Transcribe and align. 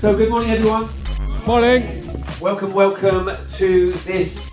So, 0.00 0.16
good 0.16 0.30
morning, 0.30 0.52
everyone. 0.52 0.88
Morning. 1.44 2.10
Welcome, 2.40 2.70
welcome 2.70 3.36
to 3.56 3.92
this 3.92 4.50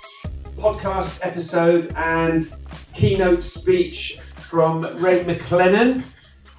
podcast 0.57 1.25
episode 1.25 1.93
and 1.95 2.41
keynote 2.93 3.45
speech 3.45 4.19
from 4.35 4.81
Ray 5.01 5.23
McLennan. 5.23 6.03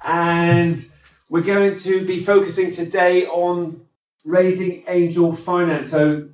And 0.03 0.83
we're 1.29 1.41
going 1.41 1.77
to 1.77 2.03
be 2.03 2.19
focusing 2.19 2.71
today 2.71 3.27
on 3.27 3.85
raising 4.25 4.83
angel 4.87 5.33
finance. 5.33 5.91
So, 5.91 6.29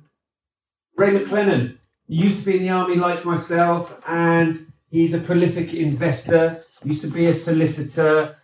Ray 0.96 1.10
McLennan 1.10 1.76
used 2.08 2.38
to 2.40 2.46
be 2.46 2.56
in 2.56 2.62
the 2.62 2.70
army 2.70 2.94
like 2.94 3.26
myself, 3.26 4.00
and 4.08 4.54
he's 4.88 5.12
a 5.12 5.18
prolific 5.18 5.74
investor, 5.74 6.62
used 6.82 7.02
to 7.02 7.08
be 7.08 7.26
a 7.26 7.34
solicitor, 7.34 8.35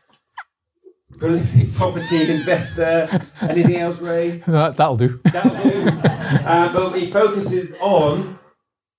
prolific 1.22 1.72
property 1.74 2.28
investor. 2.28 3.08
Anything 3.42 3.76
else, 3.76 4.00
Ray? 4.00 4.42
That, 4.48 4.76
that'll 4.76 4.96
do. 4.96 5.20
That'll 5.26 5.70
do. 5.70 5.88
Uh, 6.42 6.72
but 6.72 6.98
he 6.98 7.08
focuses 7.08 7.76
on 7.80 8.40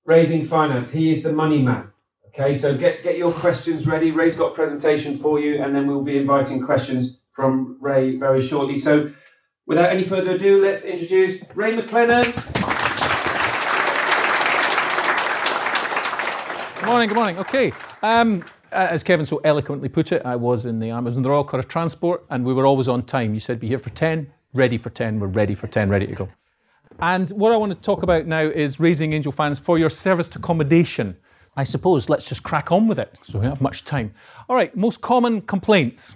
raising 0.06 0.46
finance. 0.46 0.92
He 0.92 1.12
is 1.12 1.22
the 1.22 1.34
money 1.34 1.62
man. 1.62 1.92
Okay, 2.28 2.56
so 2.56 2.78
get, 2.78 3.04
get 3.04 3.18
your 3.18 3.34
questions 3.34 3.88
ready. 3.88 4.12
Ray's 4.12 4.38
got 4.38 4.54
a 4.54 4.56
presentation 4.56 5.18
for 5.18 5.42
you, 5.42 5.62
and 5.62 5.76
then 5.76 5.86
we'll 5.86 6.02
be 6.02 6.18
inviting 6.18 6.66
questions 6.66 7.20
from 7.34 7.78
Ray 7.82 8.16
very 8.16 8.42
shortly. 8.42 8.78
So, 8.78 9.12
without 9.68 9.90
any 9.90 10.04
further 10.04 10.32
ado, 10.32 10.62
let's 10.62 10.86
introduce 10.86 11.44
Ray 11.56 11.76
McLennan. 11.76 12.24
Good 16.80 16.86
morning, 16.86 17.10
good 17.10 17.16
morning. 17.16 17.38
Okay. 17.40 17.74
Um, 18.02 18.46
as 18.74 19.04
Kevin 19.04 19.26
so 19.26 19.38
eloquently 19.44 19.90
put 19.90 20.12
it, 20.12 20.22
I 20.26 20.36
was 20.36 20.66
in 20.66 20.80
the 20.80 20.90
in 20.90 21.22
the 21.22 21.30
Royal 21.30 21.44
Corps 21.44 21.60
of 21.60 21.68
Transport, 21.68 22.26
and 22.30 22.44
we 22.44 22.54
were 22.54 22.66
always 22.66 22.88
on 22.88 23.04
time. 23.04 23.34
You 23.34 23.40
said, 23.40 23.60
be 23.60 23.68
here 23.68 23.80
for 23.80 23.90
10, 23.90 24.32
ready 24.54 24.78
for 24.78 24.90
10, 24.90 25.20
we're 25.20 25.28
ready 25.28 25.56
for 25.56 25.68
10, 25.68 25.90
ready 25.90 26.08
to 26.08 26.16
go. 26.16 26.30
And 27.00 27.30
what 27.32 27.52
I 27.52 27.58
want 27.58 27.72
to 27.72 27.78
talk 27.78 28.04
about 28.04 28.26
now 28.28 28.42
is 28.42 28.80
raising 28.80 29.14
angel 29.14 29.32
finance 29.32 29.60
for 29.60 29.78
your 29.78 29.90
serviced 29.90 30.36
accommodation. 30.36 31.18
I 31.56 31.64
suppose 31.64 32.10
let's 32.10 32.28
just 32.28 32.44
crack 32.44 32.72
on 32.72 32.88
with 32.88 33.00
it 33.00 33.12
because 33.12 33.34
we 33.34 33.42
don't 33.42 33.50
have 33.50 33.62
much 33.62 33.86
time. 33.86 34.14
All 34.50 34.56
right, 34.56 34.76
most 34.76 35.02
common 35.02 35.42
complaints. 35.42 36.16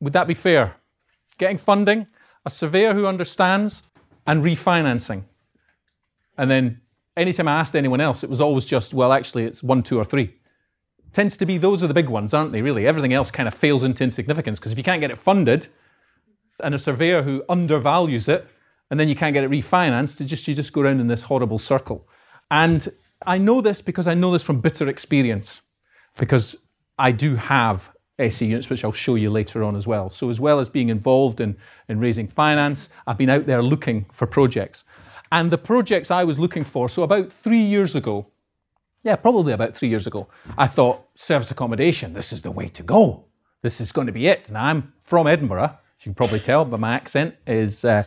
Would 0.00 0.12
that 0.12 0.28
be 0.28 0.34
fair? 0.34 0.76
Getting 1.38 1.58
funding, 1.58 2.06
a 2.44 2.50
surveyor 2.50 2.94
who 2.94 3.06
understands, 3.06 3.82
and 4.26 4.42
refinancing. 4.42 5.24
And 6.36 6.50
then 6.50 6.80
anytime 7.16 7.48
I 7.48 7.58
asked 7.58 7.74
anyone 7.74 8.00
else, 8.00 8.22
it 8.22 8.30
was 8.30 8.40
always 8.40 8.64
just, 8.64 8.94
well, 8.94 9.12
actually, 9.12 9.44
it's 9.44 9.62
one, 9.62 9.82
two, 9.82 9.98
or 9.98 10.04
three. 10.04 10.37
Tends 11.12 11.36
to 11.38 11.46
be 11.46 11.58
those 11.58 11.82
are 11.82 11.86
the 11.86 11.94
big 11.94 12.08
ones, 12.08 12.34
aren't 12.34 12.52
they, 12.52 12.62
really? 12.62 12.86
Everything 12.86 13.12
else 13.12 13.30
kind 13.30 13.48
of 13.48 13.54
fails 13.54 13.82
into 13.82 14.04
insignificance 14.04 14.58
because 14.58 14.72
if 14.72 14.78
you 14.78 14.84
can't 14.84 15.00
get 15.00 15.10
it 15.10 15.18
funded 15.18 15.68
and 16.62 16.74
a 16.74 16.78
surveyor 16.78 17.22
who 17.22 17.42
undervalues 17.48 18.28
it, 18.28 18.46
and 18.90 18.98
then 18.98 19.08
you 19.08 19.14
can't 19.14 19.34
get 19.34 19.44
it 19.44 19.50
refinanced, 19.50 20.20
it 20.20 20.24
just, 20.24 20.48
you 20.48 20.54
just 20.54 20.72
go 20.72 20.80
around 20.80 21.00
in 21.00 21.06
this 21.06 21.22
horrible 21.22 21.58
circle. 21.58 22.08
And 22.50 22.88
I 23.26 23.38
know 23.38 23.60
this 23.60 23.82
because 23.82 24.06
I 24.06 24.14
know 24.14 24.30
this 24.30 24.42
from 24.42 24.60
bitter 24.60 24.88
experience, 24.88 25.60
because 26.18 26.56
I 26.98 27.12
do 27.12 27.36
have 27.36 27.94
SA 28.28 28.46
units, 28.46 28.70
which 28.70 28.84
I'll 28.84 28.92
show 28.92 29.14
you 29.14 29.30
later 29.30 29.62
on 29.62 29.76
as 29.76 29.86
well. 29.86 30.10
So, 30.10 30.30
as 30.30 30.40
well 30.40 30.58
as 30.58 30.68
being 30.68 30.88
involved 30.88 31.40
in, 31.40 31.56
in 31.88 32.00
raising 32.00 32.26
finance, 32.26 32.88
I've 33.06 33.18
been 33.18 33.30
out 33.30 33.46
there 33.46 33.62
looking 33.62 34.06
for 34.12 34.26
projects. 34.26 34.84
And 35.30 35.50
the 35.50 35.58
projects 35.58 36.10
I 36.10 36.24
was 36.24 36.38
looking 36.38 36.64
for, 36.64 36.88
so 36.88 37.02
about 37.02 37.30
three 37.30 37.62
years 37.62 37.94
ago, 37.94 38.26
yeah, 39.02 39.16
probably 39.16 39.52
about 39.52 39.74
three 39.74 39.88
years 39.88 40.06
ago, 40.06 40.28
I 40.56 40.66
thought 40.66 41.06
service 41.14 41.50
accommodation, 41.50 42.12
this 42.14 42.32
is 42.32 42.42
the 42.42 42.50
way 42.50 42.68
to 42.68 42.82
go. 42.82 43.24
This 43.62 43.80
is 43.80 43.92
going 43.92 44.06
to 44.06 44.12
be 44.12 44.26
it. 44.26 44.50
Now, 44.50 44.64
I'm 44.64 44.92
from 45.02 45.26
Edinburgh, 45.26 45.64
as 45.64 46.06
you 46.06 46.10
can 46.10 46.14
probably 46.14 46.40
tell 46.40 46.64
by 46.64 46.76
my 46.76 46.94
accent, 46.94 47.34
is 47.46 47.84
uh, 47.84 48.04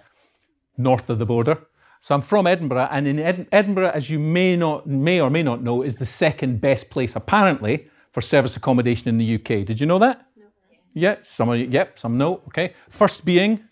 north 0.78 1.10
of 1.10 1.20
the 1.20 1.26
border. 1.26 1.58
So 2.00 2.16
I'm 2.16 2.22
from 2.22 2.48
Edinburgh, 2.48 2.88
and 2.90 3.08
in 3.08 3.20
Ed- 3.20 3.48
Edinburgh, 3.52 3.92
as 3.94 4.10
you 4.10 4.18
may 4.18 4.56
not, 4.56 4.88
may 4.88 5.22
or 5.22 5.30
may 5.30 5.44
not 5.44 5.62
know, 5.62 5.84
is 5.84 5.98
the 5.98 6.06
second 6.06 6.60
best 6.60 6.90
place 6.90 7.16
apparently 7.16 7.88
for 8.12 8.22
service 8.22 8.58
accommodation 8.58 9.08
in 9.08 9.18
the 9.18 9.36
UK. 9.36 9.66
Did 9.66 9.80
you 9.80 9.86
know 9.86 10.00
that? 10.00 10.26
No. 10.36 10.46
Yeah, 10.94 11.16
some 11.22 11.54
you, 11.54 11.68
yep, 11.70 12.00
some 12.00 12.18
know. 12.18 12.42
Okay, 12.48 12.74
first 12.90 13.24
being 13.24 13.64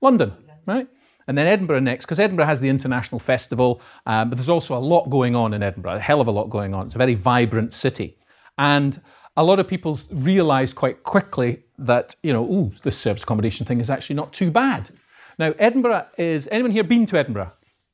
London, 0.00 0.32
right? 0.66 0.86
And 1.32 1.38
then 1.38 1.46
Edinburgh 1.46 1.80
next, 1.80 2.04
because 2.04 2.20
Edinburgh 2.20 2.44
has 2.44 2.60
the 2.60 2.68
International 2.68 3.18
Festival, 3.18 3.80
um, 4.04 4.28
but 4.28 4.36
there's 4.36 4.50
also 4.50 4.76
a 4.76 4.84
lot 4.94 5.08
going 5.08 5.34
on 5.34 5.54
in 5.54 5.62
Edinburgh, 5.62 5.94
a 5.94 5.98
hell 5.98 6.20
of 6.20 6.28
a 6.28 6.30
lot 6.30 6.50
going 6.50 6.74
on. 6.74 6.84
It's 6.84 6.94
a 6.94 6.98
very 6.98 7.14
vibrant 7.14 7.72
city. 7.72 8.18
And 8.58 9.00
a 9.38 9.42
lot 9.42 9.58
of 9.58 9.66
people 9.66 9.98
realise 10.10 10.74
quite 10.74 11.04
quickly 11.04 11.62
that, 11.78 12.14
you 12.22 12.34
know, 12.34 12.44
ooh, 12.44 12.70
this 12.82 12.98
service 12.98 13.22
accommodation 13.22 13.64
thing 13.64 13.80
is 13.80 13.88
actually 13.88 14.16
not 14.16 14.34
too 14.34 14.50
bad. 14.50 14.90
Now, 15.38 15.54
Edinburgh 15.58 16.08
is, 16.18 16.50
anyone 16.52 16.70
here 16.70 16.84
been 16.84 17.06
to 17.06 17.18
Edinburgh? 17.18 17.52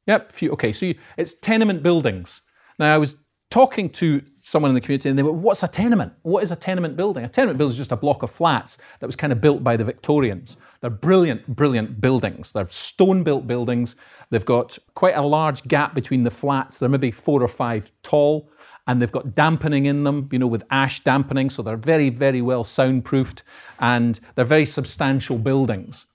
Yep, 0.09 0.33
few, 0.33 0.51
okay, 0.55 0.73
so 0.73 0.87
you, 0.87 0.97
it's 1.17 1.35
tenement 1.35 1.85
buildings. 1.85 2.41
Now, 2.81 2.93
I 2.93 2.99
was 2.99 3.19
talking 3.51 3.89
to 3.91 4.21
someone 4.49 4.71
in 4.71 4.75
the 4.75 4.81
community 4.81 5.11
and 5.11 5.19
they 5.19 5.23
were, 5.23 5.31
what's 5.31 5.63
a 5.63 5.69
tenement? 5.69 6.13
What 6.23 6.43
is 6.43 6.51
a 6.51 6.57
tenement 6.57 6.97
building? 6.97 7.23
A 7.23 7.29
tenement 7.29 7.59
building 7.59 7.73
is 7.73 7.79
just 7.79 7.93
a 7.93 7.97
block 7.97 8.23
of 8.23 8.31
flats 8.31 8.79
that 8.99 9.07
was 9.07 9.15
kind 9.15 9.31
of 9.31 9.43
built 9.43 9.63
by 9.63 9.77
the 9.77 9.85
Victorians. 9.85 10.57
They're 10.81 10.89
brilliant, 10.89 11.47
brilliant 11.47 12.01
buildings. 12.01 12.53
They're 12.53 12.67
stone 12.67 13.23
built 13.23 13.47
buildings. 13.47 13.95
They've 14.31 14.45
got 14.45 14.79
quite 14.95 15.17
a 15.17 15.23
large 15.23 15.65
gap 15.65 15.95
between 15.95 16.23
the 16.23 16.31
flats. 16.31 16.79
They're 16.79 16.89
maybe 16.89 17.11
four 17.11 17.43
or 17.43 17.49
five 17.49 17.93
tall 18.03 18.51
and 18.87 19.03
they've 19.03 19.13
got 19.13 19.35
dampening 19.35 19.85
in 19.85 20.05
them, 20.05 20.31
you 20.33 20.39
know, 20.39 20.47
with 20.47 20.65
ash 20.71 21.05
dampening. 21.05 21.51
So 21.51 21.63
they're 21.63 21.77
very, 21.77 22.09
very 22.09 22.41
well 22.41 22.65
soundproofed 22.65 23.43
and 23.79 24.19
they're 24.35 24.47
very 24.47 24.65
substantial 24.65 25.37
buildings. 25.37 26.07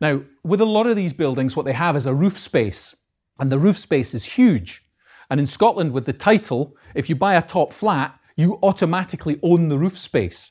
Now, 0.00 0.22
with 0.44 0.60
a 0.60 0.64
lot 0.64 0.86
of 0.86 0.94
these 0.94 1.12
buildings, 1.12 1.56
what 1.56 1.66
they 1.66 1.72
have 1.72 1.96
is 1.96 2.06
a 2.06 2.14
roof 2.14 2.38
space 2.38 2.94
and 3.40 3.50
the 3.50 3.58
roof 3.58 3.76
space 3.76 4.14
is 4.14 4.24
huge. 4.24 4.84
And 5.32 5.40
in 5.40 5.46
Scotland, 5.46 5.92
with 5.92 6.04
the 6.04 6.12
title, 6.12 6.76
if 6.94 7.08
you 7.08 7.16
buy 7.16 7.36
a 7.36 7.40
top 7.40 7.72
flat, 7.72 8.20
you 8.36 8.58
automatically 8.62 9.40
own 9.42 9.70
the 9.70 9.78
roof 9.78 9.96
space. 9.96 10.50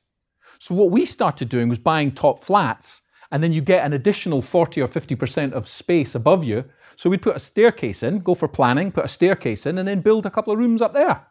So 0.58 0.74
what 0.74 0.90
we 0.90 1.06
started 1.06 1.50
doing 1.50 1.70
was 1.70 1.78
buying 1.78 2.12
top 2.12 2.44
flats, 2.44 3.04
and 3.32 3.44
then 3.44 3.54
you 3.54 3.62
get 3.62 3.86
an 3.86 3.94
additional 3.94 4.42
40 4.42 4.82
or 4.82 4.88
50% 4.88 5.54
of 5.54 5.68
space 5.68 6.16
above 6.16 6.44
you. 6.44 6.66
So 6.96 7.12
we'd 7.12 7.22
put 7.22 7.36
a 7.36 7.40
staircase 7.40 8.02
in, 8.02 8.22
go 8.22 8.34
for 8.34 8.48
planning, 8.48 8.92
put 8.92 9.06
a 9.06 9.08
staircase 9.08 9.68
in, 9.68 9.78
and 9.78 9.88
then 9.88 10.02
build 10.02 10.26
a 10.26 10.32
couple 10.32 10.52
of 10.52 10.58
rooms 10.58 10.82
up 10.82 10.94
there. 10.94 11.28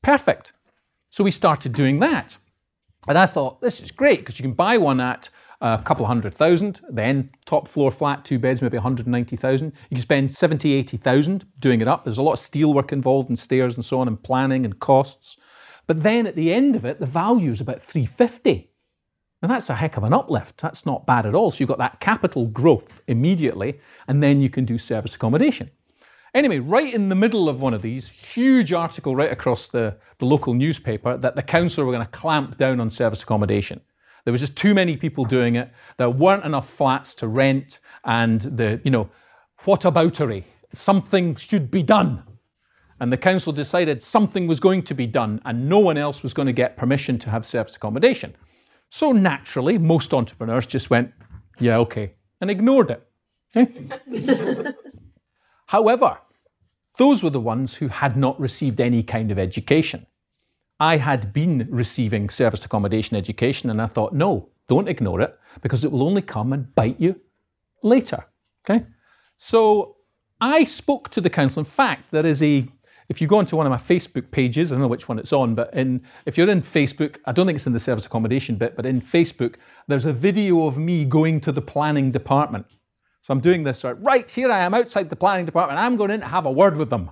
Perfect. 0.00 0.52
So 1.10 1.24
we 1.24 1.32
started 1.32 1.72
doing 1.72 1.98
that. 1.98 2.38
And 3.08 3.18
I 3.18 3.26
thought, 3.26 3.60
this 3.60 3.80
is 3.80 3.90
great 3.90 4.20
because 4.20 4.38
you 4.38 4.44
can 4.44 4.54
buy 4.54 4.78
one 4.78 5.00
at 5.00 5.30
a 5.62 5.82
couple 5.84 6.04
hundred 6.04 6.34
thousand, 6.34 6.80
then 6.90 7.30
top 7.46 7.68
floor 7.68 7.90
flat, 7.90 8.24
two 8.24 8.38
beds, 8.38 8.60
maybe 8.60 8.76
190,000. 8.76 9.66
You 9.66 9.96
can 9.96 10.02
spend 10.02 10.32
70, 10.32 10.72
80,000 10.72 11.46
doing 11.60 11.80
it 11.80 11.88
up. 11.88 12.04
There's 12.04 12.18
a 12.18 12.22
lot 12.22 12.32
of 12.32 12.38
steel 12.40 12.74
work 12.74 12.92
involved 12.92 13.28
and 13.28 13.38
stairs 13.38 13.76
and 13.76 13.84
so 13.84 14.00
on 14.00 14.08
and 14.08 14.20
planning 14.20 14.64
and 14.64 14.78
costs. 14.80 15.36
But 15.86 16.02
then 16.02 16.26
at 16.26 16.34
the 16.34 16.52
end 16.52 16.74
of 16.74 16.84
it, 16.84 16.98
the 16.98 17.06
value 17.06 17.52
is 17.52 17.60
about 17.60 17.80
350. 17.80 18.70
And 19.40 19.50
that's 19.50 19.70
a 19.70 19.74
heck 19.74 19.96
of 19.96 20.04
an 20.04 20.12
uplift. 20.12 20.58
That's 20.58 20.84
not 20.84 21.06
bad 21.06 21.26
at 21.26 21.34
all. 21.34 21.50
So 21.50 21.58
you've 21.60 21.68
got 21.68 21.78
that 21.78 22.00
capital 22.00 22.46
growth 22.46 23.02
immediately, 23.06 23.80
and 24.08 24.22
then 24.22 24.40
you 24.40 24.50
can 24.50 24.64
do 24.64 24.78
service 24.78 25.14
accommodation. 25.14 25.70
Anyway, 26.34 26.58
right 26.58 26.92
in 26.92 27.08
the 27.08 27.14
middle 27.14 27.48
of 27.48 27.60
one 27.60 27.74
of 27.74 27.82
these, 27.82 28.08
huge 28.08 28.72
article 28.72 29.14
right 29.14 29.30
across 29.30 29.68
the, 29.68 29.96
the 30.18 30.24
local 30.24 30.54
newspaper 30.54 31.16
that 31.18 31.36
the 31.36 31.42
council 31.42 31.84
were 31.84 31.92
going 31.92 32.04
to 32.04 32.10
clamp 32.10 32.56
down 32.56 32.80
on 32.80 32.88
service 32.88 33.22
accommodation. 33.22 33.80
There 34.24 34.32
was 34.32 34.40
just 34.40 34.56
too 34.56 34.74
many 34.74 34.96
people 34.96 35.24
doing 35.24 35.56
it. 35.56 35.70
There 35.96 36.10
weren't 36.10 36.44
enough 36.44 36.68
flats 36.68 37.14
to 37.14 37.28
rent, 37.28 37.80
and 38.04 38.40
the, 38.40 38.80
you 38.84 38.90
know, 38.90 39.10
what 39.64 39.82
aboutery? 39.82 40.44
Something 40.72 41.34
should 41.34 41.70
be 41.70 41.82
done. 41.82 42.22
And 43.00 43.12
the 43.12 43.16
council 43.16 43.52
decided 43.52 44.00
something 44.00 44.46
was 44.46 44.60
going 44.60 44.82
to 44.84 44.94
be 44.94 45.06
done, 45.06 45.40
and 45.44 45.68
no 45.68 45.80
one 45.80 45.98
else 45.98 46.22
was 46.22 46.32
going 46.34 46.46
to 46.46 46.52
get 46.52 46.76
permission 46.76 47.18
to 47.18 47.30
have 47.30 47.44
service 47.44 47.76
accommodation. 47.76 48.36
So 48.90 49.10
naturally, 49.10 49.78
most 49.78 50.14
entrepreneurs 50.14 50.66
just 50.66 50.90
went, 50.90 51.12
yeah, 51.58 51.78
okay, 51.78 52.14
and 52.40 52.50
ignored 52.50 52.90
it. 52.90 53.08
Okay? 53.56 53.72
Eh? 54.12 54.72
However, 55.66 56.18
those 56.98 57.22
were 57.22 57.30
the 57.30 57.40
ones 57.40 57.74
who 57.74 57.88
had 57.88 58.16
not 58.16 58.38
received 58.38 58.80
any 58.80 59.02
kind 59.02 59.30
of 59.30 59.38
education. 59.38 60.06
I 60.82 60.96
had 60.96 61.32
been 61.32 61.68
receiving 61.70 62.28
serviced 62.28 62.64
accommodation 62.64 63.16
education, 63.16 63.70
and 63.70 63.80
I 63.80 63.86
thought, 63.86 64.12
no, 64.12 64.48
Don't 64.68 64.88
ignore 64.88 65.20
it 65.20 65.38
because 65.60 65.84
it 65.84 65.92
will 65.92 66.02
only 66.02 66.22
come 66.22 66.52
and 66.52 66.74
bite 66.74 66.98
you 66.98 67.20
later. 67.82 68.24
Okay? 68.64 68.86
So 69.36 69.96
I 70.40 70.64
spoke 70.64 71.08
to 71.10 71.20
the 71.20 71.28
council. 71.28 71.60
In 71.60 71.64
fact, 71.64 72.10
there 72.10 72.24
is 72.24 72.42
a 72.42 72.66
if 73.08 73.20
you 73.20 73.26
go 73.26 73.36
onto 73.36 73.56
one 73.56 73.66
of 73.66 73.70
my 73.70 73.76
Facebook 73.94 74.30
pages, 74.30 74.72
I 74.72 74.74
don't 74.74 74.82
know 74.82 74.88
which 74.88 75.08
one 75.08 75.18
it's 75.18 75.32
on, 75.32 75.54
but 75.54 75.74
in, 75.74 76.02
if 76.24 76.38
you're 76.38 76.48
in 76.48 76.62
Facebook, 76.62 77.18
I 77.26 77.32
don't 77.32 77.46
think 77.46 77.56
it's 77.56 77.66
in 77.66 77.74
the 77.74 77.80
service 77.80 78.06
accommodation 78.06 78.56
bit, 78.56 78.74
but 78.74 78.86
in 78.86 79.02
Facebook, 79.02 79.56
there's 79.88 80.06
a 80.06 80.12
video 80.14 80.66
of 80.66 80.78
me 80.78 81.04
going 81.04 81.40
to 81.42 81.52
the 81.52 81.60
planning 81.60 82.10
department. 82.10 82.64
So 83.20 83.34
I'm 83.34 83.40
doing 83.40 83.64
this, 83.64 83.84
right, 83.84 84.00
right 84.00 84.30
here 84.30 84.50
I 84.50 84.60
am 84.60 84.72
outside 84.72 85.10
the 85.10 85.16
planning 85.16 85.44
department. 85.44 85.78
I'm 85.78 85.96
going 85.96 86.10
in 86.10 86.20
to 86.20 86.26
have 86.26 86.46
a 86.46 86.50
word 86.50 86.76
with 86.76 86.88
them. 86.88 87.10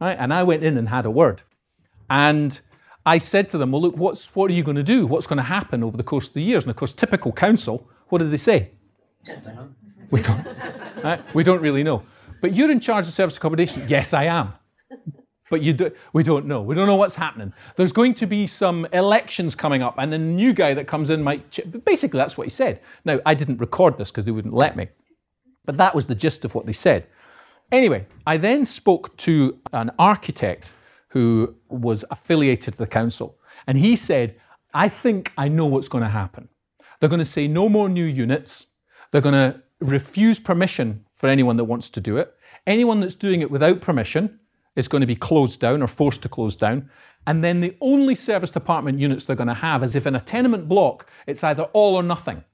Right? 0.00 0.16
And 0.18 0.32
I 0.32 0.42
went 0.44 0.64
in 0.64 0.78
and 0.78 0.88
had 0.88 1.04
a 1.04 1.10
word. 1.10 1.42
And 2.08 2.58
I 3.06 3.18
said 3.18 3.48
to 3.50 3.58
them, 3.58 3.72
well, 3.72 3.82
look, 3.82 3.96
what's, 3.96 4.34
what 4.34 4.50
are 4.50 4.54
you 4.54 4.62
going 4.62 4.76
to 4.76 4.82
do? 4.82 5.06
What's 5.06 5.26
going 5.26 5.36
to 5.36 5.42
happen 5.42 5.82
over 5.82 5.96
the 5.96 6.02
course 6.02 6.28
of 6.28 6.34
the 6.34 6.42
years? 6.42 6.64
And 6.64 6.70
of 6.70 6.76
course, 6.76 6.92
typical 6.92 7.32
council, 7.32 7.88
what 8.08 8.18
did 8.18 8.30
they 8.30 8.38
say? 8.38 8.70
We 10.10 10.22
don't, 10.22 10.46
right? 11.04 11.20
we 11.34 11.42
don't 11.42 11.60
really 11.60 11.82
know. 11.82 12.02
But 12.40 12.54
you're 12.54 12.70
in 12.70 12.80
charge 12.80 13.06
of 13.06 13.12
service 13.12 13.36
accommodation. 13.36 13.86
Yes, 13.88 14.12
I 14.12 14.24
am 14.24 14.52
but 15.50 15.62
you 15.62 15.72
do, 15.72 15.90
we 16.12 16.22
don't 16.22 16.46
know. 16.46 16.62
We 16.62 16.74
don't 16.74 16.86
know 16.86 16.96
what's 16.96 17.14
happening. 17.14 17.52
There's 17.76 17.92
going 17.92 18.14
to 18.14 18.26
be 18.26 18.46
some 18.46 18.86
elections 18.92 19.54
coming 19.54 19.82
up, 19.82 19.94
and 19.98 20.12
a 20.12 20.18
new 20.18 20.52
guy 20.52 20.74
that 20.74 20.86
comes 20.86 21.10
in 21.10 21.22
might. 21.22 21.50
Ch- 21.50 21.60
basically, 21.84 22.18
that's 22.18 22.36
what 22.36 22.44
he 22.44 22.50
said. 22.50 22.80
Now, 23.04 23.20
I 23.26 23.34
didn't 23.34 23.58
record 23.58 23.98
this 23.98 24.10
because 24.10 24.24
they 24.24 24.32
wouldn't 24.32 24.54
let 24.54 24.74
me, 24.74 24.88
but 25.64 25.76
that 25.76 25.94
was 25.94 26.06
the 26.06 26.14
gist 26.14 26.44
of 26.44 26.54
what 26.54 26.66
they 26.66 26.72
said. 26.72 27.06
Anyway, 27.70 28.06
I 28.26 28.36
then 28.36 28.64
spoke 28.64 29.16
to 29.18 29.58
an 29.72 29.92
architect 29.96 30.72
who 31.14 31.54
was 31.70 32.04
affiliated 32.10 32.74
to 32.74 32.78
the 32.78 32.86
council, 32.86 33.38
and 33.66 33.78
he 33.78 33.96
said, 33.96 34.38
I 34.74 34.90
think 34.90 35.32
I 35.38 35.48
know 35.48 35.64
what's 35.64 35.88
going 35.88 36.04
to 36.04 36.10
happen. 36.10 36.48
They're 37.00 37.08
going 37.08 37.18
to 37.20 37.24
say 37.24 37.48
no 37.48 37.70
more 37.70 37.88
new 37.88 38.04
units. 38.04 38.66
They're 39.10 39.22
going 39.22 39.32
to 39.32 39.62
refuse 39.80 40.38
permission 40.38 41.06
for 41.14 41.28
anyone 41.28 41.56
that 41.56 41.64
wants 41.64 41.88
to 41.90 42.00
do 42.00 42.18
it. 42.18 42.34
Anyone 42.66 43.00
that's 43.00 43.14
doing 43.14 43.40
it 43.40 43.50
without 43.50 43.80
permission, 43.80 44.38
is 44.76 44.88
going 44.88 45.00
to 45.00 45.06
be 45.06 45.16
closed 45.16 45.60
down 45.60 45.82
or 45.82 45.86
forced 45.86 46.22
to 46.22 46.28
close 46.28 46.56
down. 46.56 46.90
And 47.26 47.42
then 47.42 47.60
the 47.60 47.76
only 47.80 48.14
serviced 48.14 48.56
apartment 48.56 48.98
units 48.98 49.24
they're 49.24 49.36
going 49.36 49.48
to 49.48 49.54
have 49.54 49.82
is 49.82 49.94
if 49.94 50.06
in 50.06 50.14
a 50.14 50.20
tenement 50.20 50.68
block, 50.68 51.08
it's 51.26 51.44
either 51.44 51.64
all 51.72 51.94
or 51.94 52.02
nothing. 52.02 52.44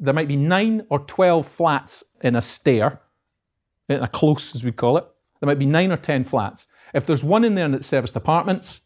There 0.00 0.14
might 0.14 0.28
be 0.28 0.36
nine 0.36 0.86
or 0.90 1.00
12 1.00 1.46
flats 1.46 2.04
in 2.22 2.36
a 2.36 2.42
stair, 2.42 3.00
in 3.88 4.02
a 4.02 4.08
close 4.08 4.54
as 4.54 4.64
we 4.64 4.72
call 4.72 4.96
it. 4.96 5.06
There 5.40 5.46
might 5.46 5.58
be 5.58 5.66
nine 5.66 5.92
or 5.92 5.96
10 5.96 6.24
flats. 6.24 6.66
If 6.94 7.06
there's 7.06 7.24
one 7.24 7.44
in 7.44 7.54
there 7.54 7.64
and 7.64 7.74
it's 7.74 7.86
serviced 7.86 8.16
apartments, 8.16 8.82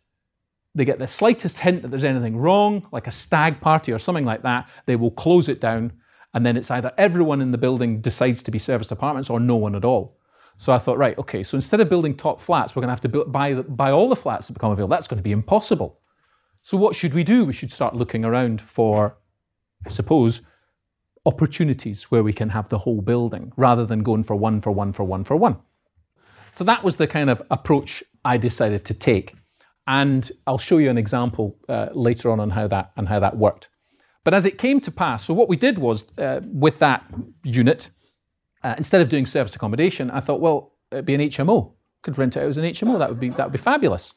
they 0.75 0.85
get 0.85 0.99
the 0.99 1.07
slightest 1.07 1.61
hint 1.61 1.83
that 1.83 1.89
there's 1.89 2.05
anything 2.05 2.37
wrong, 2.37 2.89
like 2.93 3.07
a 3.07 3.11
stag 3.11 3.61
party 3.61 3.93
or 3.93 3.99
something 3.99 4.25
like 4.25 4.43
that, 4.43 4.69
they 4.87 4.97
will 4.97 5.11
close 5.11 5.49
it 5.49 5.61
down. 5.61 5.93
And 6.35 6.47
then 6.47 6.57
it's 6.57 6.71
either 6.71 6.93
everyone 6.97 7.43
in 7.43 7.51
the 7.51 7.59
building 7.59 8.01
decides 8.01 8.43
to 8.43 8.51
be 8.51 8.59
serviced 8.59 8.91
apartments 8.91 9.29
or 9.29 9.39
no 9.39 9.57
one 9.57 9.75
at 9.75 9.85
all. 9.85 10.19
So 10.57 10.73
I 10.73 10.79
thought, 10.79 10.97
right, 10.97 11.19
okay, 11.19 11.43
so 11.43 11.57
instead 11.57 11.81
of 11.81 11.89
building 11.89 12.17
top 12.17 12.41
flats, 12.41 12.75
we're 12.75 12.81
going 12.81 12.89
to 12.89 12.93
have 12.93 13.13
to 13.13 13.25
buy, 13.27 13.55
buy 13.55 13.91
all 13.91 14.09
the 14.09 14.17
flats 14.17 14.47
that 14.47 14.55
become 14.55 14.71
available. 14.71 14.95
That's 14.95 15.09
going 15.09 15.19
to 15.19 15.23
be 15.23 15.33
impossible. 15.33 15.99
So 16.63 16.77
what 16.77 16.95
should 16.95 17.13
we 17.13 17.25
do? 17.25 17.45
We 17.45 17.53
should 17.53 17.71
start 17.71 17.97
looking 17.97 18.25
around 18.25 18.63
for, 18.63 19.19
I 19.85 19.89
suppose, 19.89 20.41
opportunities 21.27 22.05
where 22.05 22.23
we 22.23 22.33
can 22.33 22.51
have 22.51 22.69
the 22.69 22.79
whole 22.79 23.03
building 23.03 23.53
rather 23.57 23.85
than 23.85 24.03
going 24.03 24.23
for 24.23 24.37
one, 24.37 24.61
for 24.61 24.71
one, 24.71 24.93
for 24.93 25.05
one, 25.05 25.25
for 25.25 25.37
one. 25.37 25.57
So 26.53 26.65
that 26.65 26.85
was 26.85 26.97
the 26.97 27.07
kind 27.07 27.31
of 27.31 27.43
approach 27.51 28.03
I 28.25 28.37
decided 28.37 28.85
to 28.87 28.95
take. 28.95 29.35
And 29.87 30.31
I'll 30.47 30.59
show 30.59 30.79
you 30.79 30.91
an 30.91 30.99
example 30.99 31.59
uh, 31.69 31.89
later 31.93 32.31
on 32.31 32.39
on 32.39 32.51
how 32.51 32.69
that 32.69 32.93
and 32.97 33.09
how 33.09 33.19
that 33.21 33.37
worked. 33.37 33.69
But 34.25 34.35
as 34.35 34.47
it 34.47 34.59
came 34.59 34.81
to 34.83 34.91
pass, 34.91 35.25
so 35.25 35.35
what 35.35 35.49
we 35.49 35.57
did 35.57 35.79
was 35.79 36.07
uh, 36.19 36.41
with 36.45 36.79
that 36.79 37.05
unit, 37.43 37.91
uh, 38.63 38.75
instead 38.79 39.01
of 39.01 39.09
doing 39.09 39.27
service 39.27 39.57
accommodation, 39.57 40.11
I 40.11 40.21
thought, 40.21 40.41
well, 40.41 40.75
it'd 40.93 41.05
be 41.05 41.15
an 41.15 41.21
HMO. 41.21 41.73
Could 42.03 42.19
rent 42.19 42.37
it 42.37 42.41
out 42.41 42.49
as 42.49 42.59
an 42.59 42.65
HMO. 42.65 42.99
That 42.99 43.09
would 43.09 43.21
be 43.21 43.31
that 43.31 43.47
would 43.47 43.53
be 43.53 43.59
fabulous. 43.59 44.15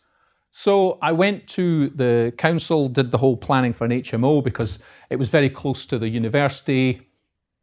So 0.52 1.00
I 1.02 1.12
went 1.12 1.48
to 1.50 1.90
the 1.90 2.34
council, 2.38 2.88
did 2.88 3.12
the 3.12 3.18
whole 3.18 3.36
planning 3.36 3.74
for 3.74 3.86
an 3.86 3.92
HMO 3.92 4.44
because 4.44 4.80
it 5.10 5.18
was 5.18 5.30
very 5.30 5.50
close 5.50 5.86
to 5.88 6.00
the 6.00 6.08
university, 6.08 7.10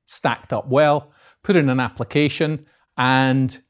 stacked 0.07 0.53
up 0.53 0.69
well. 0.69 1.13
Put 1.43 1.57
in 1.57 1.69
an 1.69 1.81
application, 1.81 2.67
and 2.97 3.61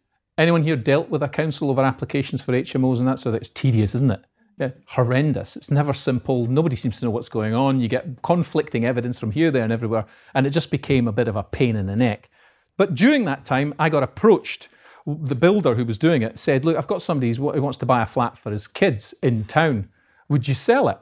anyone 0.42 0.62
here 0.62 0.76
dealt 0.76 1.08
with 1.08 1.22
a 1.22 1.28
council 1.28 1.70
over 1.70 1.82
applications 1.82 2.42
for 2.42 2.52
HMOs 2.52 2.98
and 2.98 3.08
that 3.08 3.24
of 3.24 3.34
it's 3.34 3.48
tedious, 3.48 3.94
isn't 3.94 4.10
it? 4.10 4.24
Yeah, 4.58 4.70
horrendous. 4.86 5.56
It's 5.56 5.70
never 5.70 5.92
simple. 5.92 6.46
Nobody 6.46 6.76
seems 6.76 6.98
to 6.98 7.06
know 7.06 7.10
what's 7.10 7.28
going 7.28 7.54
on. 7.54 7.80
You 7.80 7.88
get 7.88 8.22
conflicting 8.22 8.84
evidence 8.84 9.18
from 9.18 9.30
here, 9.30 9.50
there, 9.50 9.64
and 9.64 9.72
everywhere, 9.72 10.04
and 10.34 10.46
it 10.46 10.50
just 10.50 10.70
became 10.70 11.08
a 11.08 11.12
bit 11.12 11.28
of 11.28 11.36
a 11.36 11.42
pain 11.42 11.76
in 11.76 11.86
the 11.86 11.96
neck. 11.96 12.30
But 12.76 12.94
during 12.94 13.24
that 13.24 13.44
time, 13.44 13.74
I 13.78 13.88
got 13.88 14.02
approached. 14.02 14.68
The 15.06 15.34
builder 15.34 15.74
who 15.74 15.84
was 15.84 15.98
doing 15.98 16.22
it 16.22 16.38
said, 16.38 16.64
Look, 16.64 16.76
I've 16.76 16.86
got 16.86 17.02
somebody 17.02 17.32
who 17.32 17.42
wants 17.42 17.78
to 17.78 17.86
buy 17.86 18.02
a 18.02 18.06
flat 18.06 18.38
for 18.38 18.52
his 18.52 18.66
kids 18.66 19.14
in 19.22 19.44
town. 19.44 19.88
Would 20.28 20.46
you 20.46 20.54
sell 20.54 20.88
it? 20.88 20.98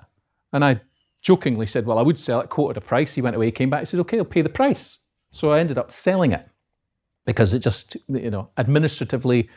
And 0.52 0.64
I 0.64 0.80
jokingly 1.20 1.66
said, 1.66 1.86
Well, 1.86 1.98
I 1.98 2.02
would 2.02 2.18
sell 2.18 2.40
it, 2.40 2.48
quoted 2.48 2.78
a 2.78 2.80
price. 2.80 3.14
He 3.14 3.22
went 3.22 3.36
away, 3.36 3.50
came 3.50 3.70
back, 3.70 3.80
he 3.80 3.86
said, 3.86 4.00
Okay, 4.00 4.18
I'll 4.18 4.24
pay 4.24 4.42
the 4.42 4.48
price. 4.48 4.98
So 5.32 5.52
I 5.52 5.60
ended 5.60 5.78
up 5.78 5.90
selling 5.90 6.32
it 6.32 6.48
because 7.30 7.54
it 7.54 7.60
just, 7.60 7.96
you 8.08 8.30
know, 8.30 8.50
administratively, 8.58 9.48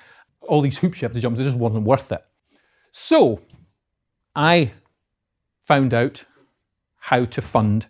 all 0.41 0.61
these 0.61 0.77
hoops 0.77 1.01
you 1.01 1.05
have 1.05 1.13
to 1.13 1.19
jump, 1.19 1.39
it 1.39 1.43
just 1.43 1.57
wasn't 1.57 1.83
worth 1.83 2.11
it. 2.11 2.23
So 2.91 3.41
I 4.35 4.73
found 5.65 5.93
out 5.93 6.25
how 6.99 7.25
to 7.25 7.41
fund 7.41 7.87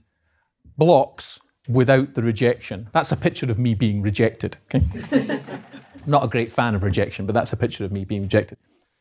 blocks 0.77 1.39
without 1.67 2.13
the 2.13 2.21
rejection. 2.21 2.87
That's 2.93 3.11
a 3.11 3.17
picture 3.17 3.49
of 3.51 3.59
me 3.59 3.73
being 3.73 4.01
rejected. 4.01 4.57
Okay? 4.73 5.41
Not 6.05 6.23
a 6.23 6.27
great 6.27 6.51
fan 6.51 6.75
of 6.75 6.83
rejection, 6.83 7.25
but 7.25 7.33
that's 7.33 7.53
a 7.53 7.57
picture 7.57 7.83
of 7.83 7.91
me 7.91 8.05
being 8.05 8.23
rejected. 8.23 8.57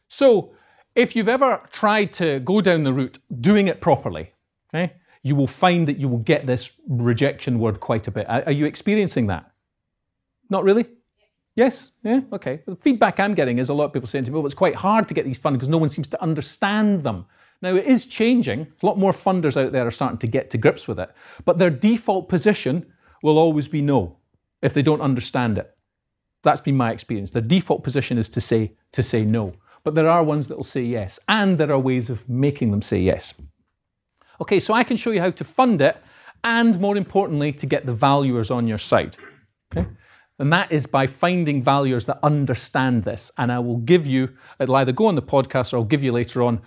So, 0.08 0.52
if 0.94 1.16
you've 1.16 1.28
ever 1.28 1.60
tried 1.70 2.12
to 2.14 2.40
go 2.40 2.60
down 2.60 2.82
the 2.82 2.92
route 2.92 3.18
doing 3.40 3.68
it 3.68 3.80
properly, 3.80 4.32
okay, 4.72 4.92
you 5.22 5.34
will 5.34 5.46
find 5.46 5.88
that 5.88 5.98
you 5.98 6.08
will 6.08 6.18
get 6.18 6.46
this 6.46 6.72
rejection 6.88 7.58
word 7.58 7.80
quite 7.80 8.06
a 8.08 8.10
bit. 8.10 8.28
Are, 8.28 8.42
are 8.46 8.52
you 8.52 8.66
experiencing 8.66 9.28
that? 9.28 9.51
Not 10.52 10.64
really? 10.64 10.84
Yes? 11.56 11.92
Yeah? 12.04 12.20
Okay. 12.30 12.60
The 12.66 12.76
feedback 12.76 13.18
I'm 13.18 13.32
getting 13.32 13.58
is 13.58 13.70
a 13.70 13.74
lot 13.74 13.86
of 13.86 13.92
people 13.94 14.06
saying 14.06 14.24
to 14.24 14.30
me, 14.30 14.36
well, 14.36 14.44
it's 14.44 14.54
quite 14.54 14.74
hard 14.74 15.08
to 15.08 15.14
get 15.14 15.24
these 15.24 15.38
funds 15.38 15.56
because 15.56 15.70
no 15.70 15.78
one 15.78 15.88
seems 15.88 16.08
to 16.08 16.22
understand 16.22 17.02
them. 17.02 17.24
Now, 17.62 17.74
it 17.74 17.86
is 17.86 18.04
changing. 18.04 18.66
A 18.82 18.86
lot 18.86 18.98
more 18.98 19.12
funders 19.12 19.56
out 19.56 19.72
there 19.72 19.86
are 19.86 19.90
starting 19.90 20.18
to 20.18 20.26
get 20.26 20.50
to 20.50 20.58
grips 20.58 20.86
with 20.86 21.00
it. 21.00 21.10
But 21.46 21.56
their 21.56 21.70
default 21.70 22.28
position 22.28 22.92
will 23.22 23.38
always 23.38 23.66
be 23.66 23.80
no 23.80 24.18
if 24.60 24.74
they 24.74 24.82
don't 24.82 25.00
understand 25.00 25.56
it. 25.56 25.74
That's 26.42 26.60
been 26.60 26.76
my 26.76 26.92
experience. 26.92 27.30
Their 27.30 27.40
default 27.40 27.82
position 27.82 28.18
is 28.18 28.28
to 28.30 28.40
say, 28.42 28.72
to 28.92 29.02
say 29.02 29.24
no. 29.24 29.54
But 29.84 29.94
there 29.94 30.08
are 30.08 30.22
ones 30.22 30.48
that 30.48 30.56
will 30.56 30.64
say 30.64 30.82
yes, 30.82 31.18
and 31.28 31.56
there 31.56 31.72
are 31.72 31.78
ways 31.78 32.10
of 32.10 32.28
making 32.28 32.72
them 32.72 32.82
say 32.82 33.00
yes. 33.00 33.32
Okay, 34.40 34.60
so 34.60 34.74
I 34.74 34.84
can 34.84 34.98
show 34.98 35.12
you 35.12 35.20
how 35.20 35.30
to 35.30 35.44
fund 35.44 35.80
it, 35.80 35.96
and 36.44 36.78
more 36.78 36.96
importantly, 36.96 37.52
to 37.52 37.66
get 37.66 37.86
the 37.86 37.92
valuers 37.92 38.50
on 38.50 38.68
your 38.68 38.78
side. 38.78 39.16
Okay? 39.72 39.88
And 40.38 40.52
that 40.52 40.72
is 40.72 40.86
by 40.86 41.06
finding 41.06 41.62
valuers 41.62 42.06
that 42.06 42.18
understand 42.22 43.04
this. 43.04 43.30
And 43.38 43.52
I 43.52 43.58
will 43.58 43.76
give 43.78 44.06
you, 44.06 44.30
it'll 44.58 44.76
either 44.76 44.92
go 44.92 45.06
on 45.06 45.14
the 45.14 45.22
podcast 45.22 45.72
or 45.72 45.76
I'll 45.76 45.84
give 45.84 46.02
you 46.02 46.12
later 46.12 46.42
on 46.42 46.60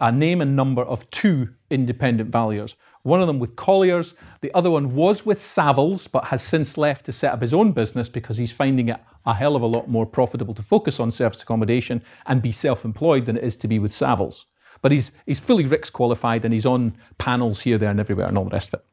a 0.00 0.12
name 0.12 0.40
and 0.40 0.56
number 0.56 0.82
of 0.82 1.08
two 1.10 1.48
independent 1.70 2.30
valuers. 2.30 2.76
One 3.02 3.20
of 3.20 3.26
them 3.26 3.38
with 3.38 3.56
Colliers, 3.56 4.14
the 4.42 4.52
other 4.54 4.70
one 4.70 4.94
was 4.94 5.24
with 5.24 5.38
Savills, 5.38 6.10
but 6.10 6.24
has 6.24 6.42
since 6.42 6.76
left 6.76 7.06
to 7.06 7.12
set 7.12 7.32
up 7.32 7.40
his 7.40 7.54
own 7.54 7.72
business 7.72 8.08
because 8.08 8.36
he's 8.36 8.52
finding 8.52 8.88
it 8.88 9.00
a 9.24 9.32
hell 9.32 9.56
of 9.56 9.62
a 9.62 9.66
lot 9.66 9.88
more 9.88 10.04
profitable 10.04 10.54
to 10.54 10.62
focus 10.62 11.00
on 11.00 11.10
service 11.10 11.42
accommodation 11.42 12.02
and 12.26 12.42
be 12.42 12.52
self 12.52 12.84
employed 12.84 13.24
than 13.24 13.38
it 13.38 13.44
is 13.44 13.56
to 13.56 13.68
be 13.68 13.78
with 13.78 13.92
Savills. 13.92 14.44
But 14.82 14.92
he's, 14.92 15.12
he's 15.24 15.40
fully 15.40 15.64
RICS 15.64 15.92
qualified 15.92 16.44
and 16.44 16.52
he's 16.52 16.66
on 16.66 16.96
panels 17.18 17.62
here, 17.62 17.78
there, 17.78 17.90
and 17.90 18.00
everywhere, 18.00 18.26
and 18.26 18.36
all 18.36 18.44
the 18.44 18.50
rest 18.50 18.68
of 18.74 18.80
it. 18.80 18.86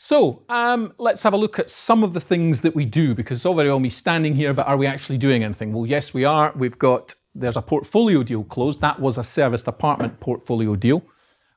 So 0.00 0.44
um, 0.48 0.92
let's 0.98 1.24
have 1.24 1.32
a 1.32 1.36
look 1.36 1.58
at 1.58 1.70
some 1.70 2.04
of 2.04 2.14
the 2.14 2.20
things 2.20 2.60
that 2.60 2.72
we 2.72 2.84
do 2.84 3.16
because 3.16 3.38
it's 3.38 3.44
all 3.44 3.56
very 3.56 3.68
well 3.68 3.80
me 3.80 3.90
standing 3.90 4.32
here, 4.32 4.54
but 4.54 4.68
are 4.68 4.76
we 4.76 4.86
actually 4.86 5.18
doing 5.18 5.42
anything? 5.42 5.72
Well, 5.72 5.86
yes, 5.86 6.14
we 6.14 6.24
are. 6.24 6.52
We've 6.54 6.78
got 6.78 7.16
there's 7.34 7.56
a 7.56 7.62
portfolio 7.62 8.22
deal 8.22 8.44
closed. 8.44 8.80
That 8.80 9.00
was 9.00 9.18
a 9.18 9.24
serviced 9.24 9.66
apartment 9.66 10.20
portfolio 10.20 10.76
deal. 10.76 11.02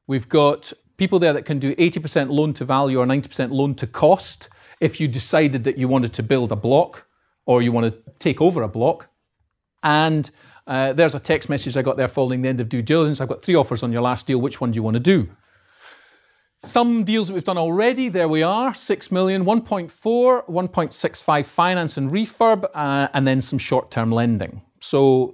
We've 0.07 0.27
got 0.27 0.73
people 0.97 1.19
there 1.19 1.33
that 1.33 1.45
can 1.45 1.59
do 1.59 1.75
80% 1.75 2.31
loan 2.31 2.53
to 2.53 2.65
value 2.65 2.99
or 2.99 3.05
90% 3.05 3.51
loan 3.51 3.75
to 3.75 3.85
cost 3.85 4.49
if 4.79 4.99
you 4.99 5.07
decided 5.07 5.63
that 5.63 5.77
you 5.77 5.87
wanted 5.87 6.11
to 6.13 6.23
build 6.23 6.51
a 6.51 6.55
block 6.55 7.05
or 7.45 7.61
you 7.61 7.71
want 7.71 7.93
to 7.93 8.11
take 8.17 8.41
over 8.41 8.63
a 8.63 8.67
block. 8.67 9.09
And 9.83 10.29
uh, 10.65 10.93
there's 10.93 11.13
a 11.13 11.19
text 11.19 11.47
message 11.47 11.77
I 11.77 11.83
got 11.83 11.95
there 11.95 12.07
following 12.07 12.41
the 12.41 12.49
end 12.49 12.59
of 12.59 12.69
due 12.69 12.81
diligence. 12.81 13.21
I've 13.21 13.29
got 13.29 13.43
three 13.43 13.55
offers 13.55 13.83
on 13.83 13.91
your 13.91 14.01
last 14.01 14.25
deal. 14.25 14.39
Which 14.39 14.59
one 14.59 14.71
do 14.71 14.77
you 14.77 14.83
want 14.83 14.95
to 14.95 14.99
do? 14.99 15.29
Some 16.63 17.03
deals 17.03 17.27
that 17.27 17.33
we've 17.33 17.43
done 17.43 17.57
already, 17.57 18.07
there 18.07 18.27
we 18.27 18.43
are 18.43 18.75
6 18.75 19.11
million, 19.11 19.45
1.4, 19.45 19.89
1.65 20.47 21.45
finance 21.45 21.97
and 21.97 22.11
refurb, 22.11 22.69
uh, 22.75 23.07
and 23.13 23.27
then 23.27 23.41
some 23.41 23.57
short 23.57 23.89
term 23.89 24.11
lending. 24.11 24.61
So, 24.79 25.33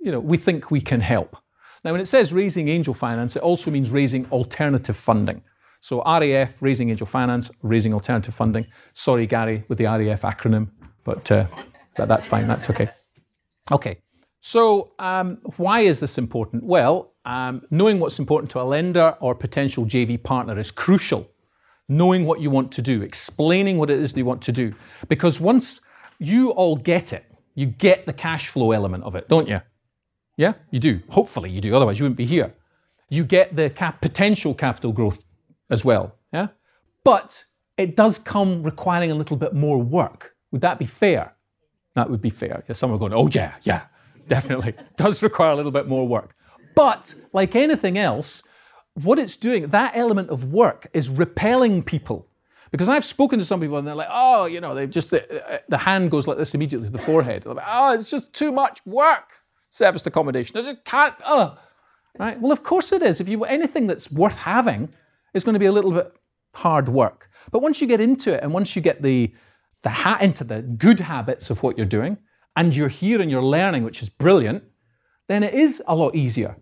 you 0.00 0.12
know, 0.12 0.20
we 0.20 0.36
think 0.36 0.70
we 0.70 0.80
can 0.80 1.00
help. 1.00 1.36
Now, 1.84 1.92
when 1.92 2.00
it 2.00 2.06
says 2.06 2.32
raising 2.32 2.68
angel 2.68 2.94
finance, 2.94 3.34
it 3.34 3.42
also 3.42 3.70
means 3.72 3.90
raising 3.90 4.26
alternative 4.30 4.96
funding. 4.96 5.42
So 5.80 6.02
RAF, 6.04 6.60
Raising 6.60 6.90
Angel 6.90 7.06
Finance, 7.06 7.48
Raising 7.62 7.94
Alternative 7.94 8.34
Funding. 8.34 8.66
Sorry, 8.92 9.24
Gary, 9.24 9.64
with 9.68 9.78
the 9.78 9.84
RAF 9.84 10.22
acronym, 10.22 10.68
but, 11.04 11.30
uh, 11.30 11.46
but 11.96 12.08
that's 12.08 12.26
fine. 12.26 12.48
That's 12.48 12.68
okay. 12.70 12.88
Okay. 13.70 13.98
So 14.40 14.92
um, 14.98 15.38
why 15.58 15.80
is 15.80 16.00
this 16.00 16.18
important? 16.18 16.64
Well, 16.64 17.14
um, 17.26 17.66
knowing 17.70 17.98
what's 17.98 18.18
important 18.18 18.50
to 18.52 18.60
a 18.60 18.62
lender 18.62 19.16
or 19.20 19.34
potential 19.34 19.84
JV 19.84 20.22
partner 20.22 20.58
is 20.58 20.70
crucial. 20.70 21.28
Knowing 21.88 22.24
what 22.24 22.40
you 22.40 22.50
want 22.50 22.72
to 22.72 22.82
do, 22.82 23.02
explaining 23.02 23.78
what 23.78 23.90
it 23.90 24.00
is 24.00 24.12
they 24.12 24.22
want 24.22 24.42
to 24.42 24.52
do, 24.52 24.74
because 25.08 25.38
once 25.38 25.80
you 26.18 26.50
all 26.50 26.74
get 26.74 27.12
it, 27.12 27.24
you 27.54 27.66
get 27.66 28.06
the 28.06 28.12
cash 28.12 28.48
flow 28.48 28.72
element 28.72 29.04
of 29.04 29.14
it, 29.14 29.28
don't 29.28 29.46
you? 29.48 29.60
Yeah, 30.36 30.54
you 30.70 30.80
do. 30.80 31.00
Hopefully, 31.10 31.50
you 31.50 31.60
do. 31.60 31.74
Otherwise, 31.74 31.98
you 31.98 32.04
wouldn't 32.04 32.16
be 32.16 32.26
here. 32.26 32.54
You 33.08 33.24
get 33.24 33.54
the 33.54 33.70
cap- 33.70 34.00
potential 34.00 34.52
capital 34.52 34.92
growth 34.92 35.24
as 35.70 35.84
well. 35.84 36.16
Yeah, 36.32 36.48
but 37.04 37.44
it 37.76 37.94
does 37.96 38.18
come 38.18 38.62
requiring 38.62 39.10
a 39.12 39.14
little 39.14 39.36
bit 39.36 39.54
more 39.54 39.80
work. 39.80 40.34
Would 40.50 40.62
that 40.62 40.78
be 40.78 40.86
fair? 40.86 41.34
That 41.94 42.10
would 42.10 42.20
be 42.20 42.30
fair. 42.30 42.64
Yeah, 42.68 42.74
some 42.74 42.92
are 42.92 42.98
going, 42.98 43.14
oh 43.14 43.28
yeah, 43.28 43.54
yeah, 43.62 43.82
definitely. 44.28 44.74
does 44.96 45.22
require 45.22 45.52
a 45.52 45.56
little 45.56 45.72
bit 45.72 45.86
more 45.86 46.06
work. 46.06 46.35
But 46.76 47.12
like 47.32 47.56
anything 47.56 47.98
else, 47.98 48.44
what 48.94 49.18
it's 49.18 49.36
doing, 49.36 49.66
that 49.68 49.96
element 49.96 50.30
of 50.30 50.52
work 50.52 50.88
is 50.94 51.08
repelling 51.08 51.82
people. 51.82 52.28
Because 52.70 52.88
I've 52.88 53.04
spoken 53.04 53.38
to 53.40 53.44
some 53.44 53.60
people 53.60 53.78
and 53.78 53.86
they're 53.86 53.94
like, 53.94 54.08
oh, 54.10 54.44
you 54.44 54.60
know, 54.60 54.74
they 54.74 54.86
just, 54.86 55.10
the, 55.10 55.62
the 55.68 55.78
hand 55.78 56.10
goes 56.10 56.28
like 56.28 56.38
this 56.38 56.54
immediately 56.54 56.86
to 56.86 56.92
the 56.92 56.98
forehead. 56.98 57.44
Like, 57.46 57.64
oh, 57.66 57.94
it's 57.94 58.08
just 58.08 58.32
too 58.32 58.52
much 58.52 58.84
work 58.86 59.32
serviced 59.70 60.06
accommodation. 60.06 60.56
I 60.56 60.62
just 60.62 60.84
can't, 60.84 61.14
oh. 61.24 61.58
Right? 62.18 62.40
Well, 62.40 62.52
of 62.52 62.62
course 62.62 62.92
it 62.92 63.02
is. 63.02 63.20
If 63.20 63.28
you 63.28 63.44
anything 63.44 63.86
that's 63.86 64.10
worth 64.10 64.38
having 64.38 64.88
is 65.34 65.44
going 65.44 65.54
to 65.54 65.58
be 65.58 65.66
a 65.66 65.72
little 65.72 65.92
bit 65.92 66.14
hard 66.54 66.88
work. 66.88 67.30
But 67.50 67.60
once 67.60 67.80
you 67.80 67.86
get 67.86 68.00
into 68.00 68.32
it 68.32 68.42
and 68.42 68.52
once 68.52 68.76
you 68.76 68.82
get 68.82 69.02
the, 69.02 69.34
the 69.82 69.90
hat 69.90 70.22
into 70.22 70.44
the 70.44 70.62
good 70.62 71.00
habits 71.00 71.50
of 71.50 71.62
what 71.62 71.76
you're 71.76 71.86
doing, 71.86 72.18
and 72.56 72.74
you're 72.74 72.88
here 72.88 73.20
and 73.20 73.30
you're 73.30 73.42
learning, 73.42 73.84
which 73.84 74.02
is 74.02 74.08
brilliant, 74.08 74.64
then 75.28 75.42
it 75.42 75.54
is 75.54 75.82
a 75.86 75.94
lot 75.94 76.14
easier. 76.14 76.56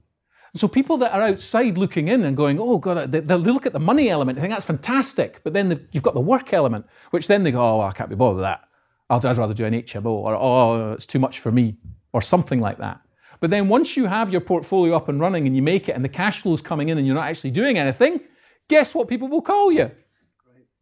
So 0.56 0.68
people 0.68 0.96
that 0.98 1.12
are 1.12 1.22
outside 1.22 1.76
looking 1.76 2.08
in 2.08 2.22
and 2.22 2.36
going, 2.36 2.60
oh 2.60 2.78
god, 2.78 3.10
they, 3.10 3.20
they 3.20 3.34
look 3.34 3.66
at 3.66 3.72
the 3.72 3.80
money 3.80 4.08
element, 4.08 4.38
I 4.38 4.40
think 4.40 4.54
that's 4.54 4.64
fantastic, 4.64 5.40
but 5.42 5.52
then 5.52 5.88
you've 5.90 6.04
got 6.04 6.14
the 6.14 6.20
work 6.20 6.52
element, 6.52 6.86
which 7.10 7.26
then 7.26 7.42
they 7.42 7.50
go, 7.50 7.60
oh, 7.60 7.80
I 7.80 7.92
can't 7.92 8.08
be 8.08 8.14
bothered 8.14 8.36
with 8.36 8.44
that. 8.44 8.62
I'd 9.10 9.24
rather 9.24 9.52
do 9.52 9.64
an 9.64 9.74
HMO, 9.74 10.06
or 10.06 10.34
oh, 10.34 10.92
it's 10.92 11.06
too 11.06 11.18
much 11.18 11.40
for 11.40 11.50
me, 11.50 11.76
or 12.12 12.22
something 12.22 12.60
like 12.60 12.78
that. 12.78 13.00
But 13.40 13.50
then 13.50 13.68
once 13.68 13.96
you 13.96 14.06
have 14.06 14.30
your 14.30 14.40
portfolio 14.40 14.96
up 14.96 15.08
and 15.08 15.20
running 15.20 15.46
and 15.46 15.54
you 15.54 15.62
make 15.62 15.88
it 15.88 15.92
and 15.92 16.04
the 16.04 16.08
cash 16.08 16.40
flow 16.40 16.52
is 16.52 16.62
coming 16.62 16.88
in 16.88 16.98
and 16.98 17.06
you're 17.06 17.16
not 17.16 17.28
actually 17.28 17.50
doing 17.50 17.76
anything, 17.76 18.20
guess 18.68 18.94
what 18.94 19.08
people 19.08 19.28
will 19.28 19.42
call 19.42 19.72
you? 19.72 19.90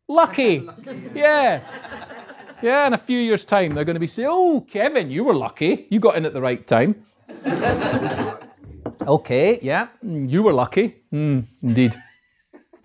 Lucky. 0.06 0.60
lucky. 0.86 1.02
Yeah. 1.14 1.60
Yeah, 2.62 2.86
in 2.86 2.92
a 2.92 2.98
few 2.98 3.18
years' 3.18 3.44
time, 3.44 3.74
they're 3.74 3.84
going 3.84 3.94
to 3.94 4.00
be 4.00 4.06
saying, 4.06 4.28
Oh, 4.30 4.60
Kevin, 4.60 5.10
you 5.10 5.24
were 5.24 5.34
lucky. 5.34 5.86
You 5.90 5.98
got 5.98 6.16
in 6.16 6.24
at 6.24 6.34
the 6.34 6.40
right 6.40 6.64
time. 6.64 7.04
okay, 9.00 9.58
yeah, 9.62 9.88
mm, 10.04 10.30
you 10.30 10.42
were 10.42 10.52
lucky. 10.52 10.96
Mm, 11.12 11.44
indeed. 11.62 11.94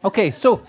Okay, 0.04 0.32
so 0.32 0.62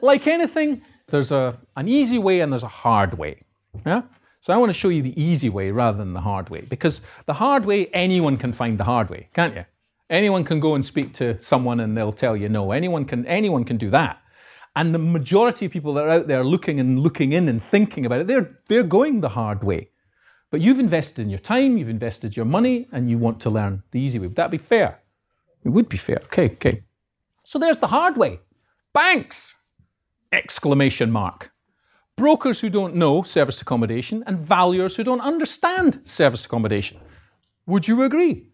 like 0.00 0.26
anything, 0.26 0.82
there's 1.08 1.32
a, 1.32 1.58
an 1.76 1.88
easy 1.88 2.18
way 2.18 2.40
and 2.40 2.52
there's 2.52 2.62
a 2.62 2.68
hard 2.68 3.18
way. 3.18 3.40
Yeah? 3.86 4.02
So 4.40 4.52
I 4.54 4.56
want 4.56 4.70
to 4.70 4.78
show 4.78 4.88
you 4.88 5.02
the 5.02 5.20
easy 5.20 5.50
way 5.50 5.70
rather 5.70 5.98
than 5.98 6.14
the 6.14 6.20
hard 6.20 6.48
way, 6.48 6.62
because 6.62 7.02
the 7.26 7.34
hard 7.34 7.66
way, 7.66 7.88
anyone 7.88 8.36
can 8.36 8.52
find 8.52 8.78
the 8.78 8.84
hard 8.84 9.10
way, 9.10 9.28
can't 9.34 9.54
you? 9.54 9.64
Anyone 10.08 10.44
can 10.44 10.60
go 10.60 10.74
and 10.74 10.84
speak 10.84 11.12
to 11.14 11.40
someone 11.42 11.80
and 11.80 11.96
they'll 11.96 12.12
tell 12.12 12.36
you 12.36 12.48
no. 12.48 12.72
Anyone 12.72 13.04
can, 13.04 13.26
anyone 13.26 13.64
can 13.64 13.76
do 13.76 13.90
that. 13.90 14.18
And 14.74 14.94
the 14.94 14.98
majority 14.98 15.66
of 15.66 15.72
people 15.72 15.92
that 15.94 16.04
are 16.04 16.10
out 16.10 16.26
there 16.26 16.42
looking 16.44 16.80
and 16.80 16.98
looking 16.98 17.32
in 17.32 17.48
and 17.48 17.62
thinking 17.62 18.06
about 18.06 18.20
it, 18.20 18.26
they're, 18.26 18.58
they're 18.66 18.82
going 18.82 19.20
the 19.20 19.28
hard 19.28 19.62
way. 19.62 19.90
But 20.50 20.60
you've 20.60 20.80
invested 20.80 21.22
in 21.22 21.30
your 21.30 21.38
time, 21.38 21.78
you've 21.78 21.88
invested 21.88 22.36
your 22.36 22.46
money, 22.46 22.88
and 22.92 23.08
you 23.08 23.18
want 23.18 23.40
to 23.40 23.50
learn 23.50 23.82
the 23.92 24.00
easy 24.00 24.18
way. 24.18 24.26
Would 24.26 24.36
that 24.36 24.50
be 24.50 24.58
fair? 24.58 25.00
It 25.64 25.68
would 25.68 25.88
be 25.88 25.96
fair. 25.96 26.18
Okay, 26.24 26.46
okay. 26.50 26.82
So 27.44 27.58
there's 27.58 27.78
the 27.78 27.86
hard 27.86 28.16
way. 28.16 28.40
Banks! 28.92 29.56
Exclamation 30.32 31.10
mark 31.10 31.52
brokers 32.20 32.60
who 32.60 32.68
don't 32.68 32.94
know 32.94 33.22
service 33.22 33.62
accommodation, 33.62 34.22
and 34.26 34.38
valuers 34.38 34.94
who 34.94 35.02
don't 35.02 35.22
understand 35.22 36.00
service 36.04 36.44
accommodation. 36.44 37.00
Would 37.64 37.88
you 37.88 38.02
agree? 38.02 38.48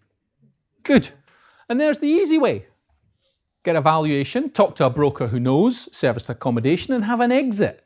Good. 0.85 1.09
And 1.69 1.81
there's 1.81 1.99
the 1.99 2.07
easy 2.07 2.38
way 2.38 2.67
get 3.65 3.75
a 3.75 3.81
valuation, 3.81 4.50
talk 4.50 4.76
to 4.76 4.87
a 4.87 4.91
broker 4.91 5.26
who 5.26 5.41
knows 5.41 5.93
service 5.93 6.29
accommodation, 6.29 6.95
and 6.95 7.05
have 7.05 7.19
an 7.19 7.33
exit. 7.33 7.85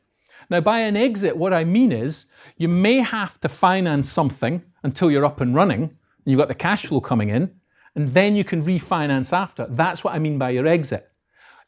Now, 0.50 0.60
by 0.60 0.80
an 0.80 0.96
exit, 0.96 1.36
what 1.36 1.54
I 1.54 1.64
mean 1.64 1.92
is 1.92 2.26
you 2.56 2.68
may 2.68 2.98
have 2.98 3.40
to 3.40 3.48
finance 3.48 4.10
something 4.10 4.62
until 4.82 5.10
you're 5.10 5.24
up 5.24 5.40
and 5.40 5.54
running, 5.54 5.82
and 5.82 6.26
you've 6.26 6.38
got 6.38 6.48
the 6.48 6.54
cash 6.54 6.86
flow 6.86 7.00
coming 7.00 7.28
in, 7.28 7.54
and 7.94 8.12
then 8.12 8.34
you 8.34 8.44
can 8.44 8.64
refinance 8.64 9.32
after. 9.32 9.66
That's 9.66 10.02
what 10.02 10.14
I 10.14 10.18
mean 10.18 10.38
by 10.38 10.50
your 10.50 10.66
exit. 10.66 11.08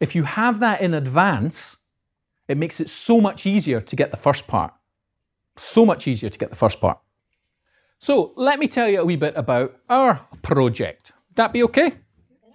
If 0.01 0.17
you 0.17 0.25
have 0.25 0.59
that 0.61 0.81
in 0.81 0.95
advance, 0.95 1.77
it 2.49 2.57
makes 2.57 2.81
it 2.81 2.91
so 2.91 3.21
much 3.21 3.47
easier 3.47 3.81
to 3.81 3.97
get 3.97 4.11
the 4.11 4.17
first 4.17 4.49
part. 4.49 4.75
So 5.57 5.87
much 5.87 6.09
easier 6.09 6.29
to 6.29 6.39
get 6.39 6.51
the 6.51 6.57
first 6.57 6.81
part. 6.81 6.99
So 7.99 8.33
let 8.35 8.59
me 8.59 8.67
tell 8.67 8.89
you 8.89 9.01
a 9.01 9.05
wee 9.05 9.15
bit 9.15 9.35
about 9.37 9.77
our 9.89 10.27
project. 10.43 11.13
That 11.37 11.53
be 11.53 11.63
okay? 11.63 11.93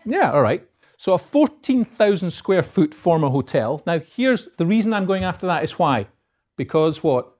Yeah, 0.05 0.31
all 0.33 0.41
right. 0.41 0.67
So 0.97 1.13
a 1.13 1.17
14,000 1.17 2.31
square 2.31 2.63
foot 2.63 2.93
former 2.93 3.29
hotel. 3.29 3.81
Now 3.87 3.99
here's 3.99 4.49
the 4.57 4.65
reason 4.65 4.93
I'm 4.93 5.05
going 5.05 5.23
after 5.23 5.47
that 5.47 5.63
is 5.63 5.79
why? 5.79 6.07
Because 6.57 7.01
what? 7.01 7.33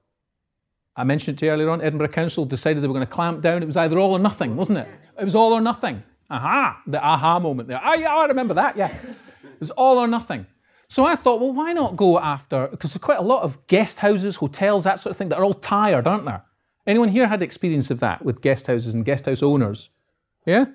I 0.96 1.04
mentioned 1.04 1.38
to 1.38 1.46
you 1.46 1.52
earlier 1.52 1.70
on, 1.70 1.80
Edinburgh 1.80 2.08
Council 2.08 2.44
decided 2.44 2.82
they 2.82 2.88
were 2.88 2.94
going 2.94 3.06
to 3.06 3.12
clamp 3.12 3.42
down. 3.42 3.62
It 3.62 3.66
was 3.66 3.76
either 3.76 3.98
all 3.98 4.12
or 4.12 4.18
nothing, 4.18 4.56
wasn't 4.56 4.78
it? 4.78 4.88
It 5.20 5.24
was 5.24 5.34
all 5.34 5.52
or 5.52 5.60
nothing. 5.60 6.02
Aha, 6.30 6.82
the 6.86 7.02
aha 7.02 7.38
moment 7.38 7.68
there. 7.68 7.80
Ah, 7.82 7.94
yeah, 7.94 8.14
I 8.14 8.26
remember 8.26 8.54
that, 8.54 8.76
yeah. 8.76 8.94
It 8.96 9.60
was 9.60 9.70
all 9.70 9.98
or 9.98 10.06
nothing. 10.06 10.46
So 10.88 11.04
I 11.04 11.16
thought, 11.16 11.40
well, 11.40 11.52
why 11.52 11.72
not 11.72 11.96
go 11.96 12.18
after, 12.18 12.66
because 12.68 12.92
there's 12.92 13.02
quite 13.02 13.18
a 13.18 13.22
lot 13.22 13.42
of 13.42 13.66
guest 13.66 14.00
houses, 14.00 14.36
hotels, 14.36 14.84
that 14.84 15.00
sort 15.00 15.10
of 15.10 15.16
thing 15.16 15.28
that 15.28 15.38
are 15.38 15.44
all 15.44 15.54
tired, 15.54 16.06
aren't 16.06 16.24
there? 16.24 16.42
Anyone 16.86 17.10
here 17.10 17.28
had 17.28 17.42
experience 17.42 17.90
of 17.90 18.00
that 18.00 18.24
with 18.24 18.40
guest 18.40 18.66
houses 18.66 18.94
and 18.94 19.04
guest 19.04 19.26
house 19.26 19.42
owners? 19.42 19.90
Yeah? 20.46 20.66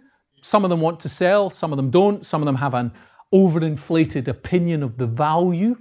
Some 0.41 0.63
of 0.63 0.69
them 0.69 0.81
want 0.81 1.00
to 1.01 1.09
sell, 1.09 1.50
some 1.50 1.73
of 1.73 1.77
them 1.77 1.89
don't, 1.89 2.25
some 2.25 2.41
of 2.41 2.45
them 2.45 2.55
have 2.55 2.73
an 2.75 2.91
overinflated 3.33 4.27
opinion 4.27 4.83
of 4.83 4.97
the 4.97 5.07
value. 5.07 5.77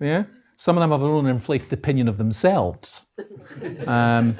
Yeah? 0.00 0.24
Some 0.60 0.76
of 0.76 0.80
them 0.80 0.90
have 0.90 1.02
an 1.02 1.26
inflated 1.26 1.72
opinion 1.72 2.08
of 2.08 2.18
themselves. 2.18 3.06
Um, 3.86 4.36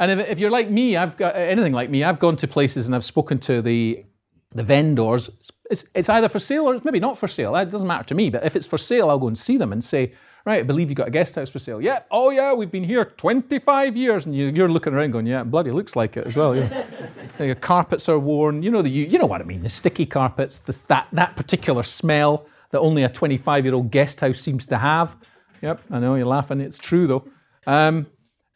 and 0.00 0.10
if, 0.10 0.28
if, 0.28 0.38
you're 0.40 0.50
like 0.50 0.68
me, 0.68 0.96
I've 0.96 1.16
got 1.16 1.36
anything 1.36 1.72
like 1.72 1.90
me, 1.90 2.02
I've 2.02 2.18
gone 2.18 2.36
to 2.38 2.48
places 2.48 2.86
and 2.86 2.94
I've 2.94 3.04
spoken 3.04 3.38
to 3.40 3.62
the 3.62 4.04
the 4.52 4.62
vendors, 4.62 5.30
it's, 5.70 5.86
it's 5.94 6.08
either 6.08 6.28
for 6.28 6.38
sale 6.38 6.68
or 6.68 6.74
it's 6.74 6.84
maybe 6.84 7.00
not 7.00 7.18
for 7.18 7.28
sale. 7.28 7.52
That 7.52 7.70
doesn't 7.70 7.86
matter 7.86 8.04
to 8.04 8.14
me. 8.14 8.30
But 8.30 8.44
if 8.44 8.56
it's 8.56 8.66
for 8.66 8.78
sale, 8.78 9.10
I'll 9.10 9.18
go 9.18 9.26
and 9.26 9.36
see 9.36 9.58
them 9.58 9.72
and 9.72 9.84
say, 9.84 10.14
right, 10.46 10.60
I 10.60 10.62
believe 10.62 10.88
you've 10.88 10.96
got 10.96 11.08
a 11.08 11.10
guest 11.10 11.34
house 11.34 11.50
for 11.50 11.58
sale. 11.58 11.82
Yeah, 11.82 12.00
oh 12.10 12.30
yeah, 12.30 12.54
we've 12.54 12.70
been 12.70 12.84
here 12.84 13.04
25 13.04 13.96
years. 13.96 14.24
And 14.24 14.34
you, 14.34 14.64
are 14.64 14.68
looking 14.68 14.94
around 14.94 15.10
going, 15.10 15.26
yeah, 15.26 15.44
bloody 15.44 15.70
looks 15.70 15.94
like 15.96 16.16
it 16.16 16.26
as 16.26 16.34
well. 16.34 16.56
Yeah. 16.56 16.86
the 17.38 17.54
carpets 17.54 18.08
are 18.08 18.18
worn. 18.18 18.62
You 18.62 18.70
know, 18.70 18.80
the, 18.80 18.88
you, 18.88 19.04
you 19.04 19.18
know 19.18 19.26
what 19.26 19.42
I 19.42 19.44
mean, 19.44 19.62
the 19.62 19.68
sticky 19.68 20.06
carpets, 20.06 20.60
the, 20.60 20.78
that, 20.88 21.08
that 21.12 21.36
particular 21.36 21.82
smell 21.82 22.46
that 22.70 22.80
only 22.80 23.02
a 23.02 23.08
25 23.08 23.64
year 23.64 23.74
old 23.74 23.90
guest 23.90 24.20
house 24.20 24.40
seems 24.40 24.66
to 24.66 24.78
have. 24.78 25.16
Yep, 25.62 25.82
I 25.90 25.98
know 25.98 26.14
you're 26.14 26.26
laughing. 26.26 26.60
It's 26.60 26.78
true 26.78 27.06
though. 27.06 27.28
Um, 27.66 28.06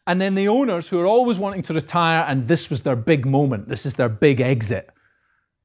and 0.05 0.19
then 0.19 0.35
the 0.35 0.47
owners 0.47 0.89
who 0.89 0.99
are 0.99 1.05
always 1.05 1.37
wanting 1.37 1.61
to 1.63 1.73
retire, 1.73 2.25
and 2.27 2.47
this 2.47 2.69
was 2.69 2.81
their 2.81 2.95
big 2.95 3.25
moment. 3.25 3.69
This 3.69 3.85
is 3.85 3.95
their 3.95 4.09
big 4.09 4.41
exit 4.41 4.89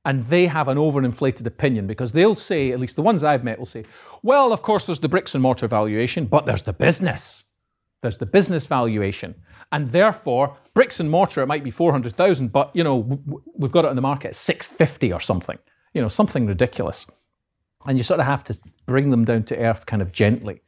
and 0.09 0.25
they 0.25 0.47
have 0.47 0.69
an 0.69 0.79
overinflated 0.79 1.45
opinion 1.47 1.87
because 1.87 2.13
they'll 2.13 2.35
say, 2.35 2.73
at 2.73 2.81
least 2.81 2.97
the 2.97 3.03
ones 3.03 3.23
I've 3.23 3.45
met 3.45 3.59
will 3.59 3.67
say, 3.67 3.85
well, 4.23 4.55
of 4.55 4.63
course, 4.63 4.87
there's 4.87 5.01
the 5.01 5.09
bricks 5.09 5.35
and 5.35 5.43
mortar 5.43 5.69
valuation, 5.69 6.25
but 6.25 6.47
there's 6.47 6.63
the 6.63 6.73
business. 6.73 7.45
There's 8.01 8.17
the 8.17 8.25
business 8.25 8.65
valuation. 8.65 9.35
And 9.71 9.91
therefore, 9.91 10.57
bricks 10.73 10.99
and 10.99 11.11
mortar, 11.11 11.43
it 11.43 11.47
might 11.47 11.63
be 11.63 11.71
400,000, 11.71 12.51
but, 12.51 12.71
you 12.75 12.83
know, 12.83 13.21
we've 13.55 13.71
got 13.71 13.85
it 13.85 13.89
on 13.89 13.97
the 13.97 14.03
market 14.03 14.29
at 14.29 14.35
650 14.37 15.13
or 15.13 15.21
something, 15.21 15.59
you 15.93 16.01
know, 16.01 16.09
something 16.09 16.47
ridiculous. 16.47 17.07
And 17.87 17.97
you 17.97 18.05
sort 18.05 18.21
of 18.21 18.27
have 18.27 18.45
to 18.45 18.59
bring 18.87 19.11
them 19.11 19.25
down 19.25 19.45
to 19.45 19.59
earth 19.59 19.87
kind 19.87 20.03
of 20.03 20.13
gently. 20.13 20.61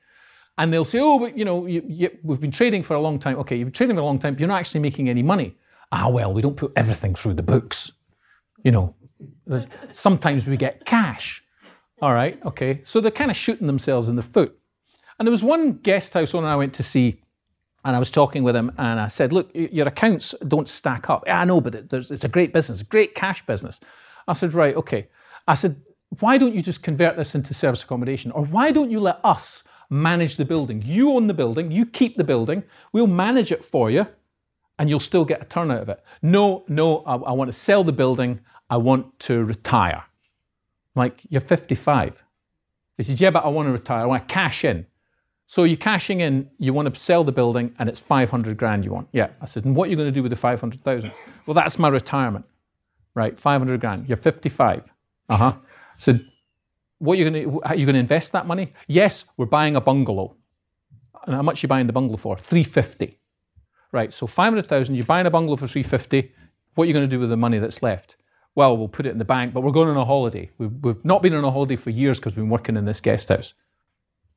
And 0.58 0.72
they'll 0.72 0.84
say, 0.84 1.00
oh, 1.00 1.18
but, 1.18 1.36
you 1.36 1.44
know, 1.44 1.66
you, 1.66 1.82
you, 1.86 2.10
we've 2.22 2.40
been 2.40 2.50
trading 2.50 2.82
for 2.82 2.94
a 2.94 3.00
long 3.00 3.18
time. 3.18 3.36
Okay, 3.38 3.56
you've 3.56 3.66
been 3.66 3.72
trading 3.72 3.96
for 3.96 4.02
a 4.02 4.04
long 4.04 4.18
time, 4.18 4.34
but 4.34 4.40
you're 4.40 4.48
not 4.48 4.60
actually 4.60 4.80
making 4.80 5.08
any 5.08 5.22
money. 5.22 5.56
Ah, 5.90 6.08
well, 6.08 6.32
we 6.32 6.42
don't 6.42 6.56
put 6.56 6.72
everything 6.76 7.14
through 7.14 7.34
the 7.34 7.42
books. 7.42 7.90
You 8.62 8.72
know, 8.72 8.94
Sometimes 9.92 10.46
we 10.46 10.56
get 10.56 10.84
cash. 10.84 11.42
All 12.00 12.12
right, 12.14 12.38
okay. 12.44 12.80
So 12.84 13.00
they're 13.00 13.10
kind 13.10 13.30
of 13.30 13.36
shooting 13.36 13.66
themselves 13.66 14.08
in 14.08 14.16
the 14.16 14.22
foot. 14.22 14.56
And 15.18 15.26
there 15.26 15.30
was 15.30 15.44
one 15.44 15.74
guest 15.74 16.14
house 16.14 16.34
owner 16.34 16.46
I 16.46 16.56
went 16.56 16.72
to 16.74 16.82
see, 16.82 17.20
and 17.84 17.94
I 17.94 17.98
was 17.98 18.10
talking 18.10 18.42
with 18.42 18.56
him, 18.56 18.72
and 18.78 18.98
I 18.98 19.08
said, 19.08 19.32
Look, 19.32 19.50
your 19.54 19.88
accounts 19.88 20.34
don't 20.46 20.68
stack 20.68 21.10
up. 21.10 21.24
I 21.26 21.44
know, 21.44 21.60
but 21.60 21.74
it's 21.74 22.24
a 22.24 22.28
great 22.28 22.52
business, 22.52 22.80
a 22.80 22.84
great 22.84 23.14
cash 23.14 23.44
business. 23.44 23.80
I 24.26 24.32
said, 24.32 24.54
Right, 24.54 24.74
okay. 24.76 25.08
I 25.46 25.54
said, 25.54 25.82
why 26.18 26.38
don't 26.38 26.54
you 26.54 26.62
just 26.62 26.82
convert 26.82 27.16
this 27.16 27.34
into 27.34 27.54
service 27.54 27.82
accommodation? 27.82 28.32
Or 28.32 28.44
why 28.44 28.72
don't 28.72 28.90
you 28.90 28.98
let 29.00 29.20
us 29.24 29.62
manage 29.88 30.36
the 30.36 30.44
building? 30.44 30.82
You 30.84 31.12
own 31.12 31.28
the 31.28 31.34
building, 31.34 31.70
you 31.70 31.86
keep 31.86 32.16
the 32.16 32.24
building, 32.24 32.64
we'll 32.92 33.06
manage 33.06 33.52
it 33.52 33.64
for 33.64 33.90
you, 33.90 34.06
and 34.78 34.88
you'll 34.90 35.00
still 35.00 35.24
get 35.24 35.40
a 35.42 35.44
turn 35.44 35.70
out 35.70 35.82
of 35.82 35.88
it. 35.88 36.02
No, 36.22 36.64
no, 36.68 36.98
I, 37.00 37.14
I 37.16 37.32
want 37.32 37.48
to 37.48 37.56
sell 37.56 37.84
the 37.84 37.92
building, 37.92 38.40
I 38.68 38.76
want 38.76 39.18
to 39.20 39.44
retire. 39.44 40.04
like, 40.96 41.20
you're 41.28 41.40
55. 41.40 42.22
He 42.96 43.02
says, 43.04 43.20
Yeah, 43.20 43.30
but 43.30 43.44
I 43.44 43.48
want 43.48 43.68
to 43.68 43.72
retire, 43.72 44.02
I 44.02 44.06
want 44.06 44.28
to 44.28 44.32
cash 44.34 44.64
in. 44.64 44.86
So 45.46 45.64
you're 45.64 45.76
cashing 45.76 46.20
in, 46.20 46.48
you 46.58 46.72
want 46.72 46.92
to 46.92 47.00
sell 47.00 47.24
the 47.24 47.32
building, 47.32 47.74
and 47.78 47.88
it's 47.88 47.98
500 47.98 48.56
grand 48.56 48.84
you 48.84 48.92
want. 48.92 49.08
Yeah. 49.12 49.30
I 49.40 49.46
said, 49.46 49.64
And 49.64 49.74
what 49.74 49.88
are 49.88 49.90
you 49.90 49.96
going 49.96 50.08
to 50.08 50.14
do 50.14 50.22
with 50.22 50.30
the 50.30 50.36
500,000? 50.36 51.10
Well, 51.46 51.54
that's 51.54 51.78
my 51.78 51.88
retirement. 51.88 52.44
Right, 53.14 53.36
500 53.38 53.80
grand. 53.80 54.08
You're 54.08 54.16
55. 54.16 54.84
Uh 55.28 55.36
huh. 55.36 55.52
So, 56.00 56.18
what 56.98 57.14
are 57.14 57.22
you 57.22 57.30
going 57.30 57.44
to? 57.44 57.62
Are 57.62 57.76
you 57.76 57.84
going 57.84 57.94
to 57.94 58.00
invest 58.00 58.32
that 58.32 58.46
money? 58.46 58.72
Yes, 58.88 59.26
we're 59.36 59.44
buying 59.44 59.76
a 59.76 59.82
bungalow. 59.82 60.34
And 61.26 61.36
how 61.36 61.42
much 61.42 61.62
are 61.62 61.66
you 61.66 61.68
buying 61.68 61.86
the 61.86 61.92
bungalow 61.92 62.16
for? 62.16 62.38
350. 62.38 63.18
Right. 63.92 64.10
So 64.10 64.26
500,000. 64.26 64.94
You're 64.94 65.04
buying 65.04 65.26
a 65.26 65.30
bungalow 65.30 65.56
for 65.56 65.66
350. 65.66 66.32
What 66.74 66.84
are 66.84 66.86
you 66.86 66.94
going 66.94 67.04
to 67.04 67.10
do 67.10 67.20
with 67.20 67.28
the 67.28 67.36
money 67.36 67.58
that's 67.58 67.82
left? 67.82 68.16
Well, 68.54 68.78
we'll 68.78 68.88
put 68.88 69.04
it 69.04 69.10
in 69.10 69.18
the 69.18 69.26
bank, 69.26 69.52
but 69.52 69.60
we're 69.60 69.72
going 69.72 69.90
on 69.90 69.98
a 69.98 70.04
holiday. 70.04 70.50
We've, 70.56 70.72
we've 70.80 71.04
not 71.04 71.20
been 71.22 71.34
on 71.34 71.44
a 71.44 71.50
holiday 71.50 71.76
for 71.76 71.90
years 71.90 72.18
because 72.18 72.32
we've 72.34 72.44
been 72.44 72.50
working 72.50 72.78
in 72.78 72.86
this 72.86 73.00
guest 73.00 73.28
house. 73.28 73.52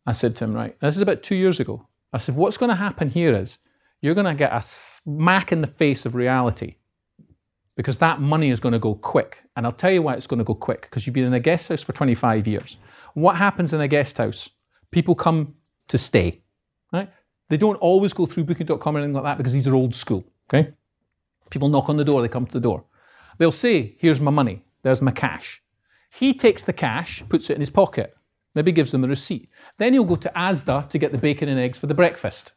I 0.05 0.11
said 0.11 0.35
to 0.35 0.43
him, 0.43 0.53
right, 0.53 0.77
this 0.81 0.97
is 0.97 1.01
about 1.01 1.23
two 1.23 1.35
years 1.35 1.61
ago. 1.61 1.87
I 2.11 2.17
said, 2.17 2.35
what's 2.35 2.57
going 2.57 2.69
to 2.69 2.75
happen 2.75 3.09
here 3.09 3.33
is 3.33 3.59
you're 4.01 4.15
going 4.15 4.25
to 4.25 4.35
get 4.35 4.53
a 4.53 4.61
smack 4.61 5.53
in 5.53 5.61
the 5.61 5.67
face 5.67 6.05
of 6.05 6.13
reality 6.13 6.75
because 7.75 7.97
that 7.97 8.21
money 8.21 8.49
is 8.49 8.59
going 8.59 8.73
to 8.73 8.79
go 8.79 8.95
quick. 8.95 9.43
And 9.55 9.65
I'll 9.65 9.71
tell 9.71 9.91
you 9.91 10.01
why 10.01 10.13
it's 10.13 10.27
going 10.27 10.39
to 10.39 10.43
go 10.43 10.55
quick 10.55 10.81
because 10.81 11.05
you've 11.05 11.13
been 11.13 11.25
in 11.25 11.33
a 11.33 11.39
guest 11.39 11.69
house 11.69 11.81
for 11.81 11.93
25 11.93 12.47
years. 12.47 12.77
What 13.13 13.35
happens 13.35 13.73
in 13.73 13.81
a 13.81 13.87
guest 13.87 14.17
house? 14.17 14.49
People 14.91 15.15
come 15.15 15.55
to 15.87 15.97
stay, 15.97 16.41
right? 16.91 17.09
They 17.49 17.57
don't 17.57 17.75
always 17.77 18.13
go 18.13 18.25
through 18.25 18.45
booking.com 18.45 18.95
or 18.95 18.99
anything 18.99 19.13
like 19.13 19.23
that 19.23 19.37
because 19.37 19.53
these 19.53 19.67
are 19.67 19.75
old 19.75 19.95
school, 19.95 20.23
okay? 20.49 20.73
People 21.49 21.69
knock 21.69 21.89
on 21.89 21.97
the 21.97 22.05
door, 22.05 22.21
they 22.21 22.27
come 22.27 22.45
to 22.45 22.53
the 22.53 22.59
door. 22.59 22.85
They'll 23.37 23.51
say, 23.51 23.95
Here's 23.99 24.21
my 24.21 24.31
money, 24.31 24.63
there's 24.83 25.01
my 25.01 25.11
cash. 25.11 25.61
He 26.11 26.33
takes 26.33 26.63
the 26.63 26.73
cash, 26.73 27.23
puts 27.27 27.49
it 27.49 27.55
in 27.55 27.59
his 27.59 27.71
pocket, 27.71 28.15
maybe 28.53 28.71
gives 28.71 28.91
them 28.91 29.03
a 29.03 29.07
receipt. 29.07 29.49
Then 29.77 29.93
he'll 29.93 30.03
go 30.03 30.15
to 30.15 30.31
Asda 30.35 30.89
to 30.89 30.97
get 30.99 31.11
the 31.11 31.17
bacon 31.17 31.49
and 31.49 31.59
eggs 31.59 31.77
for 31.77 31.87
the 31.87 31.95
breakfast. 31.95 32.53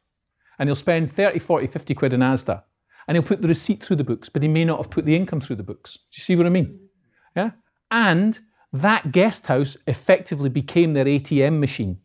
And 0.59 0.69
he'll 0.69 0.77
spend 0.77 1.11
30, 1.11 1.39
40, 1.39 1.67
50 1.67 1.95
quid 1.95 2.13
in 2.13 2.21
Asda 2.21 2.63
and 3.07 3.17
he'll 3.17 3.23
put 3.23 3.43
the 3.43 3.49
receipt 3.49 3.83
through 3.83 3.97
the 3.97 4.05
books, 4.05 4.29
but 4.29 4.43
he 4.43 4.49
may 4.49 4.65
not 4.65 4.79
have 4.79 4.91
put 4.91 5.05
the 5.05 5.17
income 5.17 5.41
through 5.41 5.57
the 5.57 5.63
books. 5.63 5.95
Do 5.95 6.17
you 6.17 6.23
see 6.23 6.37
what 6.37 6.47
I 6.47 6.51
mean? 6.51 6.79
Yeah? 7.35 7.51
And 7.91 8.39
that 8.73 9.13
guest 9.13 9.47
house 9.47 9.77
effectively 9.87 10.49
became 10.49 10.95
their 10.95 11.05
ATM 11.05 11.61
machine. 11.61 11.99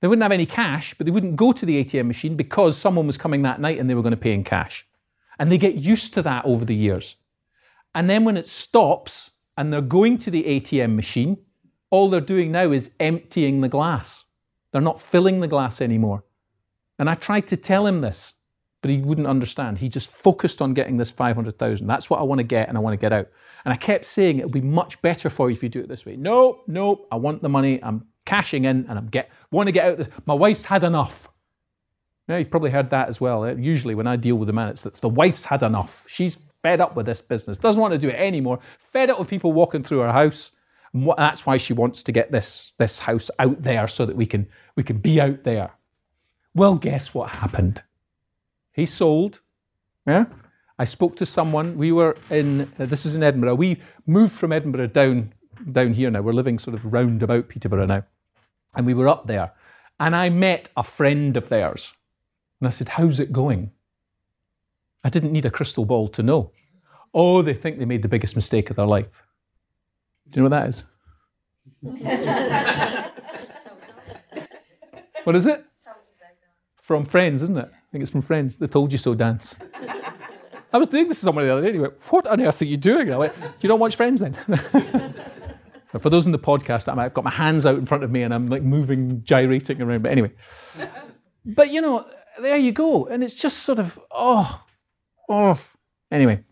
They 0.00 0.08
wouldn't 0.08 0.22
have 0.22 0.32
any 0.32 0.46
cash, 0.46 0.94
but 0.94 1.06
they 1.06 1.10
wouldn't 1.10 1.36
go 1.36 1.52
to 1.52 1.64
the 1.64 1.82
ATM 1.82 2.06
machine 2.06 2.36
because 2.36 2.76
someone 2.76 3.06
was 3.06 3.16
coming 3.16 3.42
that 3.42 3.60
night 3.60 3.78
and 3.78 3.88
they 3.88 3.94
were 3.94 4.02
going 4.02 4.10
to 4.10 4.16
pay 4.16 4.32
in 4.32 4.44
cash. 4.44 4.86
And 5.38 5.50
they 5.50 5.58
get 5.58 5.76
used 5.76 6.14
to 6.14 6.22
that 6.22 6.44
over 6.44 6.64
the 6.64 6.74
years. 6.74 7.16
And 7.94 8.08
then 8.08 8.24
when 8.24 8.36
it 8.36 8.48
stops 8.48 9.30
and 9.56 9.72
they're 9.72 9.80
going 9.80 10.18
to 10.18 10.30
the 10.30 10.44
ATM 10.44 10.94
machine, 10.94 11.38
all 11.90 12.10
they're 12.10 12.20
doing 12.20 12.50
now 12.50 12.72
is 12.72 12.94
emptying 12.98 13.60
the 13.60 13.68
glass. 13.68 14.26
They're 14.72 14.80
not 14.80 15.00
filling 15.00 15.40
the 15.40 15.48
glass 15.48 15.80
anymore. 15.80 16.24
And 16.98 17.08
I 17.08 17.14
tried 17.14 17.46
to 17.48 17.56
tell 17.56 17.86
him 17.86 18.00
this 18.00 18.33
but 18.84 18.90
he 18.90 18.98
wouldn't 18.98 19.26
understand. 19.26 19.78
He 19.78 19.88
just 19.88 20.10
focused 20.10 20.60
on 20.60 20.74
getting 20.74 20.98
this 20.98 21.10
500,000. 21.10 21.86
That's 21.86 22.10
what 22.10 22.20
I 22.20 22.22
want 22.22 22.40
to 22.40 22.44
get 22.44 22.68
and 22.68 22.76
I 22.76 22.82
want 22.82 22.92
to 22.92 22.98
get 22.98 23.14
out. 23.14 23.26
And 23.64 23.72
I 23.72 23.78
kept 23.78 24.04
saying 24.04 24.36
it'll 24.36 24.50
be 24.50 24.60
much 24.60 25.00
better 25.00 25.30
for 25.30 25.48
you 25.48 25.56
if 25.56 25.62
you 25.62 25.70
do 25.70 25.80
it 25.80 25.88
this 25.88 26.04
way. 26.04 26.16
No, 26.16 26.60
no, 26.66 27.06
I 27.10 27.16
want 27.16 27.40
the 27.40 27.48
money. 27.48 27.82
I'm 27.82 28.06
cashing 28.26 28.66
in 28.66 28.84
and 28.86 28.98
I'm 28.98 29.06
get 29.06 29.30
want 29.50 29.68
to 29.68 29.72
get 29.72 29.86
out. 29.86 29.96
This. 29.96 30.08
My 30.26 30.34
wife's 30.34 30.66
had 30.66 30.84
enough. 30.84 31.30
Yeah, 32.28 32.36
you've 32.36 32.50
probably 32.50 32.72
heard 32.72 32.90
that 32.90 33.08
as 33.08 33.22
well. 33.22 33.46
Eh? 33.46 33.54
Usually 33.56 33.94
when 33.94 34.06
I 34.06 34.16
deal 34.16 34.36
with 34.36 34.48
the 34.48 34.52
man, 34.52 34.68
it's, 34.68 34.84
it's 34.84 35.00
the 35.00 35.08
wife's 35.08 35.46
had 35.46 35.62
enough. 35.62 36.04
She's 36.06 36.36
fed 36.62 36.82
up 36.82 36.94
with 36.94 37.06
this 37.06 37.22
business, 37.22 37.56
doesn't 37.56 37.80
want 37.80 37.92
to 37.92 37.98
do 37.98 38.10
it 38.10 38.16
anymore, 38.16 38.58
fed 38.92 39.08
up 39.08 39.18
with 39.18 39.28
people 39.28 39.54
walking 39.54 39.82
through 39.82 40.00
her 40.00 40.12
house. 40.12 40.50
And 40.92 41.10
that's 41.16 41.46
why 41.46 41.56
she 41.56 41.72
wants 41.72 42.02
to 42.02 42.12
get 42.12 42.30
this, 42.30 42.74
this 42.76 42.98
house 42.98 43.30
out 43.38 43.62
there 43.62 43.88
so 43.88 44.04
that 44.04 44.14
we 44.14 44.26
can, 44.26 44.46
we 44.76 44.82
can 44.82 44.98
be 44.98 45.22
out 45.22 45.42
there. 45.42 45.70
Well, 46.54 46.74
guess 46.74 47.14
what 47.14 47.30
happened? 47.30 47.82
He 48.74 48.86
sold. 48.86 49.40
Yeah. 50.06 50.26
I 50.78 50.84
spoke 50.84 51.16
to 51.16 51.26
someone. 51.26 51.78
We 51.78 51.92
were 51.92 52.16
in. 52.30 52.72
Uh, 52.78 52.86
this 52.86 53.06
is 53.06 53.14
in 53.14 53.22
Edinburgh. 53.22 53.54
We 53.54 53.80
moved 54.06 54.32
from 54.32 54.52
Edinburgh 54.52 54.88
down 54.88 55.32
down 55.70 55.92
here 55.92 56.10
now. 56.10 56.20
We're 56.20 56.32
living 56.32 56.58
sort 56.58 56.74
of 56.74 56.92
round 56.92 57.22
about 57.22 57.48
Peterborough 57.48 57.86
now, 57.86 58.02
and 58.74 58.84
we 58.84 58.94
were 58.94 59.08
up 59.08 59.28
there, 59.28 59.52
and 60.00 60.16
I 60.16 60.30
met 60.30 60.68
a 60.76 60.82
friend 60.82 61.36
of 61.36 61.48
theirs, 61.48 61.94
and 62.60 62.66
I 62.66 62.70
said, 62.70 62.88
"How's 62.88 63.20
it 63.20 63.32
going?" 63.32 63.70
I 65.04 65.10
didn't 65.10 65.32
need 65.32 65.46
a 65.46 65.50
crystal 65.50 65.84
ball 65.84 66.08
to 66.08 66.22
know. 66.22 66.50
Oh, 67.12 67.42
they 67.42 67.54
think 67.54 67.78
they 67.78 67.84
made 67.84 68.02
the 68.02 68.08
biggest 68.08 68.34
mistake 68.34 68.70
of 68.70 68.76
their 68.76 68.86
life. 68.86 69.22
Do 70.28 70.40
you 70.40 70.42
know 70.42 70.48
what 70.48 70.62
that 70.62 70.68
is? 70.68 70.84
what 75.24 75.36
is 75.36 75.46
it? 75.46 75.64
From 76.80 77.04
Friends, 77.04 77.42
isn't 77.42 77.58
it? 77.58 77.70
Think 77.94 78.02
it's 78.02 78.10
from 78.10 78.22
Friends. 78.22 78.56
They 78.56 78.66
told 78.66 78.90
you 78.90 78.98
so 78.98 79.14
dance. 79.14 79.54
I 80.72 80.78
was 80.78 80.88
doing 80.88 81.06
this 81.06 81.20
to 81.20 81.26
someone 81.26 81.46
the 81.46 81.52
other 81.52 81.60
day. 81.60 81.68
And 81.68 81.76
he 81.76 81.80
went, 81.80 81.94
"What 82.10 82.26
on 82.26 82.40
earth 82.40 82.60
are 82.60 82.64
you 82.64 82.76
doing?" 82.76 83.12
I 83.12 83.16
went, 83.16 83.32
You 83.36 83.42
"Do 83.42 83.54
you 83.60 83.68
not 83.68 83.78
watch 83.78 83.94
Friends 83.94 84.20
then?" 84.20 84.34
so 85.92 86.00
for 86.00 86.10
those 86.10 86.26
in 86.26 86.32
the 86.32 86.38
podcast, 86.40 86.88
I've 86.88 87.14
got 87.14 87.22
my 87.22 87.30
hands 87.30 87.64
out 87.64 87.78
in 87.78 87.86
front 87.86 88.02
of 88.02 88.10
me 88.10 88.24
and 88.24 88.34
I'm 88.34 88.48
like 88.48 88.64
moving, 88.64 89.22
gyrating 89.22 89.80
around. 89.80 90.02
But 90.02 90.10
anyway, 90.10 90.32
but 91.46 91.70
you 91.70 91.80
know, 91.80 92.04
there 92.40 92.56
you 92.56 92.72
go, 92.72 93.06
and 93.06 93.22
it's 93.22 93.36
just 93.36 93.58
sort 93.58 93.78
of 93.78 94.00
oh, 94.10 94.64
oh. 95.28 95.60
Anyway, 96.10 96.42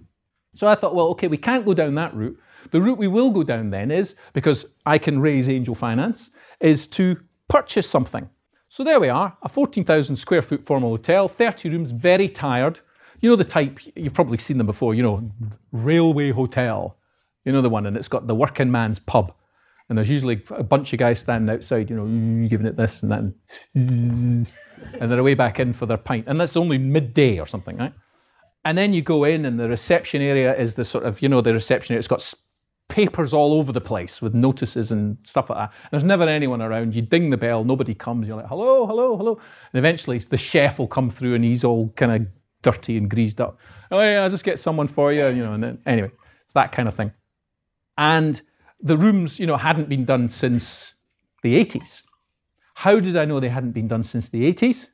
so 0.54 0.68
I 0.68 0.76
thought, 0.76 0.94
well, 0.94 1.08
okay, 1.08 1.26
we 1.26 1.38
can't 1.38 1.66
go 1.66 1.74
down 1.74 1.96
that 1.96 2.14
route. 2.14 2.38
The 2.70 2.80
route 2.80 2.98
we 2.98 3.08
will 3.08 3.30
go 3.30 3.42
down 3.42 3.70
then 3.70 3.90
is 3.90 4.14
because 4.32 4.66
I 4.86 4.96
can 4.96 5.20
raise 5.20 5.48
angel 5.48 5.74
finance 5.74 6.30
is 6.60 6.86
to 6.88 7.16
purchase 7.48 7.90
something. 7.90 8.30
So 8.72 8.84
there 8.84 8.98
we 8.98 9.10
are, 9.10 9.36
a 9.42 9.50
14,000 9.50 10.16
square 10.16 10.40
foot 10.40 10.62
formal 10.62 10.88
hotel, 10.88 11.28
30 11.28 11.68
rooms, 11.68 11.90
very 11.90 12.26
tired. 12.26 12.80
You 13.20 13.28
know 13.28 13.36
the 13.36 13.44
type, 13.44 13.78
you've 13.94 14.14
probably 14.14 14.38
seen 14.38 14.56
them 14.56 14.66
before, 14.66 14.94
you 14.94 15.02
know, 15.02 15.30
railway 15.72 16.30
hotel. 16.30 16.96
You 17.44 17.52
know 17.52 17.60
the 17.60 17.68
one, 17.68 17.84
and 17.84 17.98
it's 17.98 18.08
got 18.08 18.28
the 18.28 18.34
working 18.34 18.70
man's 18.70 18.98
pub. 18.98 19.34
And 19.90 19.98
there's 19.98 20.08
usually 20.08 20.42
a 20.52 20.62
bunch 20.62 20.94
of 20.94 20.98
guys 20.98 21.20
standing 21.20 21.54
outside, 21.54 21.90
you 21.90 21.96
know, 21.96 22.48
giving 22.48 22.64
it 22.64 22.78
this 22.78 23.02
and 23.02 23.12
that, 23.12 23.20
and, 23.74 24.46
and 24.98 25.10
they're 25.10 25.18
away 25.18 25.34
back 25.34 25.60
in 25.60 25.74
for 25.74 25.84
their 25.84 25.98
pint. 25.98 26.24
And 26.26 26.40
that's 26.40 26.56
only 26.56 26.78
midday 26.78 27.38
or 27.38 27.44
something, 27.44 27.76
right? 27.76 27.92
And 28.64 28.78
then 28.78 28.94
you 28.94 29.02
go 29.02 29.24
in, 29.24 29.44
and 29.44 29.60
the 29.60 29.68
reception 29.68 30.22
area 30.22 30.56
is 30.56 30.76
the 30.76 30.84
sort 30.86 31.04
of, 31.04 31.20
you 31.20 31.28
know, 31.28 31.42
the 31.42 31.52
reception 31.52 31.92
area. 31.92 31.98
It's 31.98 32.08
got 32.08 32.22
papers 32.92 33.32
all 33.32 33.54
over 33.54 33.72
the 33.72 33.80
place 33.80 34.20
with 34.20 34.34
notices 34.34 34.92
and 34.92 35.16
stuff 35.22 35.48
like 35.48 35.58
that. 35.58 35.72
There's 35.90 36.04
never 36.04 36.28
anyone 36.28 36.60
around. 36.60 36.94
You 36.94 37.00
ding 37.00 37.30
the 37.30 37.38
bell, 37.38 37.64
nobody 37.64 37.94
comes. 37.94 38.28
You're 38.28 38.36
like, 38.36 38.48
hello, 38.48 38.86
hello, 38.86 39.16
hello. 39.16 39.32
And 39.72 39.78
eventually 39.78 40.18
the 40.18 40.36
chef 40.36 40.78
will 40.78 40.86
come 40.86 41.08
through 41.08 41.34
and 41.34 41.42
he's 41.42 41.64
all 41.64 41.88
kind 41.96 42.12
of 42.12 42.26
dirty 42.60 42.98
and 42.98 43.08
greased 43.08 43.40
up. 43.40 43.58
Oh, 43.90 44.00
yeah, 44.00 44.22
I'll 44.22 44.30
just 44.30 44.44
get 44.44 44.58
someone 44.58 44.86
for 44.86 45.10
you, 45.10 45.26
you 45.28 45.42
know. 45.42 45.54
And 45.54 45.62
then, 45.62 45.78
anyway, 45.86 46.10
it's 46.44 46.52
that 46.52 46.70
kind 46.70 46.86
of 46.86 46.94
thing. 46.94 47.12
And 47.96 48.40
the 48.78 48.98
rooms, 48.98 49.40
you 49.40 49.46
know, 49.46 49.56
hadn't 49.56 49.88
been 49.88 50.04
done 50.04 50.28
since 50.28 50.94
the 51.42 51.54
80s. 51.64 52.02
How 52.74 53.00
did 53.00 53.16
I 53.16 53.24
know 53.24 53.40
they 53.40 53.48
hadn't 53.48 53.72
been 53.72 53.88
done 53.88 54.02
since 54.02 54.28
the 54.28 54.52
80s? 54.52 54.88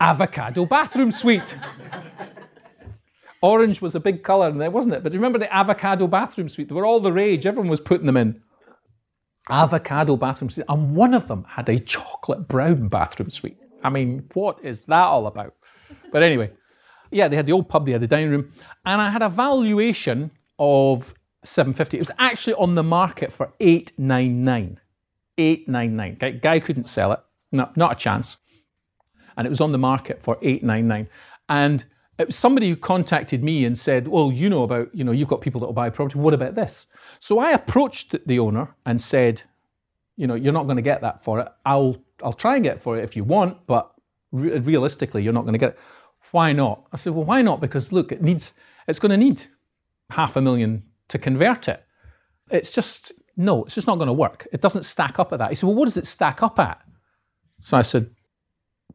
Avocado 0.00 0.64
bathroom 0.64 1.10
suite. 1.10 1.56
Orange 3.40 3.80
was 3.80 3.94
a 3.94 4.00
big 4.00 4.22
colour 4.22 4.48
in 4.48 4.58
there, 4.58 4.70
wasn't 4.70 4.94
it? 4.94 5.02
But 5.02 5.12
remember 5.12 5.38
the 5.38 5.52
avocado 5.54 6.06
bathroom 6.06 6.48
suite? 6.48 6.68
They 6.68 6.74
were 6.74 6.86
all 6.86 7.00
the 7.00 7.12
rage. 7.12 7.46
Everyone 7.46 7.70
was 7.70 7.80
putting 7.80 8.06
them 8.06 8.16
in. 8.16 8.40
Avocado 9.48 10.16
bathroom 10.16 10.50
suite. 10.50 10.66
And 10.68 10.94
one 10.94 11.14
of 11.14 11.28
them 11.28 11.44
had 11.48 11.68
a 11.68 11.78
chocolate 11.78 12.48
brown 12.48 12.88
bathroom 12.88 13.30
suite. 13.30 13.58
I 13.82 13.90
mean, 13.90 14.28
what 14.34 14.58
is 14.64 14.82
that 14.82 15.04
all 15.04 15.26
about? 15.26 15.54
But 16.10 16.22
anyway, 16.22 16.50
yeah, 17.10 17.28
they 17.28 17.36
had 17.36 17.46
the 17.46 17.52
old 17.52 17.68
pub, 17.68 17.86
they 17.86 17.92
had 17.92 18.00
the 18.00 18.06
dining 18.06 18.30
room. 18.30 18.52
And 18.84 19.00
I 19.00 19.10
had 19.10 19.22
a 19.22 19.28
valuation 19.28 20.32
of 20.58 21.14
750. 21.44 21.96
It 21.96 22.00
was 22.00 22.10
actually 22.18 22.54
on 22.54 22.74
the 22.74 22.82
market 22.82 23.32
for 23.32 23.52
899. 23.60 24.80
899. 25.38 26.16
Guy, 26.18 26.30
guy 26.32 26.60
couldn't 26.60 26.88
sell 26.88 27.12
it. 27.12 27.20
No, 27.52 27.70
not 27.76 27.92
a 27.92 27.94
chance. 27.94 28.38
And 29.36 29.46
it 29.46 29.50
was 29.50 29.60
on 29.60 29.72
the 29.72 29.78
market 29.78 30.20
for 30.20 30.38
899. 30.42 31.08
And 31.48 31.84
it 32.18 32.26
was 32.26 32.36
somebody 32.36 32.68
who 32.68 32.76
contacted 32.76 33.42
me 33.42 33.64
and 33.64 33.76
said, 33.76 34.08
"Well, 34.08 34.32
you 34.32 34.50
know 34.50 34.64
about, 34.64 34.94
you 34.94 35.04
know, 35.04 35.12
you've 35.12 35.28
got 35.28 35.40
people 35.40 35.60
that 35.60 35.66
will 35.66 35.72
buy 35.72 35.90
property. 35.90 36.18
What 36.18 36.34
about 36.34 36.54
this?" 36.54 36.86
So 37.20 37.38
I 37.38 37.52
approached 37.52 38.14
the 38.26 38.38
owner 38.38 38.74
and 38.84 39.00
said, 39.00 39.42
"You 40.16 40.26
know, 40.26 40.34
you're 40.34 40.52
not 40.52 40.64
going 40.64 40.76
to 40.76 40.82
get 40.82 41.00
that 41.02 41.24
for 41.24 41.40
it. 41.40 41.48
I'll 41.64 41.96
I'll 42.22 42.32
try 42.32 42.56
and 42.56 42.64
get 42.64 42.82
for 42.82 42.98
it 42.98 43.04
if 43.04 43.16
you 43.16 43.24
want, 43.24 43.66
but 43.66 43.92
re- 44.32 44.58
realistically, 44.58 45.22
you're 45.22 45.32
not 45.32 45.42
going 45.42 45.52
to 45.52 45.58
get 45.58 45.70
it. 45.70 45.78
Why 46.32 46.52
not?" 46.52 46.86
I 46.92 46.96
said, 46.96 47.14
"Well, 47.14 47.24
why 47.24 47.42
not? 47.42 47.60
Because 47.60 47.92
look, 47.92 48.12
it 48.12 48.22
needs 48.22 48.54
it's 48.86 48.98
going 48.98 49.10
to 49.10 49.16
need 49.16 49.46
half 50.10 50.36
a 50.36 50.40
million 50.40 50.82
to 51.08 51.18
convert 51.18 51.68
it. 51.68 51.84
It's 52.50 52.70
just 52.70 53.12
no, 53.38 53.64
it's 53.64 53.76
just 53.76 53.86
not 53.86 53.96
going 53.96 54.08
to 54.08 54.12
work. 54.12 54.48
It 54.52 54.60
doesn't 54.60 54.82
stack 54.82 55.20
up 55.20 55.32
at 55.32 55.38
that. 55.38 55.50
He 55.50 55.54
said, 55.54 55.68
well, 55.68 55.76
what 55.76 55.84
does 55.84 55.96
it 55.96 56.08
stack 56.08 56.42
up 56.42 56.58
at? 56.58 56.82
So 57.62 57.76
I 57.76 57.82
said, 57.82 58.10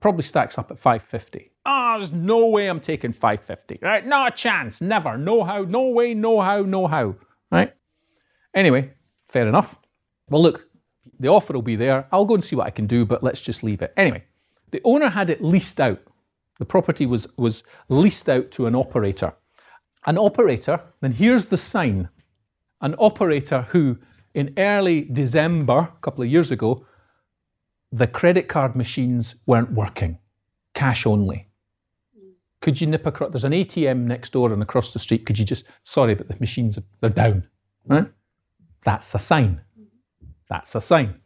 probably 0.02 0.24
stacks 0.24 0.58
up 0.58 0.70
at 0.70 0.78
550. 0.78 1.53
Ah, 1.66 1.96
oh, 1.96 1.98
there's 1.98 2.12
no 2.12 2.48
way 2.48 2.68
I'm 2.68 2.80
taking 2.80 3.14
550. 3.14 3.80
Right? 3.82 4.06
Not 4.06 4.34
a 4.34 4.36
chance. 4.36 4.82
Never. 4.82 5.18
No 5.18 5.44
how. 5.44 5.64
No 5.64 5.90
way. 5.90 6.14
No 6.14 6.42
how. 6.42 6.62
No 6.64 6.88
how. 6.88 7.16
Right? 7.52 7.74
Anyway, 8.54 8.92
fair 9.30 9.48
enough. 9.48 9.80
Well, 10.30 10.42
look, 10.42 10.68
the 11.20 11.30
offer 11.30 11.54
will 11.54 11.62
be 11.62 11.76
there. 11.76 12.06
I'll 12.12 12.26
go 12.26 12.34
and 12.34 12.44
see 12.44 12.56
what 12.56 12.68
I 12.68 12.72
can 12.72 12.86
do, 12.86 13.06
but 13.06 13.24
let's 13.24 13.42
just 13.42 13.64
leave 13.64 13.82
it. 13.82 13.94
Anyway, 13.96 14.24
the 14.72 14.82
owner 14.84 15.10
had 15.10 15.30
it 15.30 15.44
leased 15.44 15.80
out. 15.80 16.02
The 16.60 16.66
property 16.66 17.06
was, 17.06 17.28
was 17.38 17.64
leased 17.90 18.30
out 18.30 18.52
to 18.52 18.68
an 18.68 18.76
operator. 18.76 19.34
An 20.06 20.18
operator, 20.18 20.82
then 21.02 21.14
here's 21.14 21.46
the 21.46 21.58
sign 21.58 22.10
an 22.82 22.96
operator 23.00 23.62
who, 23.70 23.98
in 24.34 24.54
early 24.58 25.02
December, 25.02 25.78
a 25.78 25.98
couple 26.02 26.22
of 26.22 26.30
years 26.30 26.52
ago, 26.52 26.86
the 27.94 28.08
credit 28.08 28.50
card 28.50 28.76
machines 28.76 29.36
weren't 29.46 29.72
working, 29.72 30.20
cash 30.74 31.06
only. 31.06 31.48
Could 32.64 32.80
you 32.80 32.88
nip 32.88 33.06
across? 33.06 33.30
There's 33.32 33.44
an 33.44 33.52
ATM 33.52 34.06
next 34.06 34.32
door 34.32 34.54
and 34.54 34.62
across 34.62 34.94
the 34.94 35.00
street. 35.00 35.26
Could 35.26 35.38
you 35.38 35.44
just, 35.44 35.66
sorry, 35.84 36.16
but 36.16 36.30
the 36.30 36.40
machines, 36.40 36.80
they're 37.02 37.10
down. 37.10 37.46
Right? 37.86 38.08
That's 38.86 39.14
a 39.14 39.20
sign. 39.20 39.60
That's 40.48 40.74
a 40.74 40.80
sign. 40.80 41.20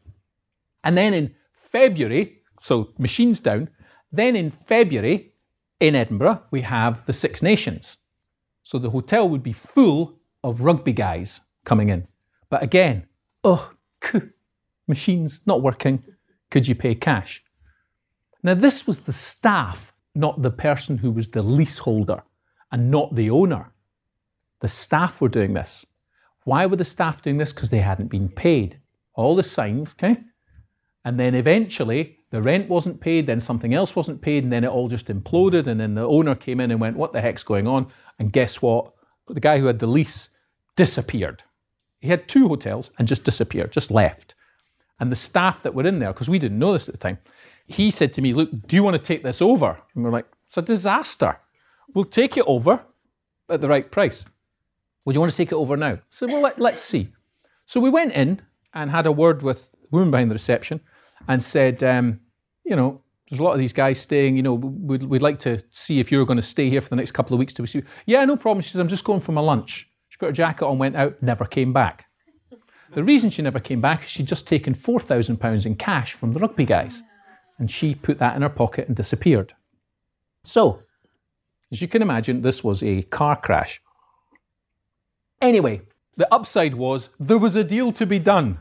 And 0.83 0.97
then 0.97 1.13
in 1.13 1.35
February, 1.53 2.39
so 2.59 2.91
machines 2.97 3.39
down, 3.39 3.69
then 4.11 4.35
in 4.35 4.49
February 4.49 5.33
in 5.79 5.93
Edinburgh, 5.93 6.41
we 6.49 6.61
have 6.61 7.05
the 7.05 7.13
Six 7.13 7.43
Nations. 7.43 7.97
So 8.63 8.79
the 8.79 8.89
hotel 8.89 9.29
would 9.29 9.43
be 9.43 9.53
full 9.53 10.17
of 10.43 10.61
rugby 10.61 10.91
guys 10.91 11.41
coming 11.65 11.89
in. 11.89 12.07
But 12.49 12.63
again, 12.63 13.05
oh, 13.43 13.69
machines 14.87 15.41
not 15.45 15.61
working. 15.61 16.03
Could 16.49 16.67
you 16.67 16.73
pay 16.73 16.95
cash? 16.95 17.43
Now, 18.41 18.55
this 18.55 18.87
was 18.87 19.01
the 19.01 19.13
staff, 19.13 19.93
not 20.17 20.41
the 20.41 20.51
person 20.51 20.97
who 20.97 21.11
was 21.11 21.29
the 21.29 21.41
leaseholder 21.41 22.23
and 22.71 22.91
not 22.91 23.15
the 23.15 23.29
owner. 23.29 23.71
The 24.59 24.67
staff 24.67 25.21
were 25.21 25.29
doing 25.29 25.53
this. 25.53 25.85
Why 26.43 26.65
were 26.65 26.75
the 26.75 26.83
staff 26.83 27.21
doing 27.21 27.37
this? 27.37 27.53
Because 27.53 27.69
they 27.69 27.79
hadn't 27.79 28.07
been 28.07 28.29
paid. 28.29 28.79
All 29.13 29.35
the 29.35 29.43
signs, 29.43 29.91
okay? 29.91 30.17
And 31.05 31.19
then 31.19 31.35
eventually 31.35 32.17
the 32.31 32.41
rent 32.41 32.67
wasn't 32.67 32.99
paid, 32.99 33.27
then 33.27 33.39
something 33.39 33.73
else 33.73 33.95
wasn't 33.95 34.21
paid, 34.21 34.43
and 34.43 34.51
then 34.51 34.63
it 34.63 34.69
all 34.69 34.87
just 34.87 35.07
imploded. 35.07 35.67
And 35.67 35.79
then 35.79 35.95
the 35.95 36.07
owner 36.07 36.35
came 36.35 36.59
in 36.59 36.71
and 36.71 36.79
went, 36.79 36.97
What 36.97 37.13
the 37.13 37.21
heck's 37.21 37.43
going 37.43 37.67
on? 37.67 37.87
And 38.19 38.33
guess 38.33 38.61
what? 38.61 38.93
The 39.27 39.39
guy 39.39 39.59
who 39.59 39.65
had 39.65 39.79
the 39.79 39.87
lease 39.87 40.29
disappeared. 40.75 41.43
He 41.99 42.09
had 42.09 42.27
two 42.27 42.47
hotels 42.47 42.91
and 42.97 43.07
just 43.07 43.23
disappeared, 43.23 43.71
just 43.71 43.91
left. 43.91 44.35
And 44.99 45.11
the 45.11 45.15
staff 45.15 45.63
that 45.63 45.73
were 45.73 45.85
in 45.85 45.99
there, 45.99 46.13
because 46.13 46.29
we 46.29 46.39
didn't 46.39 46.59
know 46.59 46.73
this 46.73 46.87
at 46.89 46.93
the 46.93 46.99
time, 46.99 47.19
he 47.67 47.91
said 47.91 48.13
to 48.13 48.21
me, 48.21 48.33
Look, 48.33 48.49
do 48.67 48.75
you 48.75 48.83
want 48.83 48.97
to 48.97 49.03
take 49.03 49.23
this 49.23 49.41
over? 49.41 49.77
And 49.93 50.03
we're 50.03 50.11
like, 50.11 50.27
It's 50.45 50.57
a 50.57 50.61
disaster. 50.61 51.37
We'll 51.93 52.05
take 52.05 52.37
it 52.37 52.45
over 52.47 52.83
at 53.49 53.61
the 53.61 53.69
right 53.69 53.89
price. 53.89 54.25
Would 55.05 55.15
you 55.15 55.21
want 55.21 55.31
to 55.31 55.37
take 55.37 55.51
it 55.51 55.55
over 55.55 55.77
now? 55.77 55.99
Said, 56.09 56.29
Well, 56.29 56.41
let, 56.41 56.59
let's 56.59 56.81
see. 56.81 57.09
So 57.65 57.79
we 57.79 57.89
went 57.89 58.13
in 58.13 58.41
and 58.73 58.89
had 58.89 59.05
a 59.05 59.11
word 59.11 59.41
with 59.43 59.71
the 59.71 59.87
woman 59.91 60.11
behind 60.11 60.31
the 60.31 60.35
reception 60.35 60.81
and 61.27 61.43
said, 61.43 61.83
um, 61.83 62.21
You 62.63 62.75
know, 62.75 63.01
there's 63.29 63.39
a 63.39 63.43
lot 63.43 63.53
of 63.53 63.59
these 63.59 63.73
guys 63.73 63.99
staying, 63.99 64.37
you 64.37 64.43
know, 64.43 64.53
we'd, 64.53 65.03
we'd 65.03 65.21
like 65.21 65.39
to 65.39 65.61
see 65.71 65.99
if 65.99 66.11
you're 66.11 66.25
going 66.25 66.37
to 66.37 66.43
stay 66.43 66.69
here 66.69 66.79
for 66.81 66.89
the 66.89 66.95
next 66.95 67.11
couple 67.11 67.33
of 67.33 67.39
weeks 67.39 67.53
to 67.55 67.65
see. 67.65 67.83
Yeah, 68.05 68.23
no 68.23 68.37
problem. 68.37 68.61
She 68.61 68.71
says, 68.71 68.79
I'm 68.79 68.87
just 68.87 69.03
going 69.03 69.19
for 69.19 69.33
my 69.33 69.41
lunch. 69.41 69.89
She 70.07 70.17
put 70.17 70.27
her 70.27 70.31
jacket 70.31 70.65
on, 70.65 70.77
went 70.77 70.95
out, 70.95 71.21
never 71.21 71.43
came 71.43 71.73
back. 71.73 72.05
The 72.93 73.03
reason 73.03 73.29
she 73.29 73.41
never 73.41 73.59
came 73.59 73.81
back 73.81 74.03
is 74.03 74.09
she'd 74.09 74.27
just 74.27 74.47
taken 74.47 74.73
£4,000 74.73 75.65
in 75.65 75.75
cash 75.75 76.13
from 76.13 76.31
the 76.31 76.39
rugby 76.39 76.63
guys. 76.63 77.03
And 77.59 77.71
she 77.71 77.95
put 77.95 78.19
that 78.19 78.35
in 78.35 78.41
her 78.41 78.49
pocket 78.49 78.87
and 78.87 78.95
disappeared. 78.95 79.53
So, 80.43 80.81
as 81.71 81.81
you 81.81 81.87
can 81.87 82.01
imagine, 82.01 82.41
this 82.41 82.63
was 82.63 82.83
a 82.83 83.03
car 83.03 83.35
crash. 83.35 83.81
Anyway, 85.41 85.81
the 86.15 86.31
upside 86.33 86.75
was 86.75 87.09
there 87.19 87.37
was 87.37 87.55
a 87.55 87.63
deal 87.63 87.91
to 87.93 88.05
be 88.05 88.19
done. 88.19 88.59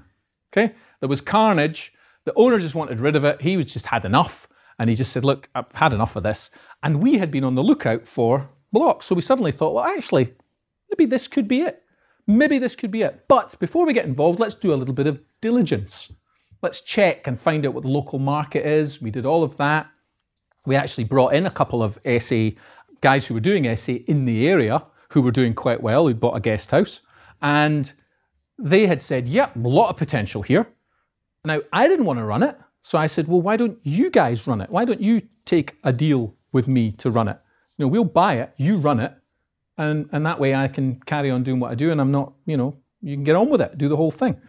Okay? 0.52 0.74
There 1.00 1.08
was 1.08 1.20
carnage. 1.20 1.92
The 2.24 2.34
owner 2.34 2.58
just 2.58 2.74
wanted 2.74 3.00
rid 3.00 3.16
of 3.16 3.24
it. 3.24 3.42
He 3.42 3.56
was 3.56 3.72
just 3.72 3.86
had 3.86 4.04
enough. 4.04 4.48
And 4.78 4.90
he 4.90 4.96
just 4.96 5.12
said, 5.12 5.24
Look, 5.24 5.48
I've 5.54 5.70
had 5.72 5.94
enough 5.94 6.16
of 6.16 6.22
this. 6.22 6.50
And 6.82 7.00
we 7.00 7.18
had 7.18 7.30
been 7.30 7.44
on 7.44 7.54
the 7.54 7.62
lookout 7.62 8.06
for 8.06 8.48
blocks. 8.72 9.06
So 9.06 9.14
we 9.14 9.22
suddenly 9.22 9.52
thought, 9.52 9.74
well, 9.74 9.84
actually, 9.84 10.34
maybe 10.90 11.08
this 11.08 11.28
could 11.28 11.48
be 11.48 11.62
it. 11.62 11.82
Maybe 12.26 12.58
this 12.58 12.76
could 12.76 12.90
be 12.90 13.02
it. 13.02 13.24
But 13.28 13.58
before 13.58 13.86
we 13.86 13.92
get 13.92 14.04
involved, 14.04 14.40
let's 14.40 14.54
do 14.54 14.74
a 14.74 14.76
little 14.76 14.94
bit 14.94 15.06
of 15.06 15.20
diligence. 15.40 16.12
Let's 16.66 16.80
check 16.80 17.28
and 17.28 17.38
find 17.38 17.64
out 17.64 17.74
what 17.74 17.84
the 17.84 17.88
local 17.88 18.18
market 18.18 18.66
is. 18.66 19.00
We 19.00 19.12
did 19.12 19.24
all 19.24 19.44
of 19.44 19.56
that. 19.58 19.86
We 20.66 20.74
actually 20.74 21.04
brought 21.04 21.32
in 21.32 21.46
a 21.46 21.50
couple 21.50 21.80
of 21.80 21.96
SA 22.18 22.48
guys 23.00 23.24
who 23.24 23.34
were 23.34 23.40
doing 23.40 23.76
SA 23.76 23.92
in 24.08 24.24
the 24.24 24.48
area 24.48 24.82
who 25.10 25.22
were 25.22 25.30
doing 25.30 25.54
quite 25.54 25.80
well. 25.80 26.04
We 26.04 26.12
bought 26.12 26.36
a 26.36 26.40
guest 26.40 26.72
house 26.72 27.02
and 27.40 27.92
they 28.58 28.88
had 28.88 29.00
said, 29.00 29.28
yep, 29.28 29.54
a 29.54 29.60
lot 29.60 29.90
of 29.90 29.96
potential 29.96 30.42
here. 30.42 30.66
Now, 31.44 31.60
I 31.72 31.86
didn't 31.86 32.04
want 32.04 32.18
to 32.18 32.24
run 32.24 32.42
it. 32.42 32.58
So 32.80 32.98
I 32.98 33.06
said, 33.06 33.28
well, 33.28 33.40
why 33.40 33.56
don't 33.56 33.78
you 33.84 34.10
guys 34.10 34.44
run 34.48 34.60
it? 34.60 34.70
Why 34.70 34.84
don't 34.84 35.00
you 35.00 35.22
take 35.44 35.76
a 35.84 35.92
deal 35.92 36.34
with 36.50 36.66
me 36.66 36.90
to 36.90 37.12
run 37.12 37.28
it? 37.28 37.38
You 37.78 37.84
know, 37.84 37.88
we'll 37.88 38.02
buy 38.02 38.38
it, 38.38 38.54
you 38.56 38.78
run 38.78 38.98
it, 38.98 39.14
and, 39.78 40.08
and 40.10 40.26
that 40.26 40.40
way 40.40 40.52
I 40.52 40.66
can 40.66 40.98
carry 41.06 41.30
on 41.30 41.44
doing 41.44 41.60
what 41.60 41.70
I 41.70 41.76
do 41.76 41.92
and 41.92 42.00
I'm 42.00 42.10
not, 42.10 42.32
you 42.44 42.56
know, 42.56 42.76
you 43.02 43.14
can 43.14 43.22
get 43.22 43.36
on 43.36 43.50
with 43.50 43.60
it, 43.60 43.78
do 43.78 43.88
the 43.88 43.96
whole 43.96 44.10
thing. 44.10 44.40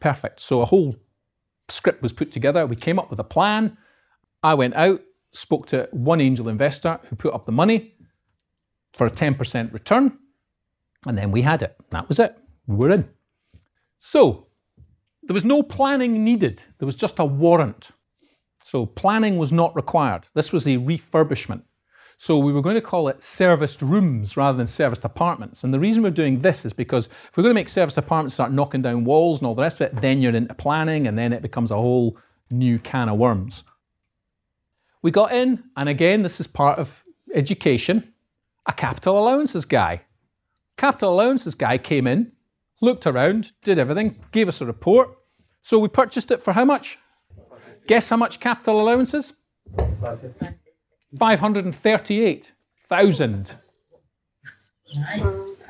Perfect. 0.00 0.40
So 0.40 0.60
a 0.60 0.66
whole 0.66 0.96
script 1.68 2.02
was 2.02 2.12
put 2.12 2.30
together. 2.30 2.66
We 2.66 2.76
came 2.76 2.98
up 2.98 3.10
with 3.10 3.18
a 3.18 3.24
plan. 3.24 3.76
I 4.42 4.54
went 4.54 4.74
out, 4.74 5.00
spoke 5.32 5.66
to 5.68 5.88
one 5.92 6.20
angel 6.20 6.48
investor 6.48 7.00
who 7.08 7.16
put 7.16 7.34
up 7.34 7.46
the 7.46 7.52
money 7.52 7.94
for 8.92 9.06
a 9.06 9.10
10% 9.10 9.72
return, 9.72 10.18
and 11.06 11.18
then 11.18 11.30
we 11.30 11.42
had 11.42 11.62
it. 11.62 11.76
That 11.90 12.08
was 12.08 12.18
it. 12.18 12.36
We 12.66 12.76
were 12.76 12.90
in. 12.90 13.08
So 13.98 14.48
there 15.22 15.34
was 15.34 15.44
no 15.44 15.62
planning 15.62 16.22
needed, 16.22 16.62
there 16.78 16.86
was 16.86 16.96
just 16.96 17.18
a 17.18 17.24
warrant. 17.24 17.90
So 18.62 18.86
planning 18.86 19.36
was 19.36 19.52
not 19.52 19.76
required. 19.76 20.28
This 20.34 20.52
was 20.52 20.66
a 20.66 20.76
refurbishment. 20.76 21.62
So 22.16 22.38
we 22.38 22.52
were 22.52 22.62
going 22.62 22.76
to 22.76 22.80
call 22.80 23.08
it 23.08 23.22
serviced 23.22 23.82
rooms 23.82 24.36
rather 24.36 24.56
than 24.56 24.66
serviced 24.66 25.04
apartments. 25.04 25.64
And 25.64 25.74
the 25.74 25.80
reason 25.80 26.02
we're 26.02 26.10
doing 26.10 26.40
this 26.40 26.64
is 26.64 26.72
because 26.72 27.06
if 27.06 27.36
we're 27.36 27.42
going 27.42 27.54
to 27.54 27.60
make 27.60 27.68
serviced 27.68 27.98
apartments 27.98 28.34
start 28.34 28.52
knocking 28.52 28.82
down 28.82 29.04
walls 29.04 29.40
and 29.40 29.46
all 29.46 29.54
the 29.54 29.62
rest 29.62 29.80
of 29.80 29.88
it, 29.88 30.00
then 30.00 30.22
you're 30.22 30.34
into 30.34 30.54
planning 30.54 31.06
and 31.06 31.18
then 31.18 31.32
it 31.32 31.42
becomes 31.42 31.70
a 31.70 31.76
whole 31.76 32.16
new 32.50 32.78
can 32.78 33.08
of 33.08 33.18
worms. 33.18 33.64
We 35.02 35.10
got 35.10 35.32
in, 35.32 35.64
and 35.76 35.88
again, 35.88 36.22
this 36.22 36.40
is 36.40 36.46
part 36.46 36.78
of 36.78 37.04
education, 37.34 38.14
a 38.66 38.72
capital 38.72 39.18
allowances 39.18 39.64
guy. 39.64 40.02
Capital 40.76 41.12
allowances 41.12 41.54
guy 41.54 41.78
came 41.78 42.06
in, 42.06 42.32
looked 42.80 43.06
around, 43.06 43.52
did 43.62 43.78
everything, 43.78 44.24
gave 44.32 44.48
us 44.48 44.60
a 44.60 44.66
report. 44.66 45.10
So 45.62 45.78
we 45.78 45.88
purchased 45.88 46.30
it 46.30 46.42
for 46.42 46.52
how 46.52 46.64
much? 46.64 46.98
Guess 47.86 48.08
how 48.08 48.16
much 48.16 48.40
capital 48.40 48.80
allowances? 48.80 49.34
538,000. 51.18 53.54
Nice. 54.94 55.62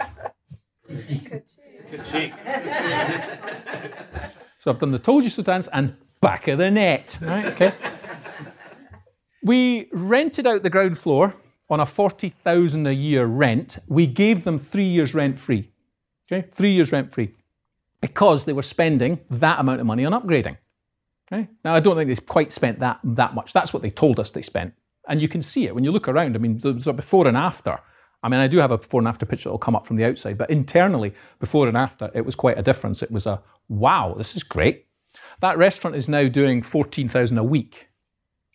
So 4.58 4.70
I've 4.70 4.78
done 4.78 4.92
the 4.92 4.98
told 4.98 5.24
you 5.24 5.30
so 5.30 5.42
dance 5.42 5.68
and 5.74 5.94
back 6.20 6.48
of 6.48 6.56
the 6.58 6.70
net. 6.70 7.18
Right, 7.20 7.44
okay. 7.46 7.74
we 9.42 9.88
rented 9.92 10.46
out 10.46 10.62
the 10.62 10.70
ground 10.70 10.96
floor 10.96 11.34
on 11.68 11.80
a 11.80 11.86
40,000 11.86 12.86
a 12.86 12.92
year 12.92 13.26
rent. 13.26 13.78
We 13.86 14.06
gave 14.06 14.44
them 14.44 14.58
three 14.58 14.88
years 14.88 15.14
rent 15.14 15.38
free. 15.38 15.70
Okay, 16.32 16.48
three 16.50 16.72
years 16.72 16.92
rent 16.92 17.12
free 17.12 17.34
because 18.00 18.46
they 18.46 18.54
were 18.54 18.62
spending 18.62 19.20
that 19.28 19.60
amount 19.60 19.80
of 19.80 19.86
money 19.86 20.06
on 20.06 20.12
upgrading. 20.12 20.56
Okay, 21.30 21.48
now 21.62 21.74
I 21.74 21.80
don't 21.80 21.96
think 21.96 22.08
they 22.08 22.16
quite 22.24 22.50
spent 22.50 22.80
that 22.80 23.00
that 23.04 23.34
much. 23.34 23.52
That's 23.52 23.74
what 23.74 23.82
they 23.82 23.90
told 23.90 24.18
us 24.18 24.30
they 24.30 24.40
spent. 24.40 24.72
And 25.08 25.20
you 25.20 25.28
can 25.28 25.42
see 25.42 25.66
it 25.66 25.74
when 25.74 25.84
you 25.84 25.92
look 25.92 26.08
around. 26.08 26.34
I 26.34 26.38
mean, 26.38 26.58
there's 26.58 26.86
a 26.86 26.92
before 26.92 27.26
and 27.28 27.36
after. 27.36 27.78
I 28.22 28.28
mean, 28.28 28.40
I 28.40 28.48
do 28.48 28.58
have 28.58 28.70
a 28.70 28.78
before 28.78 29.00
and 29.00 29.08
after 29.08 29.26
picture 29.26 29.48
that 29.48 29.52
will 29.52 29.58
come 29.58 29.76
up 29.76 29.86
from 29.86 29.96
the 29.96 30.04
outside, 30.04 30.38
but 30.38 30.48
internally, 30.48 31.12
before 31.40 31.68
and 31.68 31.76
after, 31.76 32.10
it 32.14 32.24
was 32.24 32.34
quite 32.34 32.58
a 32.58 32.62
difference. 32.62 33.02
It 33.02 33.10
was 33.10 33.26
a 33.26 33.42
wow, 33.68 34.14
this 34.16 34.34
is 34.34 34.42
great. 34.42 34.86
That 35.40 35.58
restaurant 35.58 35.94
is 35.94 36.08
now 36.08 36.28
doing 36.28 36.62
14,000 36.62 37.36
a 37.36 37.44
week. 37.44 37.88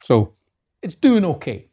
So 0.01 0.33
it's 0.81 0.95
doing 0.95 1.23
okay. 1.23 1.67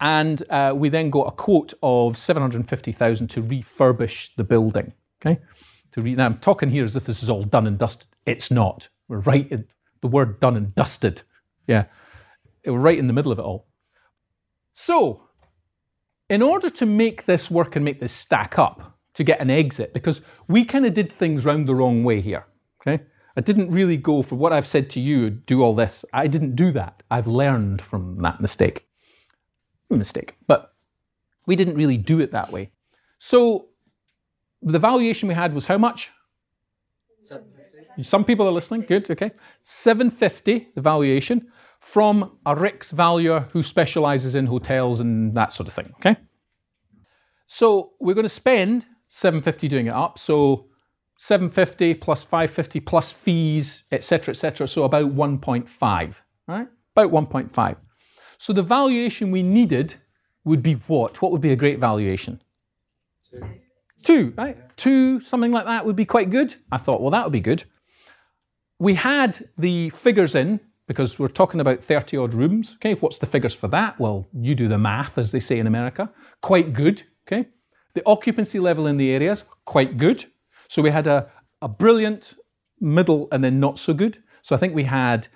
And 0.00 0.42
uh, 0.48 0.72
we 0.74 0.88
then 0.88 1.10
got 1.10 1.28
a 1.28 1.32
quote 1.32 1.74
of 1.82 2.16
750,000 2.16 3.28
to 3.28 3.42
refurbish 3.42 4.34
the 4.36 4.44
building. 4.44 4.94
Okay. 5.20 5.40
To 5.92 6.00
re- 6.00 6.14
now 6.14 6.24
I'm 6.24 6.38
talking 6.38 6.70
here 6.70 6.84
as 6.84 6.96
if 6.96 7.04
this 7.04 7.22
is 7.22 7.28
all 7.28 7.44
done 7.44 7.66
and 7.66 7.78
dusted. 7.78 8.08
It's 8.24 8.50
not. 8.50 8.88
We're 9.08 9.20
right 9.20 9.50
in 9.52 9.66
the 10.00 10.08
word 10.08 10.40
done 10.40 10.56
and 10.56 10.74
dusted. 10.74 11.22
Yeah 11.66 11.84
right 12.66 12.98
in 12.98 13.06
the 13.06 13.12
middle 13.12 13.32
of 13.32 13.38
it 13.38 13.42
all. 13.42 13.68
So, 14.72 15.28
in 16.28 16.42
order 16.42 16.70
to 16.70 16.86
make 16.86 17.26
this 17.26 17.50
work 17.50 17.76
and 17.76 17.84
make 17.84 18.00
this 18.00 18.12
stack 18.12 18.58
up, 18.58 18.92
to 19.14 19.24
get 19.24 19.40
an 19.40 19.50
exit 19.50 19.92
because 19.92 20.22
we 20.48 20.64
kind 20.64 20.86
of 20.86 20.94
did 20.94 21.12
things 21.12 21.44
round 21.44 21.66
the 21.66 21.74
wrong 21.74 22.04
way 22.04 22.20
here. 22.20 22.46
Okay. 22.80 23.04
I 23.36 23.40
didn't 23.40 23.70
really 23.70 23.96
go 23.96 24.22
for 24.22 24.36
what 24.36 24.52
I've 24.52 24.66
said 24.66 24.90
to 24.90 25.00
you, 25.00 25.30
do 25.30 25.62
all 25.62 25.74
this. 25.74 26.04
I 26.12 26.26
didn't 26.26 26.54
do 26.54 26.70
that. 26.72 27.02
I've 27.10 27.26
learned 27.26 27.80
from 27.80 28.20
that 28.22 28.40
mistake. 28.40 28.86
Mistake. 29.88 30.36
But 30.46 30.74
we 31.46 31.56
didn't 31.56 31.76
really 31.76 31.98
do 31.98 32.20
it 32.20 32.30
that 32.32 32.52
way. 32.52 32.72
So 33.18 33.68
the 34.60 34.78
valuation 34.78 35.28
we 35.28 35.34
had 35.34 35.54
was 35.54 35.66
how 35.66 35.78
much? 35.78 36.10
Some 38.00 38.24
people 38.24 38.46
are 38.46 38.52
listening. 38.52 38.82
Good. 38.82 39.10
Okay. 39.10 39.32
750, 39.62 40.68
the 40.74 40.80
valuation 40.80 41.51
from 41.82 42.38
a 42.46 42.54
RICS 42.54 42.92
valuer 42.92 43.48
who 43.52 43.60
specializes 43.60 44.36
in 44.36 44.46
hotels 44.46 45.00
and 45.00 45.36
that 45.36 45.52
sort 45.52 45.66
of 45.66 45.74
thing. 45.74 45.92
Okay. 45.96 46.16
So 47.48 47.94
we're 48.00 48.14
going 48.14 48.22
to 48.22 48.28
spend 48.28 48.86
750 49.08 49.66
doing 49.66 49.86
it 49.88 49.92
up. 49.92 50.16
So 50.16 50.68
750 51.16 51.94
plus 51.94 52.22
550 52.22 52.80
plus 52.80 53.10
fees, 53.10 53.82
etc., 53.90 54.30
etc. 54.30 54.68
So 54.68 54.84
about 54.84 55.14
1.5, 55.14 56.14
right? 56.46 56.68
About 56.96 57.10
1.5. 57.10 57.76
So 58.38 58.52
the 58.52 58.62
valuation 58.62 59.32
we 59.32 59.42
needed 59.42 59.96
would 60.44 60.62
be 60.62 60.74
what? 60.86 61.20
What 61.20 61.32
would 61.32 61.40
be 61.40 61.50
a 61.50 61.56
great 61.56 61.80
valuation? 61.80 62.40
Two. 63.28 63.46
Two, 64.04 64.34
right? 64.38 64.56
Two, 64.76 65.18
something 65.18 65.50
like 65.50 65.64
that 65.64 65.84
would 65.84 65.96
be 65.96 66.06
quite 66.06 66.30
good. 66.30 66.54
I 66.70 66.76
thought, 66.76 67.00
well, 67.00 67.10
that 67.10 67.24
would 67.24 67.32
be 67.32 67.40
good. 67.40 67.64
We 68.78 68.94
had 68.94 69.48
the 69.58 69.90
figures 69.90 70.36
in 70.36 70.60
because 70.92 71.18
we're 71.18 71.28
talking 71.28 71.60
about 71.60 71.82
30 71.82 72.16
odd 72.16 72.34
rooms. 72.34 72.74
Okay, 72.76 72.94
what's 72.94 73.18
the 73.18 73.26
figures 73.26 73.54
for 73.54 73.68
that? 73.68 73.98
Well, 73.98 74.26
you 74.34 74.54
do 74.54 74.68
the 74.68 74.78
math, 74.78 75.18
as 75.18 75.32
they 75.32 75.40
say 75.40 75.58
in 75.58 75.66
America. 75.66 76.10
Quite 76.40 76.72
good. 76.72 77.02
Okay, 77.26 77.48
the 77.94 78.02
occupancy 78.06 78.58
level 78.58 78.86
in 78.86 78.96
the 78.96 79.10
areas, 79.10 79.44
quite 79.64 79.96
good. 79.96 80.24
So 80.68 80.82
we 80.82 80.90
had 80.90 81.06
a, 81.06 81.30
a 81.60 81.68
brilliant, 81.68 82.34
middle, 82.80 83.28
and 83.32 83.42
then 83.42 83.60
not 83.60 83.78
so 83.78 83.94
good. 83.94 84.22
So 84.42 84.54
I 84.54 84.58
think 84.58 84.74
we 84.74 84.84
had 84.84 85.28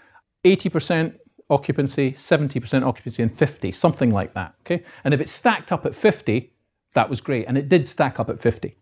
80% 0.44 1.18
occupancy, 1.48 2.12
70% 2.12 2.84
occupancy, 2.84 3.22
and 3.22 3.36
50, 3.36 3.72
something 3.72 4.10
like 4.10 4.34
that. 4.34 4.54
Okay. 4.62 4.84
And 5.04 5.14
if 5.14 5.20
it 5.20 5.28
stacked 5.28 5.72
up 5.72 5.86
at 5.86 5.94
50, 5.94 6.52
that 6.94 7.08
was 7.08 7.20
great. 7.20 7.46
And 7.46 7.56
it 7.56 7.68
did 7.68 7.86
stack 7.86 8.18
up 8.18 8.28
at 8.28 8.40
50. 8.40 8.76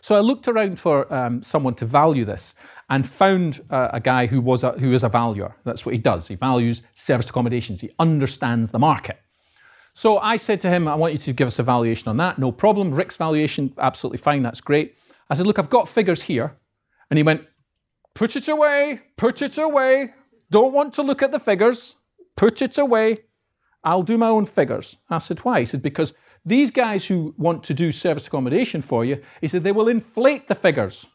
So 0.00 0.14
I 0.14 0.20
looked 0.20 0.48
around 0.48 0.78
for 0.78 1.12
um, 1.12 1.42
someone 1.42 1.74
to 1.74 1.84
value 1.84 2.24
this 2.24 2.54
and 2.88 3.06
found 3.06 3.60
uh, 3.70 3.90
a 3.92 4.00
guy 4.00 4.26
who 4.26 4.40
was 4.40 4.64
a, 4.64 4.72
who 4.72 4.92
is 4.92 5.04
a 5.04 5.08
valuer. 5.08 5.54
That's 5.64 5.84
what 5.84 5.94
he 5.94 6.00
does. 6.00 6.28
He 6.28 6.34
values 6.34 6.82
serviced 6.94 7.30
accommodations. 7.30 7.80
He 7.80 7.90
understands 7.98 8.70
the 8.70 8.78
market. 8.78 9.18
So 9.94 10.18
I 10.18 10.36
said 10.36 10.60
to 10.62 10.70
him, 10.70 10.86
I 10.88 10.94
want 10.94 11.12
you 11.12 11.18
to 11.18 11.32
give 11.32 11.48
us 11.48 11.58
a 11.58 11.62
valuation 11.62 12.08
on 12.08 12.16
that. 12.18 12.38
No 12.38 12.52
problem. 12.52 12.92
RICS 12.92 13.16
valuation, 13.16 13.74
absolutely 13.78 14.18
fine. 14.18 14.42
That's 14.42 14.60
great. 14.60 14.96
I 15.28 15.34
said, 15.34 15.46
Look, 15.46 15.58
I've 15.58 15.70
got 15.70 15.88
figures 15.88 16.22
here. 16.22 16.56
And 17.10 17.16
he 17.16 17.22
went, 17.22 17.46
Put 18.14 18.36
it 18.36 18.48
away, 18.48 19.00
put 19.16 19.42
it 19.42 19.58
away. 19.58 20.14
Don't 20.50 20.72
want 20.72 20.94
to 20.94 21.02
look 21.02 21.22
at 21.22 21.30
the 21.30 21.40
figures. 21.40 21.96
Put 22.36 22.62
it 22.62 22.78
away. 22.78 23.24
I'll 23.84 24.02
do 24.02 24.18
my 24.18 24.28
own 24.28 24.46
figures. 24.46 24.96
I 25.10 25.18
said, 25.18 25.40
Why? 25.40 25.60
He 25.60 25.66
said, 25.66 25.82
Because 25.82 26.14
these 26.44 26.70
guys 26.70 27.04
who 27.04 27.34
want 27.36 27.62
to 27.64 27.74
do 27.74 27.92
service 27.92 28.26
accommodation 28.26 28.80
for 28.80 29.04
you, 29.04 29.22
he 29.40 29.48
said, 29.48 29.62
they 29.62 29.72
will 29.72 29.88
inflate 29.88 30.48
the 30.48 30.54
figures. 30.54 31.06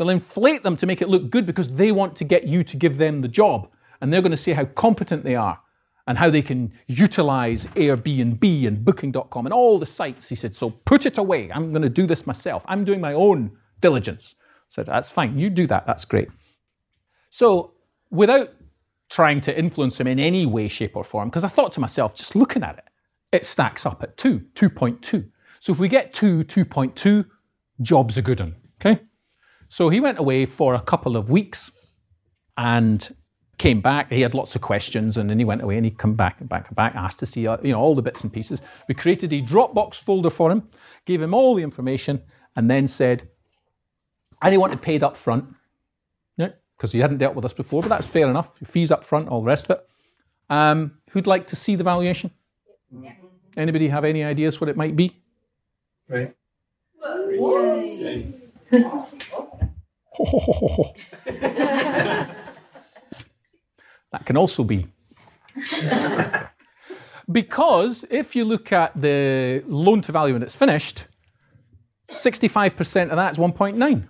They'll 0.00 0.08
inflate 0.08 0.62
them 0.62 0.76
to 0.76 0.86
make 0.86 1.02
it 1.02 1.10
look 1.10 1.28
good 1.28 1.44
because 1.44 1.76
they 1.76 1.92
want 1.92 2.16
to 2.16 2.24
get 2.24 2.44
you 2.44 2.64
to 2.64 2.76
give 2.78 2.96
them 2.96 3.20
the 3.20 3.28
job. 3.28 3.68
And 4.00 4.10
they're 4.10 4.22
going 4.22 4.30
to 4.30 4.36
see 4.36 4.52
how 4.52 4.64
competent 4.64 5.24
they 5.24 5.34
are 5.34 5.60
and 6.06 6.16
how 6.16 6.30
they 6.30 6.40
can 6.40 6.72
utilize 6.86 7.66
Airbnb 7.66 8.66
and 8.66 8.82
Booking.com 8.82 9.44
and 9.44 9.52
all 9.52 9.78
the 9.78 9.84
sites. 9.84 10.26
He 10.26 10.36
said, 10.36 10.54
So 10.54 10.70
put 10.70 11.04
it 11.04 11.18
away. 11.18 11.52
I'm 11.52 11.68
going 11.68 11.82
to 11.82 11.90
do 11.90 12.06
this 12.06 12.26
myself. 12.26 12.64
I'm 12.66 12.82
doing 12.82 13.02
my 13.02 13.12
own 13.12 13.54
diligence. 13.82 14.36
I 14.38 14.44
said, 14.68 14.86
That's 14.86 15.10
fine. 15.10 15.38
You 15.38 15.50
do 15.50 15.66
that. 15.66 15.86
That's 15.86 16.06
great. 16.06 16.30
So 17.28 17.74
without 18.10 18.54
trying 19.10 19.42
to 19.42 19.58
influence 19.58 20.00
him 20.00 20.06
in 20.06 20.18
any 20.18 20.46
way, 20.46 20.68
shape, 20.68 20.96
or 20.96 21.04
form, 21.04 21.28
because 21.28 21.44
I 21.44 21.48
thought 21.48 21.72
to 21.72 21.80
myself, 21.80 22.14
just 22.14 22.34
looking 22.34 22.62
at 22.62 22.78
it, 22.78 22.84
it 23.32 23.44
stacks 23.44 23.84
up 23.84 24.02
at 24.02 24.16
2, 24.16 24.40
2.2. 24.54 25.28
So 25.58 25.72
if 25.74 25.78
we 25.78 25.88
get 25.88 26.14
2, 26.14 26.44
2.2, 26.44 27.26
job's 27.82 28.16
a 28.16 28.22
good 28.22 28.40
one. 28.40 28.56
Okay? 28.80 29.02
So 29.70 29.88
he 29.88 30.00
went 30.00 30.18
away 30.18 30.46
for 30.46 30.74
a 30.74 30.80
couple 30.80 31.16
of 31.16 31.30
weeks 31.30 31.70
and 32.56 33.08
came 33.56 33.80
back. 33.80 34.10
He 34.10 34.20
had 34.20 34.34
lots 34.34 34.56
of 34.56 34.62
questions, 34.62 35.16
and 35.16 35.30
then 35.30 35.38
he 35.38 35.44
went 35.44 35.62
away 35.62 35.76
and 35.76 35.84
he 35.84 35.92
come 35.92 36.14
back 36.14 36.40
and 36.40 36.48
back 36.48 36.66
and 36.66 36.76
back, 36.76 36.96
asked 36.96 37.20
to 37.20 37.26
see 37.26 37.46
uh, 37.46 37.56
you 37.62 37.70
know 37.70 37.78
all 37.78 37.94
the 37.94 38.02
bits 38.02 38.22
and 38.24 38.32
pieces. 38.32 38.60
We 38.88 38.94
created 38.94 39.32
a 39.32 39.40
Dropbox 39.40 39.94
folder 39.94 40.28
for 40.28 40.50
him, 40.50 40.68
gave 41.06 41.22
him 41.22 41.32
all 41.32 41.54
the 41.54 41.62
information, 41.62 42.20
and 42.56 42.68
then 42.68 42.88
said, 42.88 43.28
and 44.42 44.52
he 44.52 44.58
wanted 44.58 44.82
paid 44.82 45.04
up 45.04 45.16
front, 45.16 45.44
yeah, 46.36 46.48
because 46.76 46.90
he 46.90 46.98
hadn't 46.98 47.18
dealt 47.18 47.36
with 47.36 47.44
us 47.44 47.52
before, 47.52 47.80
but 47.80 47.90
that's 47.90 48.08
fair 48.08 48.28
enough. 48.28 48.58
Fees 48.58 48.90
up 48.90 49.04
front, 49.04 49.28
all 49.28 49.40
the 49.40 49.46
rest 49.46 49.70
of 49.70 49.78
it. 49.78 49.86
Um, 50.52 50.98
who'd 51.10 51.28
like 51.28 51.46
to 51.46 51.54
see 51.54 51.76
the 51.76 51.84
valuation? 51.84 52.32
Yeah. 52.90 53.12
Anybody 53.56 53.86
have 53.86 54.04
any 54.04 54.24
ideas 54.24 54.60
what 54.60 54.68
it 54.68 54.76
might 54.76 54.96
be? 54.96 55.16
Right. 56.08 56.34
That 64.12 64.26
can 64.26 64.36
also 64.36 64.64
be. 64.64 64.86
because 67.30 68.04
if 68.10 68.34
you 68.34 68.44
look 68.44 68.72
at 68.72 69.00
the 69.00 69.62
loan 69.66 70.00
to 70.02 70.12
value 70.12 70.34
when 70.34 70.42
it's 70.42 70.54
finished, 70.54 71.06
65% 72.08 73.10
of 73.10 73.16
that 73.16 73.32
is 73.32 73.38
1.9. 73.38 74.08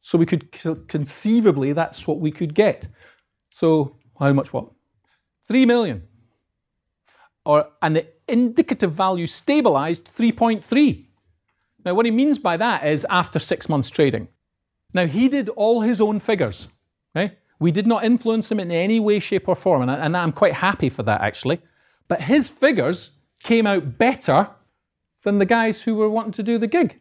So 0.00 0.18
we 0.18 0.26
could 0.26 0.52
conceivably, 0.88 1.72
that's 1.72 2.06
what 2.06 2.20
we 2.20 2.30
could 2.30 2.54
get. 2.54 2.88
So 3.50 3.96
how 4.18 4.32
much 4.32 4.52
what? 4.52 4.70
3 5.48 5.66
million. 5.66 6.02
Or, 7.44 7.68
and 7.82 7.96
the 7.96 8.06
indicative 8.28 8.92
value 8.92 9.26
stabilized 9.26 10.10
3.3. 10.16 11.06
Now, 11.84 11.94
what 11.94 12.06
he 12.06 12.12
means 12.12 12.38
by 12.38 12.56
that 12.58 12.86
is 12.86 13.06
after 13.10 13.38
six 13.38 13.68
months 13.68 13.90
trading. 13.90 14.28
Now, 14.92 15.06
he 15.06 15.28
did 15.28 15.48
all 15.50 15.80
his 15.80 16.00
own 16.00 16.20
figures. 16.20 16.68
Okay? 17.14 17.36
We 17.58 17.70
did 17.70 17.86
not 17.86 18.04
influence 18.04 18.50
him 18.50 18.60
in 18.60 18.70
any 18.70 18.98
way, 19.00 19.18
shape, 19.18 19.48
or 19.48 19.54
form, 19.54 19.82
and, 19.82 19.90
I, 19.90 19.96
and 19.96 20.16
I'm 20.16 20.32
quite 20.32 20.54
happy 20.54 20.88
for 20.88 21.02
that 21.04 21.20
actually. 21.20 21.60
But 22.08 22.22
his 22.22 22.48
figures 22.48 23.12
came 23.42 23.66
out 23.66 23.98
better 23.98 24.48
than 25.22 25.38
the 25.38 25.46
guys 25.46 25.82
who 25.82 25.94
were 25.94 26.08
wanting 26.08 26.32
to 26.32 26.42
do 26.42 26.58
the 26.58 26.66
gig. 26.66 26.98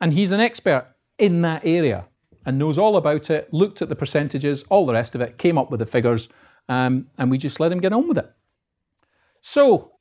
And 0.00 0.12
he's 0.12 0.32
an 0.32 0.40
expert 0.40 0.86
in 1.18 1.42
that 1.42 1.62
area 1.64 2.06
and 2.46 2.58
knows 2.58 2.78
all 2.78 2.96
about 2.96 3.30
it, 3.30 3.52
looked 3.52 3.82
at 3.82 3.88
the 3.88 3.96
percentages, 3.96 4.62
all 4.70 4.86
the 4.86 4.92
rest 4.92 5.14
of 5.14 5.20
it, 5.20 5.38
came 5.38 5.58
up 5.58 5.70
with 5.70 5.80
the 5.80 5.86
figures, 5.86 6.28
um, 6.68 7.08
and 7.18 7.30
we 7.30 7.38
just 7.38 7.60
let 7.60 7.72
him 7.72 7.80
get 7.80 7.92
on 7.92 8.06
with 8.06 8.18
it. 8.18 8.30
So, 9.40 9.97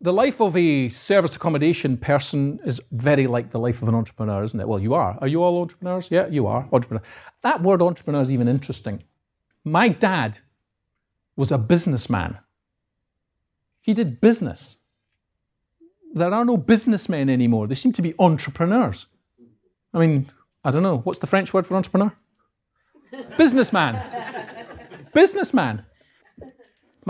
the 0.00 0.12
life 0.12 0.40
of 0.40 0.56
a 0.56 0.88
service 0.88 1.36
accommodation 1.36 1.96
person 1.98 2.58
is 2.64 2.80
very 2.92 3.26
like 3.26 3.50
the 3.50 3.58
life 3.58 3.82
of 3.82 3.88
an 3.88 3.94
entrepreneur, 3.94 4.42
isn't 4.42 4.58
it? 4.58 4.66
Well, 4.66 4.78
you 4.78 4.94
are. 4.94 5.18
Are 5.20 5.28
you 5.28 5.42
all 5.42 5.60
entrepreneurs? 5.60 6.10
Yeah, 6.10 6.26
you 6.28 6.46
are. 6.46 6.66
Entrepreneur. 6.72 7.02
That 7.42 7.62
word 7.62 7.82
entrepreneur 7.82 8.22
is 8.22 8.32
even 8.32 8.48
interesting. 8.48 9.04
My 9.64 9.88
dad 9.88 10.38
was 11.36 11.52
a 11.52 11.58
businessman. 11.58 12.38
He 13.82 13.92
did 13.92 14.20
business. 14.20 14.78
There 16.14 16.32
are 16.32 16.44
no 16.44 16.56
businessmen 16.56 17.28
anymore. 17.28 17.66
They 17.66 17.74
seem 17.74 17.92
to 17.92 18.02
be 18.02 18.14
entrepreneurs. 18.18 19.06
I 19.92 19.98
mean, 19.98 20.30
I 20.64 20.70
don't 20.70 20.82
know. 20.82 20.98
What's 20.98 21.18
the 21.18 21.26
French 21.26 21.52
word 21.52 21.66
for 21.66 21.76
entrepreneur? 21.76 22.12
businessman. 23.36 24.00
businessman. 25.12 25.84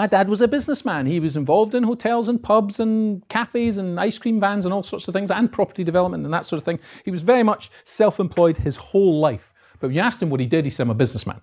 My 0.00 0.06
dad 0.06 0.30
was 0.30 0.40
a 0.40 0.48
businessman. 0.48 1.04
He 1.04 1.20
was 1.20 1.36
involved 1.36 1.74
in 1.74 1.82
hotels 1.82 2.30
and 2.30 2.42
pubs 2.42 2.80
and 2.80 3.28
cafes 3.28 3.76
and 3.76 4.00
ice 4.00 4.16
cream 4.16 4.40
vans 4.40 4.64
and 4.64 4.72
all 4.72 4.82
sorts 4.82 5.06
of 5.06 5.12
things 5.12 5.30
and 5.30 5.52
property 5.52 5.84
development 5.84 6.24
and 6.24 6.32
that 6.32 6.46
sort 6.46 6.56
of 6.56 6.64
thing. 6.64 6.78
He 7.04 7.10
was 7.10 7.20
very 7.20 7.42
much 7.42 7.70
self 7.84 8.18
employed 8.18 8.56
his 8.56 8.76
whole 8.76 9.20
life. 9.20 9.52
But 9.78 9.88
when 9.88 9.96
you 9.96 10.00
asked 10.00 10.22
him 10.22 10.30
what 10.30 10.40
he 10.40 10.46
did, 10.46 10.64
he 10.64 10.70
said, 10.70 10.84
I'm 10.84 10.90
a 10.90 10.94
businessman. 10.94 11.42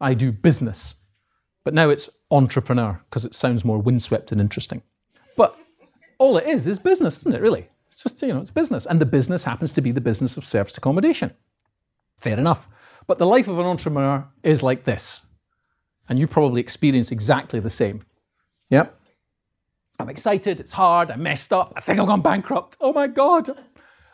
I 0.00 0.14
do 0.14 0.30
business. 0.30 1.00
But 1.64 1.74
now 1.74 1.88
it's 1.88 2.08
entrepreneur 2.30 3.02
because 3.10 3.24
it 3.24 3.34
sounds 3.34 3.64
more 3.64 3.80
windswept 3.80 4.30
and 4.30 4.40
interesting. 4.40 4.82
But 5.36 5.56
all 6.18 6.36
it 6.36 6.46
is 6.46 6.68
is 6.68 6.78
business, 6.78 7.18
isn't 7.18 7.34
it, 7.34 7.42
really? 7.42 7.70
It's 7.88 8.04
just, 8.04 8.22
you 8.22 8.28
know, 8.28 8.38
it's 8.38 8.52
business. 8.52 8.86
And 8.86 9.00
the 9.00 9.04
business 9.04 9.42
happens 9.42 9.72
to 9.72 9.80
be 9.80 9.90
the 9.90 10.00
business 10.00 10.36
of 10.36 10.46
service 10.46 10.78
accommodation. 10.78 11.32
Fair 12.20 12.38
enough. 12.38 12.68
But 13.08 13.18
the 13.18 13.26
life 13.26 13.48
of 13.48 13.58
an 13.58 13.66
entrepreneur 13.66 14.28
is 14.44 14.62
like 14.62 14.84
this 14.84 15.26
and 16.10 16.18
you 16.18 16.26
probably 16.26 16.60
experience 16.60 17.12
exactly 17.12 17.60
the 17.60 17.70
same. 17.70 18.02
Yep. 18.68 18.94
I'm 19.98 20.08
excited, 20.08 20.60
it's 20.60 20.72
hard, 20.72 21.10
I 21.10 21.16
messed 21.16 21.52
up, 21.52 21.72
I 21.76 21.80
think 21.80 22.00
I've 22.00 22.06
gone 22.06 22.20
bankrupt. 22.20 22.76
Oh 22.80 22.92
my 22.92 23.06
God, 23.06 23.50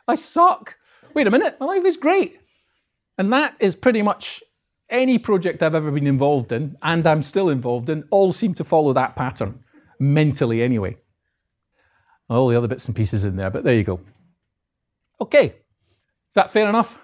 I 0.06 0.14
suck. 0.14 0.76
Wait 1.14 1.26
a 1.26 1.30
minute, 1.30 1.56
my 1.58 1.66
life 1.66 1.84
is 1.84 1.96
great. 1.96 2.38
And 3.16 3.32
that 3.32 3.56
is 3.60 3.74
pretty 3.74 4.02
much 4.02 4.42
any 4.90 5.18
project 5.18 5.62
I've 5.62 5.74
ever 5.74 5.90
been 5.90 6.06
involved 6.06 6.52
in, 6.52 6.76
and 6.82 7.06
I'm 7.06 7.22
still 7.22 7.48
involved 7.48 7.88
in, 7.88 8.04
all 8.10 8.32
seem 8.32 8.52
to 8.54 8.64
follow 8.64 8.92
that 8.92 9.16
pattern, 9.16 9.64
mentally 9.98 10.62
anyway. 10.62 10.98
All 12.28 12.48
the 12.48 12.56
other 12.56 12.68
bits 12.68 12.86
and 12.86 12.94
pieces 12.94 13.24
in 13.24 13.36
there, 13.36 13.50
but 13.50 13.64
there 13.64 13.74
you 13.74 13.84
go. 13.84 14.00
Okay, 15.20 15.46
is 15.46 16.34
that 16.34 16.50
fair 16.50 16.68
enough? 16.68 17.00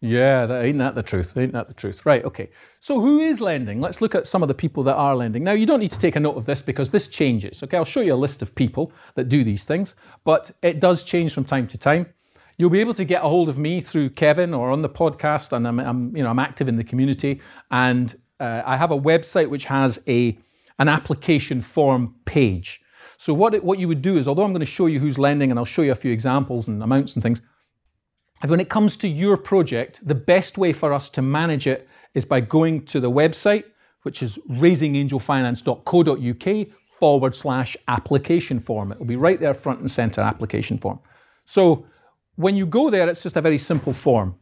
Yeah, 0.00 0.46
that, 0.46 0.64
ain't 0.64 0.78
that 0.78 0.94
the 0.94 1.02
truth? 1.02 1.36
Ain't 1.36 1.52
that 1.54 1.66
the 1.66 1.74
truth? 1.74 2.06
Right, 2.06 2.24
okay. 2.24 2.50
So, 2.78 3.00
who 3.00 3.18
is 3.18 3.40
lending? 3.40 3.80
Let's 3.80 4.00
look 4.00 4.14
at 4.14 4.28
some 4.28 4.42
of 4.42 4.48
the 4.48 4.54
people 4.54 4.84
that 4.84 4.94
are 4.94 5.16
lending. 5.16 5.42
Now, 5.42 5.52
you 5.52 5.66
don't 5.66 5.80
need 5.80 5.90
to 5.90 5.98
take 5.98 6.14
a 6.14 6.20
note 6.20 6.36
of 6.36 6.44
this 6.44 6.62
because 6.62 6.90
this 6.90 7.08
changes. 7.08 7.62
Okay, 7.64 7.76
I'll 7.76 7.84
show 7.84 8.00
you 8.00 8.14
a 8.14 8.16
list 8.16 8.40
of 8.40 8.54
people 8.54 8.92
that 9.16 9.28
do 9.28 9.42
these 9.42 9.64
things, 9.64 9.96
but 10.24 10.52
it 10.62 10.78
does 10.78 11.02
change 11.02 11.34
from 11.34 11.44
time 11.44 11.66
to 11.66 11.78
time. 11.78 12.06
You'll 12.58 12.70
be 12.70 12.80
able 12.80 12.94
to 12.94 13.04
get 13.04 13.24
a 13.24 13.28
hold 13.28 13.48
of 13.48 13.58
me 13.58 13.80
through 13.80 14.10
Kevin 14.10 14.54
or 14.54 14.70
on 14.70 14.82
the 14.82 14.88
podcast, 14.88 15.52
and 15.52 15.66
I'm, 15.66 15.80
I'm 15.80 16.16
you 16.16 16.22
know, 16.22 16.30
I'm 16.30 16.38
active 16.38 16.68
in 16.68 16.76
the 16.76 16.84
community, 16.84 17.40
and 17.72 18.16
uh, 18.38 18.62
I 18.64 18.76
have 18.76 18.92
a 18.92 18.98
website 18.98 19.50
which 19.50 19.64
has 19.64 20.00
a 20.06 20.38
an 20.78 20.88
application 20.88 21.60
form 21.60 22.14
page. 22.24 22.80
So, 23.16 23.34
what 23.34 23.52
it, 23.52 23.64
what 23.64 23.80
you 23.80 23.88
would 23.88 24.02
do 24.02 24.16
is, 24.16 24.28
although 24.28 24.44
I'm 24.44 24.52
going 24.52 24.60
to 24.60 24.66
show 24.66 24.86
you 24.86 25.00
who's 25.00 25.18
lending, 25.18 25.50
and 25.50 25.58
I'll 25.58 25.64
show 25.64 25.82
you 25.82 25.90
a 25.90 25.96
few 25.96 26.12
examples 26.12 26.68
and 26.68 26.80
amounts 26.84 27.14
and 27.14 27.22
things 27.22 27.42
when 28.46 28.60
it 28.60 28.68
comes 28.68 28.96
to 28.98 29.08
your 29.08 29.36
project, 29.36 30.06
the 30.06 30.14
best 30.14 30.58
way 30.58 30.72
for 30.72 30.92
us 30.92 31.08
to 31.10 31.22
manage 31.22 31.66
it 31.66 31.88
is 32.14 32.24
by 32.24 32.40
going 32.40 32.84
to 32.86 33.00
the 33.00 33.10
website, 33.10 33.64
which 34.02 34.22
is 34.22 34.38
raisingangelfinance.co.uk 34.50 36.68
forward 36.98 37.34
slash 37.34 37.76
application 37.88 38.60
form. 38.60 38.92
It 38.92 38.98
will 38.98 39.06
be 39.06 39.16
right 39.16 39.40
there, 39.40 39.54
front 39.54 39.80
and 39.80 39.90
center 39.90 40.20
application 40.20 40.76
form. 40.78 41.00
So 41.44 41.86
when 42.36 42.56
you 42.56 42.66
go 42.66 42.90
there, 42.90 43.08
it's 43.08 43.22
just 43.22 43.36
a 43.36 43.40
very 43.40 43.58
simple 43.58 43.92
form 43.92 44.36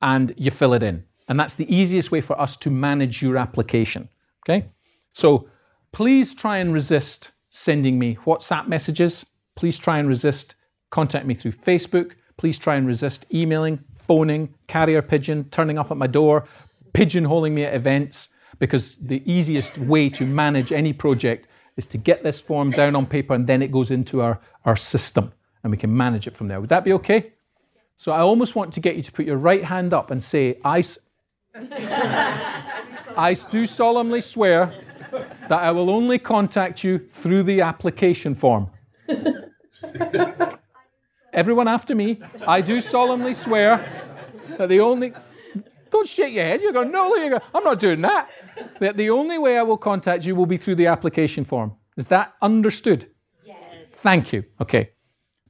and 0.00 0.34
you 0.36 0.50
fill 0.50 0.74
it 0.74 0.82
in. 0.82 1.04
And 1.28 1.40
that's 1.40 1.54
the 1.54 1.74
easiest 1.74 2.10
way 2.10 2.20
for 2.20 2.38
us 2.40 2.56
to 2.58 2.70
manage 2.70 3.22
your 3.22 3.38
application. 3.38 4.08
Okay? 4.44 4.66
So 5.12 5.48
please 5.92 6.34
try 6.34 6.58
and 6.58 6.72
resist 6.72 7.30
sending 7.48 7.98
me 7.98 8.16
WhatsApp 8.26 8.68
messages. 8.68 9.24
Please 9.54 9.78
try 9.78 9.98
and 9.98 10.08
resist 10.08 10.56
contact 10.90 11.26
me 11.26 11.34
through 11.34 11.52
Facebook 11.52 12.12
please 12.36 12.58
try 12.58 12.76
and 12.76 12.86
resist 12.86 13.26
emailing, 13.32 13.82
phoning, 13.98 14.54
carrier 14.66 15.02
pigeon, 15.02 15.44
turning 15.50 15.78
up 15.78 15.90
at 15.90 15.96
my 15.96 16.06
door, 16.06 16.46
pigeonholing 16.92 17.52
me 17.52 17.64
at 17.64 17.74
events, 17.74 18.28
because 18.58 18.96
the 18.96 19.22
easiest 19.30 19.78
way 19.78 20.08
to 20.10 20.24
manage 20.24 20.72
any 20.72 20.92
project 20.92 21.48
is 21.76 21.86
to 21.86 21.98
get 21.98 22.22
this 22.22 22.40
form 22.40 22.70
down 22.70 22.94
on 22.94 23.06
paper 23.06 23.34
and 23.34 23.46
then 23.46 23.62
it 23.62 23.72
goes 23.72 23.90
into 23.90 24.20
our, 24.20 24.40
our 24.64 24.76
system 24.76 25.32
and 25.62 25.70
we 25.70 25.76
can 25.76 25.96
manage 25.96 26.26
it 26.26 26.36
from 26.36 26.48
there. 26.48 26.60
Would 26.60 26.68
that 26.70 26.84
be 26.84 26.92
okay? 26.94 27.32
So 27.96 28.12
I 28.12 28.20
almost 28.20 28.56
want 28.56 28.72
to 28.74 28.80
get 28.80 28.96
you 28.96 29.02
to 29.02 29.12
put 29.12 29.26
your 29.26 29.36
right 29.36 29.64
hand 29.64 29.92
up 29.92 30.10
and 30.10 30.22
say, 30.22 30.58
I, 30.64 30.82
I 33.16 33.34
do 33.50 33.66
solemnly 33.66 34.20
swear 34.20 34.74
that 35.12 35.60
I 35.60 35.70
will 35.70 35.90
only 35.90 36.18
contact 36.18 36.82
you 36.82 36.98
through 36.98 37.44
the 37.44 37.60
application 37.60 38.34
form. 38.34 38.70
Everyone 41.32 41.68
after 41.68 41.94
me, 41.94 42.20
I 42.46 42.60
do 42.60 42.80
solemnly 42.80 43.34
swear 43.34 43.84
that 44.58 44.68
the 44.68 44.80
only. 44.80 45.12
Don't 45.90 46.08
shake 46.08 46.34
your 46.34 46.44
head. 46.44 46.62
You're 46.62 46.72
going, 46.72 46.90
no, 46.90 47.14
you 47.16 47.30
go, 47.30 47.40
I'm 47.54 47.64
not 47.64 47.78
doing 47.78 48.00
that. 48.02 48.30
That 48.80 48.96
the 48.96 49.10
only 49.10 49.38
way 49.38 49.58
I 49.58 49.62
will 49.62 49.76
contact 49.76 50.24
you 50.24 50.34
will 50.34 50.46
be 50.46 50.56
through 50.56 50.76
the 50.76 50.86
application 50.86 51.44
form. 51.44 51.74
Is 51.96 52.06
that 52.06 52.32
understood? 52.40 53.10
Yes. 53.44 53.58
Thank 53.92 54.32
you. 54.32 54.44
Okay. 54.60 54.90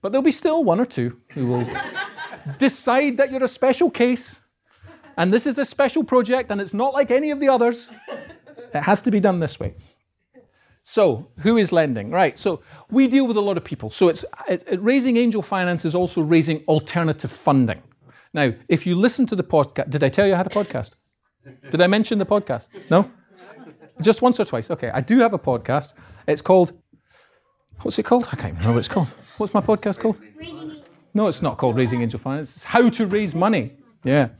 But 0.01 0.11
there'll 0.11 0.25
be 0.25 0.33
still 0.33 0.64
one 0.64 0.81
or 0.81 0.85
two 0.85 1.16
who 1.31 1.47
will 1.47 1.66
decide 2.59 3.16
that 3.18 3.31
you're 3.31 3.45
a 3.45 3.49
special 3.49 3.88
case 3.88 4.40
and 5.16 5.33
this 5.33 5.47
is 5.47 5.59
a 5.59 5.64
special 5.64 6.03
project 6.03 6.51
and 6.51 6.61
it's 6.61 6.75
not 6.75 6.92
like 6.92 7.12
any 7.12 7.31
of 7.31 7.38
the 7.38 7.49
others. 7.49 7.92
It 8.75 8.83
has 8.83 9.01
to 9.03 9.11
be 9.11 9.21
done 9.21 9.38
this 9.38 9.61
way. 9.61 9.75
So, 10.85 11.29
who 11.38 11.59
is 11.59 11.71
lending? 11.71 12.11
Right. 12.11 12.37
So, 12.37 12.61
we 12.90 13.07
deal 13.07 13.27
with 13.27 13.37
a 13.37 13.40
lot 13.40 13.57
of 13.57 13.64
people. 13.64 13.90
So, 13.90 14.09
it's, 14.09 14.25
it's, 14.49 14.64
raising 14.79 15.16
angel 15.16 15.42
finance 15.42 15.85
is 15.85 15.95
also 15.95 16.23
raising 16.23 16.64
alternative 16.66 17.31
funding. 17.31 17.83
Now, 18.35 18.53
if 18.68 18.87
you 18.87 18.97
listen 18.97 19.27
to 19.27 19.37
the 19.37 19.45
podcast, 19.45 19.90
did 19.90 20.03
I 20.03 20.09
tell 20.09 20.27
you 20.27 20.35
I 20.35 20.37
had 20.37 20.47
a 20.47 20.51
podcast? 20.51 20.92
Did 21.71 21.81
I 21.81 21.87
mention 21.87 22.18
the 22.18 22.27
podcast? 22.27 22.68
No? 22.90 23.11
Just 24.01 24.23
once 24.23 24.40
or 24.40 24.45
twice. 24.45 24.71
Okay. 24.71 24.90
I 24.90 25.01
do 25.01 25.18
have 25.21 25.35
a 25.35 25.38
podcast. 25.38 25.92
It's 26.27 26.42
called, 26.42 26.73
what's 27.83 27.99
it 27.99 28.05
called? 28.05 28.29
I 28.33 28.37
can't 28.37 28.55
remember 28.55 28.73
what 28.73 28.79
it's 28.79 28.88
called. 28.88 29.09
What's 29.37 29.55
my 29.55 29.61
podcast 29.61 30.01
called? 30.01 30.21
No, 31.14 31.29
it's 31.29 31.42
not 31.42 31.59
called 31.59 31.77
Raising 31.77 32.03
Angel 32.03 32.18
Finance. 32.18 32.57
It's 32.57 32.64
How 32.64 32.88
to 32.88 33.07
Raise 33.07 33.35
Money. 33.35 33.73
Yeah. 34.03 34.31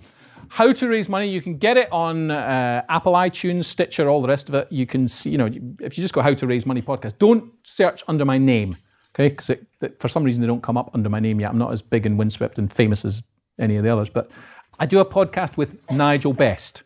How 0.53 0.71
to 0.71 0.87
raise 0.87 1.09
money, 1.09 1.29
you 1.29 1.41
can 1.41 1.57
get 1.57 1.79
it 1.79 1.91
on 1.91 2.31
uh, 2.31 2.85
Apple 2.91 3.15
iTunes, 3.15 3.65
Stitcher, 3.65 4.07
all 4.11 4.21
the 4.21 4.29
rest 4.29 4.51
of 4.51 4.55
it. 4.55 4.71
You 4.71 4.85
can 4.85 5.09
see, 5.09 5.31
you 5.31 5.39
know, 5.39 5.47
if 5.81 5.97
you 5.97 6.03
just 6.03 6.13
go 6.13 6.21
How 6.21 6.35
to 6.35 6.47
Raise 6.47 6.67
Money 6.67 6.83
podcast, 6.83 7.17
don't 7.17 7.51
search 7.63 8.05
under 8.07 8.27
my 8.27 8.37
name, 8.37 8.77
okay? 9.15 9.31
Because 9.31 9.51
for 9.99 10.09
some 10.09 10.25
reason 10.25 10.43
they 10.43 10.47
don't 10.47 10.63
come 10.63 10.77
up 10.77 10.91
under 10.93 11.09
my 11.09 11.21
name 11.21 11.41
yet. 11.41 11.49
I'm 11.49 11.57
not 11.57 11.73
as 11.73 11.81
big 11.81 12.05
and 12.05 12.19
windswept 12.19 12.59
and 12.59 12.71
famous 12.71 13.03
as 13.07 13.23
any 13.59 13.77
of 13.77 13.83
the 13.83 13.89
others, 13.89 14.11
but 14.11 14.31
I 14.79 14.85
do 14.85 15.01
a 15.01 15.07
podcast 15.07 15.57
with 15.57 15.75
Nigel 15.91 16.35
Best, 16.35 16.83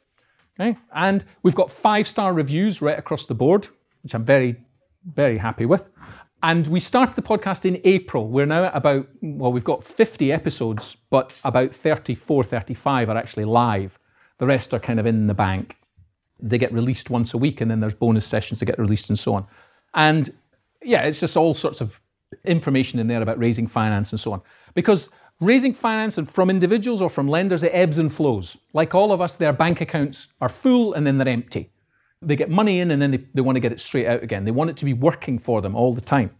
okay? 0.60 0.78
And 0.94 1.24
we've 1.42 1.56
got 1.56 1.68
five 1.68 2.06
star 2.06 2.32
reviews 2.32 2.80
right 2.80 2.96
across 2.96 3.26
the 3.26 3.34
board, 3.34 3.66
which 4.04 4.14
I'm 4.14 4.24
very, 4.24 4.54
very 5.04 5.38
happy 5.38 5.66
with. 5.66 5.88
And 6.42 6.66
we 6.66 6.80
started 6.80 7.16
the 7.16 7.22
podcast 7.22 7.64
in 7.64 7.80
April. 7.84 8.28
We're 8.28 8.46
now 8.46 8.64
at 8.64 8.76
about, 8.76 9.08
well, 9.22 9.52
we've 9.52 9.64
got 9.64 9.82
50 9.82 10.30
episodes, 10.32 10.96
but 11.10 11.38
about 11.44 11.74
34, 11.74 12.44
35 12.44 13.08
are 13.08 13.16
actually 13.16 13.46
live. 13.46 13.98
The 14.38 14.46
rest 14.46 14.74
are 14.74 14.78
kind 14.78 15.00
of 15.00 15.06
in 15.06 15.26
the 15.26 15.34
bank. 15.34 15.78
They 16.38 16.58
get 16.58 16.72
released 16.72 17.08
once 17.08 17.32
a 17.32 17.38
week, 17.38 17.62
and 17.62 17.70
then 17.70 17.80
there's 17.80 17.94
bonus 17.94 18.26
sessions 18.26 18.60
that 18.60 18.66
get 18.66 18.78
released 18.78 19.08
and 19.08 19.18
so 19.18 19.34
on. 19.34 19.46
And 19.94 20.30
yeah, 20.82 21.02
it's 21.02 21.20
just 21.20 21.36
all 21.36 21.54
sorts 21.54 21.80
of 21.80 22.00
information 22.44 22.98
in 22.98 23.06
there 23.06 23.22
about 23.22 23.38
raising 23.38 23.66
finance 23.66 24.12
and 24.12 24.20
so 24.20 24.32
on. 24.32 24.42
Because 24.74 25.08
raising 25.40 25.72
finance 25.72 26.18
and 26.18 26.28
from 26.28 26.50
individuals 26.50 27.00
or 27.00 27.08
from 27.08 27.28
lenders, 27.28 27.62
it 27.62 27.72
ebbs 27.72 27.96
and 27.96 28.12
flows. 28.12 28.58
Like 28.74 28.94
all 28.94 29.10
of 29.10 29.22
us, 29.22 29.36
their 29.36 29.54
bank 29.54 29.80
accounts 29.80 30.26
are 30.42 30.50
full 30.50 30.92
and 30.92 31.06
then 31.06 31.16
they're 31.16 31.28
empty 31.28 31.70
they 32.22 32.36
get 32.36 32.50
money 32.50 32.80
in 32.80 32.90
and 32.90 33.00
then 33.00 33.10
they, 33.10 33.24
they 33.34 33.40
want 33.40 33.56
to 33.56 33.60
get 33.60 33.72
it 33.72 33.80
straight 33.80 34.06
out 34.06 34.22
again. 34.22 34.44
They 34.44 34.50
want 34.50 34.70
it 34.70 34.76
to 34.78 34.84
be 34.84 34.92
working 34.92 35.38
for 35.38 35.60
them 35.60 35.74
all 35.74 35.94
the 35.94 36.00
time. 36.00 36.30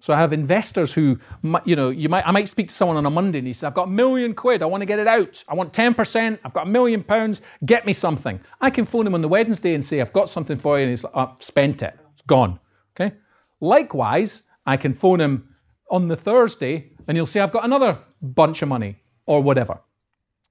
So 0.00 0.12
I 0.12 0.16
have 0.16 0.32
investors 0.32 0.92
who, 0.92 1.18
you 1.64 1.76
know, 1.76 1.90
you 1.90 2.08
might, 2.08 2.26
I 2.26 2.32
might 2.32 2.48
speak 2.48 2.68
to 2.68 2.74
someone 2.74 2.96
on 2.96 3.06
a 3.06 3.10
Monday 3.10 3.38
and 3.38 3.46
he 3.46 3.52
says, 3.52 3.64
I've 3.64 3.74
got 3.74 3.86
a 3.86 3.90
million 3.90 4.34
quid, 4.34 4.60
I 4.60 4.66
want 4.66 4.80
to 4.80 4.86
get 4.86 4.98
it 4.98 5.06
out. 5.06 5.44
I 5.48 5.54
want 5.54 5.72
10%, 5.72 6.38
I've 6.44 6.52
got 6.52 6.66
a 6.66 6.70
million 6.70 7.04
pounds, 7.04 7.40
get 7.64 7.86
me 7.86 7.92
something. 7.92 8.40
I 8.60 8.70
can 8.70 8.84
phone 8.84 9.06
him 9.06 9.14
on 9.14 9.22
the 9.22 9.28
Wednesday 9.28 9.74
and 9.74 9.84
say, 9.84 10.00
I've 10.00 10.12
got 10.12 10.28
something 10.28 10.56
for 10.56 10.76
you, 10.76 10.82
and 10.82 10.90
he's 10.90 11.04
like, 11.04 11.12
oh, 11.14 11.36
spent 11.38 11.82
it, 11.82 11.96
it's 12.14 12.22
gone. 12.22 12.58
Okay? 12.96 13.14
Likewise, 13.60 14.42
I 14.66 14.76
can 14.76 14.92
phone 14.92 15.20
him 15.20 15.54
on 15.88 16.08
the 16.08 16.16
Thursday 16.16 16.90
and 17.06 17.16
he'll 17.16 17.26
say, 17.26 17.38
I've 17.38 17.52
got 17.52 17.64
another 17.64 17.98
bunch 18.20 18.62
of 18.62 18.68
money 18.68 18.98
or 19.26 19.40
whatever. 19.40 19.80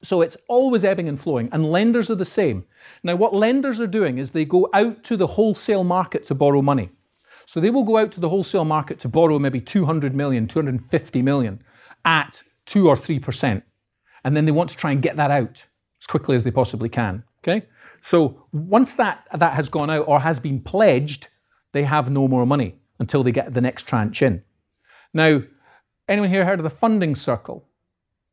So 0.03 0.21
it's 0.21 0.37
always 0.47 0.83
ebbing 0.83 1.07
and 1.07 1.19
flowing, 1.19 1.49
and 1.51 1.71
lenders 1.71 2.09
are 2.09 2.15
the 2.15 2.25
same. 2.25 2.65
Now, 3.03 3.15
what 3.15 3.35
lenders 3.35 3.79
are 3.79 3.87
doing 3.87 4.17
is 4.17 4.31
they 4.31 4.45
go 4.45 4.69
out 4.73 5.03
to 5.05 5.17
the 5.17 5.27
wholesale 5.27 5.83
market 5.83 6.25
to 6.27 6.35
borrow 6.35 6.61
money. 6.61 6.89
So 7.45 7.59
they 7.59 7.69
will 7.69 7.83
go 7.83 7.97
out 7.97 8.11
to 8.13 8.19
the 8.19 8.29
wholesale 8.29 8.65
market 8.65 8.99
to 8.99 9.09
borrow 9.09 9.37
maybe 9.37 9.61
200 9.61 10.15
million, 10.15 10.47
250 10.47 11.21
million 11.21 11.61
at 12.05 12.43
2 12.65 12.87
or 12.87 12.95
3%. 12.95 13.61
And 14.23 14.37
then 14.37 14.45
they 14.45 14.51
want 14.51 14.69
to 14.71 14.77
try 14.77 14.91
and 14.91 15.01
get 15.01 15.17
that 15.17 15.31
out 15.31 15.67
as 15.99 16.07
quickly 16.07 16.35
as 16.35 16.43
they 16.43 16.51
possibly 16.51 16.89
can. 16.89 17.23
Okay? 17.43 17.65
So 18.01 18.43
once 18.51 18.95
that, 18.95 19.27
that 19.33 19.53
has 19.53 19.69
gone 19.69 19.89
out 19.89 20.07
or 20.07 20.19
has 20.19 20.39
been 20.39 20.61
pledged, 20.61 21.27
they 21.71 21.83
have 21.83 22.09
no 22.09 22.27
more 22.27 22.45
money 22.45 22.75
until 22.99 23.23
they 23.23 23.31
get 23.31 23.53
the 23.53 23.61
next 23.61 23.87
tranche 23.87 24.21
in. 24.21 24.43
Now, 25.13 25.41
anyone 26.07 26.29
here 26.29 26.45
heard 26.45 26.59
of 26.59 26.63
the 26.63 26.69
funding 26.69 27.15
circle? 27.15 27.67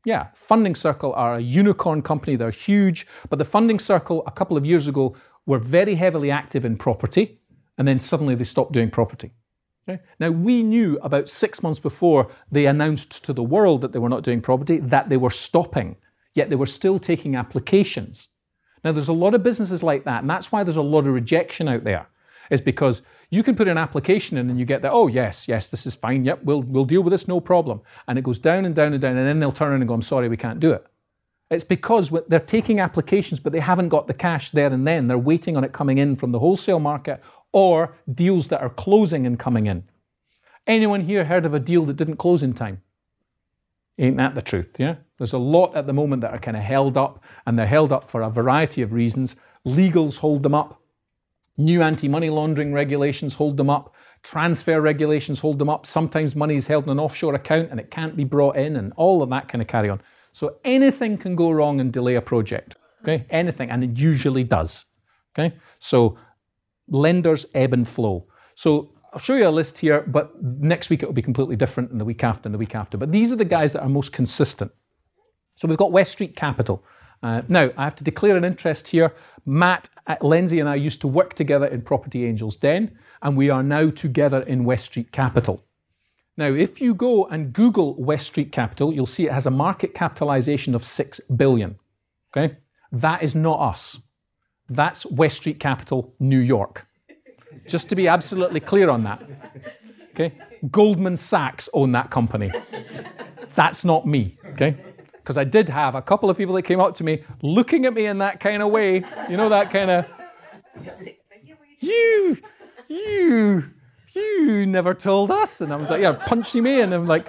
Yeah, 0.05 0.27
Funding 0.33 0.75
Circle 0.75 1.13
are 1.13 1.35
a 1.35 1.41
unicorn 1.41 2.01
company. 2.01 2.35
They're 2.35 2.51
huge. 2.51 3.05
But 3.29 3.37
the 3.37 3.45
Funding 3.45 3.79
Circle, 3.79 4.23
a 4.25 4.31
couple 4.31 4.55
of 4.57 4.65
years 4.65 4.87
ago, 4.87 5.15
were 5.45 5.59
very 5.59 5.95
heavily 5.95 6.31
active 6.31 6.63
in 6.63 6.77
property, 6.77 7.39
and 7.77 7.87
then 7.87 7.99
suddenly 7.99 8.35
they 8.35 8.43
stopped 8.43 8.71
doing 8.71 8.89
property. 8.89 9.31
Okay? 9.87 10.01
Now, 10.19 10.29
we 10.29 10.63
knew 10.63 10.99
about 11.01 11.29
six 11.29 11.63
months 11.63 11.79
before 11.79 12.29
they 12.51 12.65
announced 12.65 13.23
to 13.25 13.33
the 13.33 13.43
world 13.43 13.81
that 13.81 13.91
they 13.91 13.99
were 13.99 14.09
not 14.09 14.23
doing 14.23 14.41
property 14.41 14.77
that 14.77 15.09
they 15.09 15.17
were 15.17 15.31
stopping, 15.31 15.95
yet 16.35 16.49
they 16.49 16.55
were 16.55 16.65
still 16.65 16.99
taking 16.99 17.35
applications. 17.35 18.29
Now, 18.83 18.91
there's 18.91 19.09
a 19.09 19.13
lot 19.13 19.33
of 19.33 19.43
businesses 19.43 19.83
like 19.83 20.05
that, 20.05 20.21
and 20.21 20.29
that's 20.29 20.51
why 20.51 20.63
there's 20.63 20.77
a 20.77 20.81
lot 20.81 21.07
of 21.07 21.13
rejection 21.13 21.67
out 21.67 21.83
there, 21.83 22.07
is 22.49 22.61
because 22.61 23.01
you 23.29 23.43
can 23.43 23.55
put 23.55 23.67
an 23.67 23.77
application 23.77 24.37
in 24.37 24.49
and 24.49 24.59
you 24.59 24.65
get 24.65 24.81
that, 24.81 24.91
oh, 24.91 25.07
yes, 25.07 25.47
yes, 25.47 25.67
this 25.67 25.85
is 25.85 25.95
fine. 25.95 26.25
Yep, 26.25 26.43
we'll, 26.43 26.61
we'll 26.63 26.85
deal 26.85 27.01
with 27.01 27.11
this, 27.11 27.27
no 27.27 27.39
problem. 27.39 27.81
And 28.07 28.17
it 28.17 28.23
goes 28.23 28.39
down 28.39 28.65
and 28.65 28.73
down 28.73 28.93
and 28.93 29.01
down, 29.01 29.17
and 29.17 29.27
then 29.27 29.39
they'll 29.39 29.51
turn 29.51 29.69
around 29.69 29.81
and 29.81 29.87
go, 29.87 29.93
I'm 29.93 30.01
sorry, 30.01 30.29
we 30.29 30.37
can't 30.37 30.59
do 30.59 30.71
it. 30.71 30.85
It's 31.51 31.63
because 31.63 32.11
they're 32.27 32.39
taking 32.39 32.79
applications, 32.79 33.39
but 33.39 33.53
they 33.53 33.59
haven't 33.59 33.89
got 33.89 34.07
the 34.07 34.13
cash 34.13 34.51
there 34.51 34.71
and 34.71 34.85
then. 34.85 35.07
They're 35.07 35.17
waiting 35.17 35.57
on 35.57 35.63
it 35.63 35.73
coming 35.73 35.97
in 35.97 36.15
from 36.15 36.31
the 36.31 36.39
wholesale 36.39 36.79
market 36.79 37.23
or 37.51 37.95
deals 38.13 38.49
that 38.49 38.61
are 38.61 38.69
closing 38.69 39.25
and 39.25 39.39
coming 39.39 39.65
in. 39.65 39.83
Anyone 40.67 41.01
here 41.01 41.25
heard 41.25 41.47
of 41.47 41.55
a 41.55 41.59
deal 41.59 41.85
that 41.85 41.95
didn't 41.95 42.17
close 42.17 42.43
in 42.43 42.53
time? 42.53 42.81
Ain't 43.97 44.17
that 44.17 44.35
the 44.35 44.41
truth? 44.41 44.75
Yeah? 44.77 44.95
There's 45.17 45.33
a 45.33 45.39
lot 45.39 45.75
at 45.75 45.87
the 45.87 45.93
moment 45.93 46.21
that 46.21 46.31
are 46.31 46.39
kind 46.39 46.55
of 46.55 46.63
held 46.63 46.95
up, 46.95 47.23
and 47.45 47.57
they're 47.57 47.65
held 47.65 47.91
up 47.91 48.09
for 48.09 48.21
a 48.21 48.29
variety 48.29 48.83
of 48.83 48.93
reasons. 48.93 49.35
Legals 49.65 50.17
hold 50.17 50.43
them 50.43 50.53
up. 50.53 50.78
New 51.59 51.81
anti 51.81 52.07
money 52.07 52.29
laundering 52.29 52.71
regulations 52.71 53.33
hold 53.33 53.57
them 53.57 53.69
up. 53.69 53.93
Transfer 54.23 54.79
regulations 54.79 55.41
hold 55.41 55.59
them 55.59 55.67
up. 55.67 55.85
Sometimes 55.85 56.33
money 56.33 56.55
is 56.55 56.67
held 56.67 56.85
in 56.85 56.89
an 56.89 56.99
offshore 57.01 57.35
account 57.35 57.69
and 57.69 57.81
it 57.81 57.91
can't 57.91 58.15
be 58.15 58.23
brought 58.23 58.55
in, 58.55 58.77
and 58.77 58.93
all 58.95 59.21
of 59.21 59.29
that 59.31 59.49
kind 59.49 59.61
of 59.61 59.67
carry 59.67 59.89
on. 59.89 60.01
So 60.31 60.55
anything 60.63 61.17
can 61.17 61.35
go 61.35 61.51
wrong 61.51 61.81
and 61.81 61.91
delay 61.91 62.15
a 62.15 62.21
project. 62.21 62.77
Okay, 63.03 63.25
anything, 63.29 63.69
and 63.69 63.83
it 63.83 63.99
usually 63.99 64.45
does. 64.45 64.85
Okay, 65.37 65.53
so 65.79 66.17
lenders 66.87 67.45
ebb 67.53 67.73
and 67.73 67.85
flow. 67.85 68.27
So 68.55 68.93
I'll 69.11 69.19
show 69.19 69.35
you 69.35 69.45
a 69.45 69.49
list 69.49 69.77
here, 69.79 70.05
but 70.07 70.41
next 70.41 70.89
week 70.89 71.03
it 71.03 71.07
will 71.07 71.13
be 71.13 71.21
completely 71.21 71.57
different, 71.57 71.91
and 71.91 71.99
the 71.99 72.05
week 72.05 72.23
after, 72.23 72.47
and 72.47 72.53
the 72.53 72.59
week 72.59 72.73
after. 72.73 72.97
But 72.97 73.11
these 73.11 73.33
are 73.33 73.35
the 73.35 73.43
guys 73.43 73.73
that 73.73 73.81
are 73.81 73.89
most 73.89 74.13
consistent. 74.13 74.71
So 75.55 75.67
we've 75.67 75.77
got 75.77 75.91
West 75.91 76.13
Street 76.13 76.37
Capital. 76.37 76.85
Uh, 77.21 77.41
now, 77.49 77.69
I 77.75 77.83
have 77.83 77.95
to 77.95 78.03
declare 78.03 78.37
an 78.37 78.45
interest 78.45 78.87
here. 78.87 79.13
Matt, 79.45 79.89
Lindsay, 80.21 80.59
and 80.59 80.67
I 80.69 80.75
used 80.75 81.01
to 81.01 81.07
work 81.07 81.33
together 81.33 81.65
in 81.65 81.81
Property 81.81 82.25
Angels 82.25 82.55
Den, 82.55 82.97
and 83.21 83.37
we 83.37 83.49
are 83.49 83.63
now 83.63 83.89
together 83.89 84.41
in 84.41 84.63
West 84.65 84.85
Street 84.85 85.11
Capital. 85.11 85.63
Now, 86.37 86.53
if 86.53 86.79
you 86.79 86.93
go 86.93 87.25
and 87.25 87.51
Google 87.51 87.95
West 87.95 88.27
Street 88.27 88.51
Capital, 88.51 88.93
you'll 88.93 89.05
see 89.05 89.25
it 89.25 89.33
has 89.33 89.45
a 89.45 89.51
market 89.51 89.93
capitalization 89.93 90.73
of 90.73 90.85
6 90.85 91.19
billion. 91.35 91.77
Okay? 92.31 92.57
That 92.91 93.23
is 93.23 93.35
not 93.35 93.59
us. 93.59 94.01
That's 94.69 95.05
West 95.05 95.37
Street 95.37 95.59
Capital, 95.59 96.13
New 96.19 96.39
York. 96.39 96.87
Just 97.67 97.89
to 97.89 97.95
be 97.95 98.07
absolutely 98.07 98.61
clear 98.61 98.89
on 98.89 99.03
that. 99.03 99.21
Okay? 100.11 100.33
Goldman 100.71 101.17
Sachs 101.17 101.67
own 101.73 101.91
that 101.91 102.09
company. 102.09 102.51
That's 103.55 103.83
not 103.83 104.07
me. 104.07 104.37
Okay? 104.53 104.77
Because 105.29 105.37
I 105.37 105.43
did 105.43 105.69
have 105.69 105.93
a 105.93 106.01
couple 106.01 106.31
of 106.31 106.37
people 106.37 106.55
that 106.55 106.63
came 106.63 106.79
up 106.79 106.95
to 106.95 107.03
me 107.03 107.21
looking 107.43 107.85
at 107.85 107.93
me 107.93 108.07
in 108.07 108.17
that 108.17 108.39
kind 108.39 108.63
of 108.63 108.71
way. 108.71 109.03
You 109.29 109.37
know, 109.37 109.47
that 109.49 109.69
kind 109.69 109.91
of. 109.91 110.07
You, 111.77 112.39
you, 112.87 113.69
you 114.15 114.65
never 114.65 114.95
told 114.95 115.29
us. 115.29 115.61
And 115.61 115.71
I 115.71 115.75
was 115.75 115.87
like, 115.87 116.01
yeah, 116.01 116.13
punching 116.13 116.63
me. 116.63 116.81
And 116.81 116.95
I'm 116.95 117.05
like, 117.05 117.27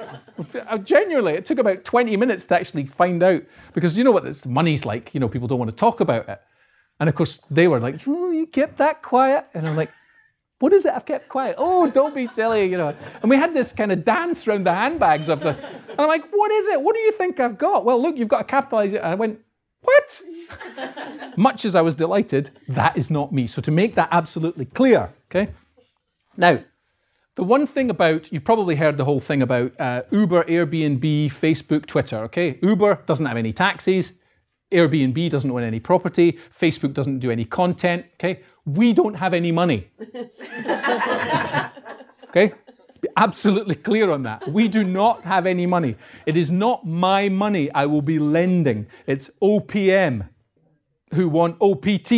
genuinely, 0.82 1.34
it 1.34 1.44
took 1.44 1.58
about 1.58 1.84
20 1.84 2.16
minutes 2.16 2.46
to 2.46 2.54
actually 2.54 2.86
find 2.86 3.22
out 3.22 3.42
because 3.74 3.98
you 3.98 4.04
know 4.04 4.12
what 4.12 4.24
this 4.24 4.46
money's 4.46 4.86
like. 4.86 5.12
You 5.12 5.20
know, 5.20 5.28
people 5.28 5.46
don't 5.46 5.58
want 5.58 5.70
to 5.70 5.76
talk 5.76 6.00
about 6.00 6.26
it. 6.26 6.40
And 7.00 7.10
of 7.10 7.14
course, 7.14 7.42
they 7.50 7.68
were 7.68 7.80
like, 7.80 7.96
oh, 8.08 8.30
you 8.30 8.46
kept 8.46 8.78
that 8.78 9.02
quiet. 9.02 9.44
And 9.52 9.68
I'm 9.68 9.76
like, 9.76 9.90
what 10.60 10.72
is 10.74 10.84
it? 10.84 10.92
I've 10.94 11.06
kept 11.06 11.28
quiet. 11.28 11.56
Oh, 11.58 11.90
don't 11.90 12.14
be 12.14 12.26
silly, 12.26 12.66
you 12.66 12.76
know. 12.76 12.94
And 13.22 13.30
we 13.30 13.36
had 13.36 13.54
this 13.54 13.72
kind 13.72 13.90
of 13.90 14.04
dance 14.04 14.46
around 14.46 14.64
the 14.64 14.74
handbags 14.74 15.28
of 15.28 15.40
this. 15.40 15.56
And 15.56 15.98
I'm 15.98 16.06
like, 16.06 16.28
what 16.30 16.52
is 16.52 16.68
it? 16.68 16.80
What 16.80 16.94
do 16.94 17.00
you 17.00 17.12
think 17.12 17.40
I've 17.40 17.58
got? 17.58 17.84
Well, 17.84 18.00
look, 18.00 18.16
you've 18.16 18.28
got 18.28 18.42
a 18.42 18.44
capitalize. 18.44 18.94
I 18.94 19.14
went, 19.14 19.40
what? 19.80 20.20
Much 21.36 21.64
as 21.64 21.74
I 21.74 21.80
was 21.80 21.94
delighted, 21.94 22.50
that 22.68 22.96
is 22.96 23.10
not 23.10 23.32
me. 23.32 23.46
So 23.46 23.62
to 23.62 23.70
make 23.70 23.94
that 23.94 24.10
absolutely 24.12 24.66
clear, 24.66 25.10
okay? 25.30 25.52
Now, 26.36 26.62
the 27.36 27.44
one 27.44 27.66
thing 27.66 27.88
about, 27.88 28.30
you've 28.30 28.44
probably 28.44 28.76
heard 28.76 28.98
the 28.98 29.04
whole 29.04 29.20
thing 29.20 29.40
about 29.40 29.72
uh, 29.80 30.02
Uber, 30.10 30.44
Airbnb, 30.44 31.26
Facebook, 31.26 31.86
Twitter, 31.86 32.18
okay? 32.24 32.58
Uber 32.60 33.02
doesn't 33.06 33.24
have 33.24 33.38
any 33.38 33.54
taxis. 33.54 34.12
Airbnb 34.72 35.30
doesn't 35.30 35.50
own 35.50 35.62
any 35.62 35.80
property. 35.80 36.38
Facebook 36.58 36.92
doesn't 36.94 37.18
do 37.18 37.30
any 37.30 37.44
content, 37.44 38.06
okay? 38.14 38.42
We 38.64 38.92
don't 38.92 39.14
have 39.14 39.34
any 39.34 39.52
money. 39.52 39.90
okay? 42.28 42.52
Be 43.00 43.08
absolutely 43.16 43.74
clear 43.74 44.10
on 44.10 44.22
that. 44.24 44.46
We 44.48 44.68
do 44.68 44.84
not 44.84 45.24
have 45.24 45.46
any 45.46 45.66
money. 45.66 45.96
It 46.26 46.36
is 46.36 46.50
not 46.50 46.86
my 46.86 47.28
money 47.28 47.72
I 47.72 47.86
will 47.86 48.02
be 48.02 48.18
lending. 48.18 48.86
It's 49.06 49.30
OPM 49.42 50.28
who 51.14 51.28
want 51.28 51.56
OPT. 51.60 52.12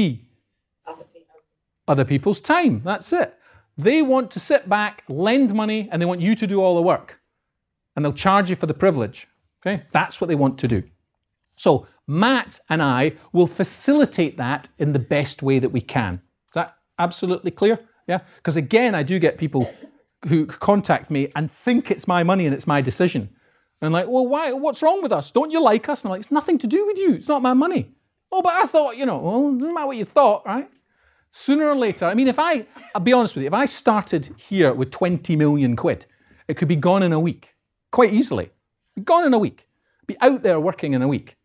Other 1.88 2.04
people's 2.04 2.40
time. 2.40 2.82
That's 2.84 3.12
it. 3.12 3.38
They 3.78 4.02
want 4.02 4.30
to 4.32 4.40
sit 4.40 4.68
back, 4.68 5.04
lend 5.08 5.54
money, 5.54 5.88
and 5.90 6.00
they 6.00 6.06
want 6.06 6.20
you 6.20 6.34
to 6.36 6.46
do 6.46 6.60
all 6.60 6.74
the 6.74 6.82
work. 6.82 7.20
And 7.96 8.04
they'll 8.04 8.12
charge 8.12 8.50
you 8.50 8.56
for 8.56 8.66
the 8.66 8.74
privilege. 8.74 9.28
Okay? 9.64 9.84
That's 9.90 10.20
what 10.20 10.26
they 10.26 10.34
want 10.34 10.58
to 10.58 10.68
do. 10.68 10.82
So 11.56 11.86
Matt 12.06 12.60
and 12.68 12.82
I 12.82 13.12
will 13.32 13.46
facilitate 13.46 14.36
that 14.36 14.68
in 14.78 14.92
the 14.92 14.98
best 14.98 15.42
way 15.42 15.58
that 15.58 15.70
we 15.70 15.80
can. 15.80 16.14
Is 16.14 16.54
that 16.54 16.76
absolutely 16.98 17.50
clear? 17.50 17.78
Yeah? 18.06 18.20
Because 18.36 18.56
again, 18.56 18.94
I 18.94 19.02
do 19.02 19.18
get 19.18 19.38
people 19.38 19.72
who 20.28 20.46
contact 20.46 21.10
me 21.10 21.30
and 21.34 21.50
think 21.50 21.90
it's 21.90 22.06
my 22.06 22.22
money 22.22 22.46
and 22.46 22.54
it's 22.54 22.66
my 22.66 22.80
decision. 22.80 23.30
And 23.80 23.92
like, 23.92 24.06
well, 24.08 24.26
why? 24.26 24.52
What's 24.52 24.82
wrong 24.82 25.02
with 25.02 25.12
us? 25.12 25.30
Don't 25.30 25.50
you 25.50 25.60
like 25.60 25.88
us? 25.88 26.04
And 26.04 26.08
I'm 26.08 26.12
like, 26.12 26.20
it's 26.20 26.30
nothing 26.30 26.58
to 26.58 26.66
do 26.66 26.86
with 26.86 26.96
you. 26.96 27.14
It's 27.14 27.28
not 27.28 27.42
my 27.42 27.52
money. 27.52 27.92
Oh, 28.30 28.40
but 28.40 28.54
I 28.54 28.66
thought, 28.66 28.96
you 28.96 29.04
know, 29.04 29.18
well, 29.18 29.52
doesn't 29.52 29.74
matter 29.74 29.88
what 29.88 29.96
you 29.96 30.04
thought, 30.04 30.46
right? 30.46 30.70
Sooner 31.32 31.66
or 31.66 31.76
later, 31.76 32.06
I 32.06 32.14
mean, 32.14 32.28
if 32.28 32.38
I, 32.38 32.66
I'll 32.94 33.02
be 33.02 33.12
honest 33.12 33.34
with 33.34 33.42
you, 33.42 33.48
if 33.48 33.54
I 33.54 33.66
started 33.66 34.34
here 34.36 34.72
with 34.72 34.90
20 34.90 35.34
million 35.34 35.76
quid, 35.76 36.06
it 36.46 36.56
could 36.56 36.68
be 36.68 36.76
gone 36.76 37.02
in 37.02 37.12
a 37.12 37.20
week, 37.20 37.54
quite 37.90 38.12
easily. 38.12 38.50
Gone 39.02 39.24
in 39.24 39.34
a 39.34 39.38
week. 39.38 39.68
Be 40.06 40.16
out 40.20 40.42
there 40.42 40.60
working 40.60 40.92
in 40.92 41.02
a 41.02 41.08
week. 41.08 41.36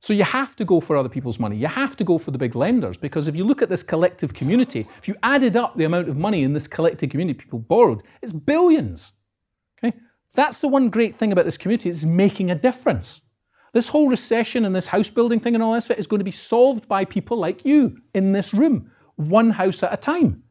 So 0.00 0.12
you 0.12 0.22
have 0.22 0.54
to 0.56 0.64
go 0.64 0.80
for 0.80 0.96
other 0.96 1.08
people's 1.08 1.40
money. 1.40 1.56
You 1.56 1.66
have 1.66 1.96
to 1.96 2.04
go 2.04 2.18
for 2.18 2.30
the 2.30 2.38
big 2.38 2.54
lenders 2.54 2.96
because 2.96 3.26
if 3.26 3.34
you 3.34 3.44
look 3.44 3.62
at 3.62 3.68
this 3.68 3.82
collective 3.82 4.32
community, 4.32 4.86
if 4.98 5.08
you 5.08 5.16
added 5.22 5.56
up 5.56 5.76
the 5.76 5.84
amount 5.84 6.08
of 6.08 6.16
money 6.16 6.44
in 6.44 6.52
this 6.52 6.68
collective 6.68 7.10
community 7.10 7.38
people 7.38 7.58
borrowed, 7.58 8.02
it's 8.22 8.32
billions. 8.32 9.12
Okay? 9.78 9.96
That's 10.34 10.60
the 10.60 10.68
one 10.68 10.88
great 10.88 11.16
thing 11.16 11.32
about 11.32 11.46
this 11.46 11.56
community, 11.56 11.90
it's 11.90 12.04
making 12.04 12.50
a 12.50 12.54
difference. 12.54 13.22
This 13.72 13.88
whole 13.88 14.08
recession 14.08 14.64
and 14.64 14.74
this 14.74 14.86
house 14.86 15.10
building 15.10 15.40
thing 15.40 15.54
and 15.54 15.62
all 15.62 15.72
this 15.72 15.90
is 15.90 16.06
going 16.06 16.20
to 16.20 16.24
be 16.24 16.30
solved 16.30 16.88
by 16.88 17.04
people 17.04 17.36
like 17.36 17.64
you 17.64 17.98
in 18.14 18.32
this 18.32 18.54
room, 18.54 18.90
one 19.16 19.50
house 19.50 19.82
at 19.82 19.92
a 19.92 19.96
time. 19.96 20.44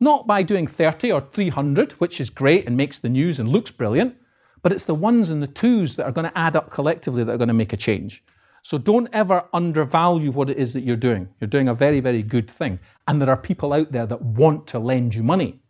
Not 0.00 0.28
by 0.28 0.44
doing 0.44 0.68
30 0.68 1.10
or 1.10 1.20
300, 1.20 1.92
which 1.92 2.20
is 2.20 2.30
great 2.30 2.66
and 2.66 2.76
makes 2.76 3.00
the 3.00 3.08
news 3.08 3.40
and 3.40 3.48
looks 3.48 3.72
brilliant, 3.72 4.14
but 4.62 4.70
it's 4.70 4.84
the 4.84 4.94
ones 4.94 5.30
and 5.30 5.42
the 5.42 5.48
twos 5.48 5.96
that 5.96 6.04
are 6.04 6.12
going 6.12 6.28
to 6.28 6.38
add 6.38 6.54
up 6.54 6.70
collectively 6.70 7.24
that 7.24 7.32
are 7.32 7.38
going 7.38 7.48
to 7.48 7.54
make 7.54 7.72
a 7.72 7.76
change. 7.76 8.22
So 8.62 8.78
don't 8.78 9.08
ever 9.12 9.44
undervalue 9.52 10.30
what 10.30 10.50
it 10.50 10.58
is 10.58 10.72
that 10.72 10.82
you're 10.82 10.96
doing. 10.96 11.28
You're 11.40 11.48
doing 11.48 11.68
a 11.68 11.74
very, 11.74 12.00
very 12.00 12.22
good 12.22 12.50
thing. 12.50 12.78
And 13.06 13.20
there 13.20 13.30
are 13.30 13.36
people 13.36 13.72
out 13.72 13.92
there 13.92 14.06
that 14.06 14.20
want 14.20 14.66
to 14.68 14.78
lend 14.78 15.14
you 15.14 15.22
money. 15.22 15.60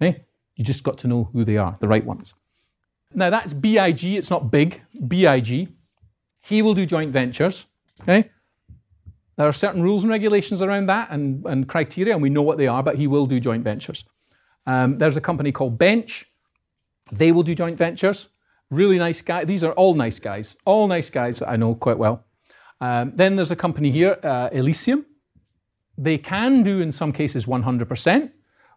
Okay? 0.00 0.24
You 0.56 0.64
just 0.64 0.82
got 0.82 0.98
to 0.98 1.08
know 1.08 1.30
who 1.32 1.44
they 1.44 1.56
are, 1.56 1.76
the 1.80 1.88
right 1.88 2.04
ones. 2.04 2.34
Now 3.12 3.30
that's 3.30 3.54
BIG, 3.54 4.04
it's 4.04 4.30
not 4.30 4.50
big, 4.50 4.82
BIG. 5.08 5.72
He 6.40 6.62
will 6.62 6.74
do 6.74 6.86
joint 6.86 7.12
ventures. 7.12 7.66
Okay? 8.02 8.30
There 9.36 9.48
are 9.48 9.52
certain 9.52 9.82
rules 9.82 10.04
and 10.04 10.10
regulations 10.10 10.62
around 10.62 10.86
that 10.86 11.10
and, 11.10 11.44
and 11.46 11.68
criteria, 11.68 12.12
and 12.12 12.22
we 12.22 12.30
know 12.30 12.42
what 12.42 12.58
they 12.58 12.68
are, 12.68 12.82
but 12.82 12.96
he 12.96 13.06
will 13.06 13.26
do 13.26 13.40
joint 13.40 13.64
ventures. 13.64 14.04
Um, 14.66 14.98
there's 14.98 15.16
a 15.16 15.20
company 15.20 15.50
called 15.50 15.78
Bench. 15.78 16.26
They 17.10 17.32
will 17.32 17.42
do 17.42 17.54
joint 17.54 17.76
ventures. 17.76 18.28
Really 18.70 18.98
nice 18.98 19.22
guy. 19.22 19.44
These 19.44 19.64
are 19.64 19.72
all 19.72 19.94
nice 19.94 20.18
guys, 20.18 20.56
all 20.64 20.86
nice 20.86 21.10
guys 21.10 21.38
that 21.40 21.48
I 21.48 21.56
know 21.56 21.74
quite 21.74 21.98
well. 21.98 22.24
Um, 22.80 23.12
then 23.14 23.36
there's 23.36 23.50
a 23.50 23.56
company 23.56 23.90
here, 23.90 24.18
uh, 24.22 24.50
Elysium. 24.52 25.06
They 25.96 26.18
can 26.18 26.62
do 26.62 26.80
in 26.80 26.90
some 26.92 27.12
cases 27.12 27.46
100%, 27.46 28.30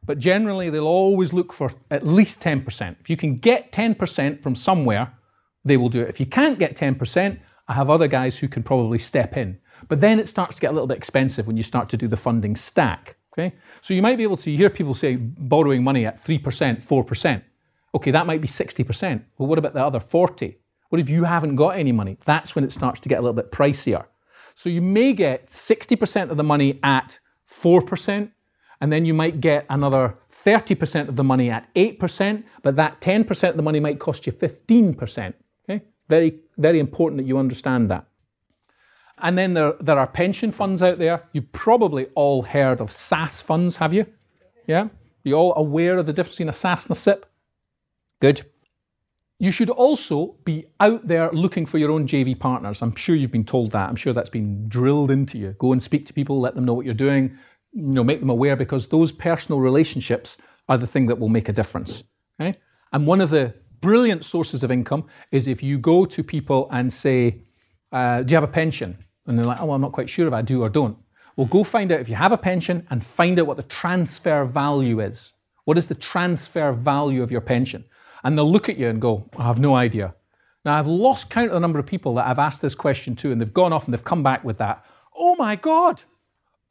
but 0.06 0.20
generally 0.20 0.70
they'll 0.70 0.88
always 0.88 1.34
look 1.34 1.52
for 1.52 1.72
at 1.90 2.06
least 2.06 2.42
10%. 2.42 2.96
If 3.00 3.10
you 3.10 3.18
can 3.18 3.38
get 3.38 3.72
10% 3.72 4.42
from 4.42 4.56
somewhere, 4.56 5.14
they 5.66 5.78
will 5.78 5.90
do 5.90 6.02
it. 6.02 6.10
If 6.10 6.20
you 6.20 6.26
can't 6.26 6.60
get 6.60 6.78
10%, 6.78 7.40
I 7.68 7.74
have 7.74 7.90
other 7.90 8.08
guys 8.08 8.38
who 8.38 8.48
can 8.48 8.64
probably 8.64 9.00
step 9.00 9.36
in. 9.36 9.60
But 9.90 10.02
then 10.02 10.20
it 10.20 10.30
starts 10.30 10.56
to 10.56 10.62
get 10.62 10.72
a 10.72 10.74
little 10.74 10.88
bit 10.88 10.98
expensive 10.98 11.48
when 11.48 11.58
you 11.58 11.64
start 11.64 11.90
to 11.90 11.98
do 11.98 12.08
the 12.08 12.18
funding 12.18 12.56
stack. 12.56 13.18
Okay? 13.34 13.56
So 13.82 13.94
you 13.94 14.02
might 14.02 14.18
be 14.18 14.24
able 14.24 14.38
to 14.38 14.56
hear 14.56 14.70
people 14.70 14.94
say 14.94 15.16
borrowing 15.16 15.84
money 15.84 16.06
at 16.06 16.18
3%, 16.24 16.84
4%. 16.84 17.42
Okay, 17.96 18.12
that 18.12 18.26
might 18.26 18.42
be 18.42 18.48
60%. 18.48 19.24
Well, 19.38 19.48
what 19.48 19.58
about 19.58 19.74
the 19.74 19.84
other 19.84 20.00
40? 20.00 20.58
What 20.90 21.00
if 21.00 21.10
you 21.10 21.24
haven't 21.26 21.56
got 21.56 21.78
any 21.78 21.92
money? 21.92 22.18
That's 22.26 22.56
when 22.56 22.64
it 22.64 22.72
starts 22.72 23.00
to 23.02 23.10
get 23.10 23.20
a 23.20 23.22
little 23.22 23.34
bit 23.34 23.52
pricier. 23.52 24.06
So 24.56 24.70
you 24.70 24.82
may 24.82 25.14
get 25.14 25.48
60% 25.48 26.30
of 26.32 26.38
the 26.38 26.44
money 26.44 26.80
at 26.82 27.20
4%, 27.50 28.32
and 28.82 28.92
then 28.92 29.06
you 29.06 29.14
might 29.14 29.42
get 29.42 29.66
another 29.70 30.18
30% 30.46 31.08
of 31.10 31.16
the 31.16 31.24
money 31.24 31.50
at 31.50 31.74
8%, 31.76 32.44
but 32.62 32.76
that 32.76 33.02
10% 33.02 33.50
of 33.50 33.58
the 33.58 33.64
money 33.64 33.80
might 33.80 34.00
cost 34.00 34.26
you 34.26 34.34
15%. 34.34 35.34
Okay? 35.70 35.84
Very, 36.08 36.40
very 36.58 36.80
important 36.80 37.22
that 37.22 37.28
you 37.28 37.38
understand 37.38 37.90
that. 37.92 38.06
And 39.20 39.38
then 39.38 39.54
there, 39.54 39.74
there 39.80 39.98
are 39.98 40.08
pension 40.08 40.52
funds 40.52 40.84
out 40.84 41.00
there. 41.00 41.24
You've 41.34 41.52
probably 41.52 42.08
all 42.14 42.44
heard 42.44 42.80
of 42.80 42.90
SSAS 42.90 43.44
funds, 43.44 43.78
have 43.78 43.94
you? 43.94 44.06
Yeah? 44.68 44.90
You 45.24 45.34
all 45.36 45.54
aware 45.58 45.98
of 45.98 46.06
the 46.06 46.14
difference 46.14 46.36
between 46.36 46.50
a 46.50 46.52
SSAS 46.52 46.84
and 46.84 46.92
a 46.92 47.00
SIPP? 47.00 47.26
Good. 48.20 48.42
You 49.40 49.52
should 49.52 49.70
also 49.70 50.36
be 50.46 50.66
out 50.80 51.08
there 51.08 51.32
looking 51.32 51.68
for 51.68 51.78
your 51.78 51.92
own 51.92 52.08
JV 52.08 52.38
partners. 52.40 52.82
I'm 52.82 52.96
sure 52.96 53.16
you've 53.16 53.32
been 53.32 53.46
told 53.46 53.72
that. 53.72 53.88
I'm 53.88 53.96
sure 53.96 54.12
that's 54.12 54.32
been 54.32 54.68
drilled 54.68 55.12
into 55.12 55.38
you. 55.38 55.56
Go 55.60 55.72
and 55.74 55.82
speak 55.82 56.08
to 56.08 56.14
people, 56.14 56.40
let 56.40 56.56
them 56.56 56.66
know 56.66 56.74
what 56.74 56.86
you're 56.86 56.96
doing, 56.96 57.38
you 57.72 57.84
know, 57.84 58.04
make 58.04 58.20
them 58.20 58.32
aware 58.32 58.56
because 58.56 58.88
those 58.88 59.12
personal 59.12 59.60
relationships 59.62 60.38
are 60.68 60.78
the 60.78 60.88
thing 60.88 61.06
that 61.08 61.20
will 61.20 61.30
make 61.30 61.50
a 61.50 61.54
difference. 61.54 62.04
Okay? 62.42 62.58
And 62.92 63.06
one 63.06 63.22
of 63.22 63.30
the 63.30 63.54
brilliant 63.80 64.26
sources 64.26 64.64
of 64.64 64.72
income 64.72 65.06
is 65.32 65.48
if 65.48 65.62
you 65.62 65.78
go 65.78 66.06
to 66.06 66.24
people 66.24 66.68
and 66.72 66.92
say, 66.92 67.44
uh, 67.92 68.24
Do 68.24 68.32
you 68.32 68.36
have 68.38 68.44
a 68.44 68.52
pension? 68.52 68.98
And 69.28 69.38
they're 69.38 69.46
like, 69.46 69.62
Oh, 69.62 69.72
I'm 69.72 69.82
not 69.82 69.92
quite 69.92 70.10
sure 70.10 70.28
if 70.28 70.34
I 70.34 70.42
do 70.42 70.64
or 70.64 70.70
don't. 70.70 70.98
Well, 71.36 71.48
go 71.48 71.64
find 71.64 71.92
out 71.92 72.00
if 72.00 72.10
you 72.10 72.16
have 72.16 72.32
a 72.32 72.38
pension 72.38 72.88
and 72.90 73.06
find 73.06 73.40
out 73.40 73.46
what 73.46 73.58
the 73.58 73.64
transfer 73.64 74.46
value 74.46 75.00
is. 75.00 75.34
What 75.66 75.78
is 75.78 75.86
the 75.86 75.96
transfer 75.96 76.72
value 76.72 77.22
of 77.22 77.30
your 77.30 77.42
pension? 77.42 77.86
And 78.24 78.38
they'll 78.38 78.52
look 78.52 78.70
at 78.70 78.78
you 78.78 78.88
and 78.88 79.02
go, 79.02 79.30
I 79.38 79.44
have 79.44 79.60
no 79.60 79.76
idea. 79.76 80.16
Now, 80.66 80.78
I've 80.78 80.88
lost 80.88 81.30
count 81.30 81.48
of 81.48 81.54
the 81.54 81.60
number 81.60 81.80
of 81.80 81.86
people 81.86 82.16
that 82.16 82.28
I've 82.28 82.40
asked 82.40 82.62
this 82.62 82.76
question 82.76 83.16
to, 83.18 83.32
and 83.32 83.40
they've 83.40 83.54
gone 83.54 83.74
off 83.74 83.86
and 83.86 83.94
they've 83.94 84.04
come 84.04 84.24
back 84.24 84.44
with 84.44 84.58
that. 84.58 84.86
Oh 85.16 85.36
my 85.36 85.56
God, 85.56 86.04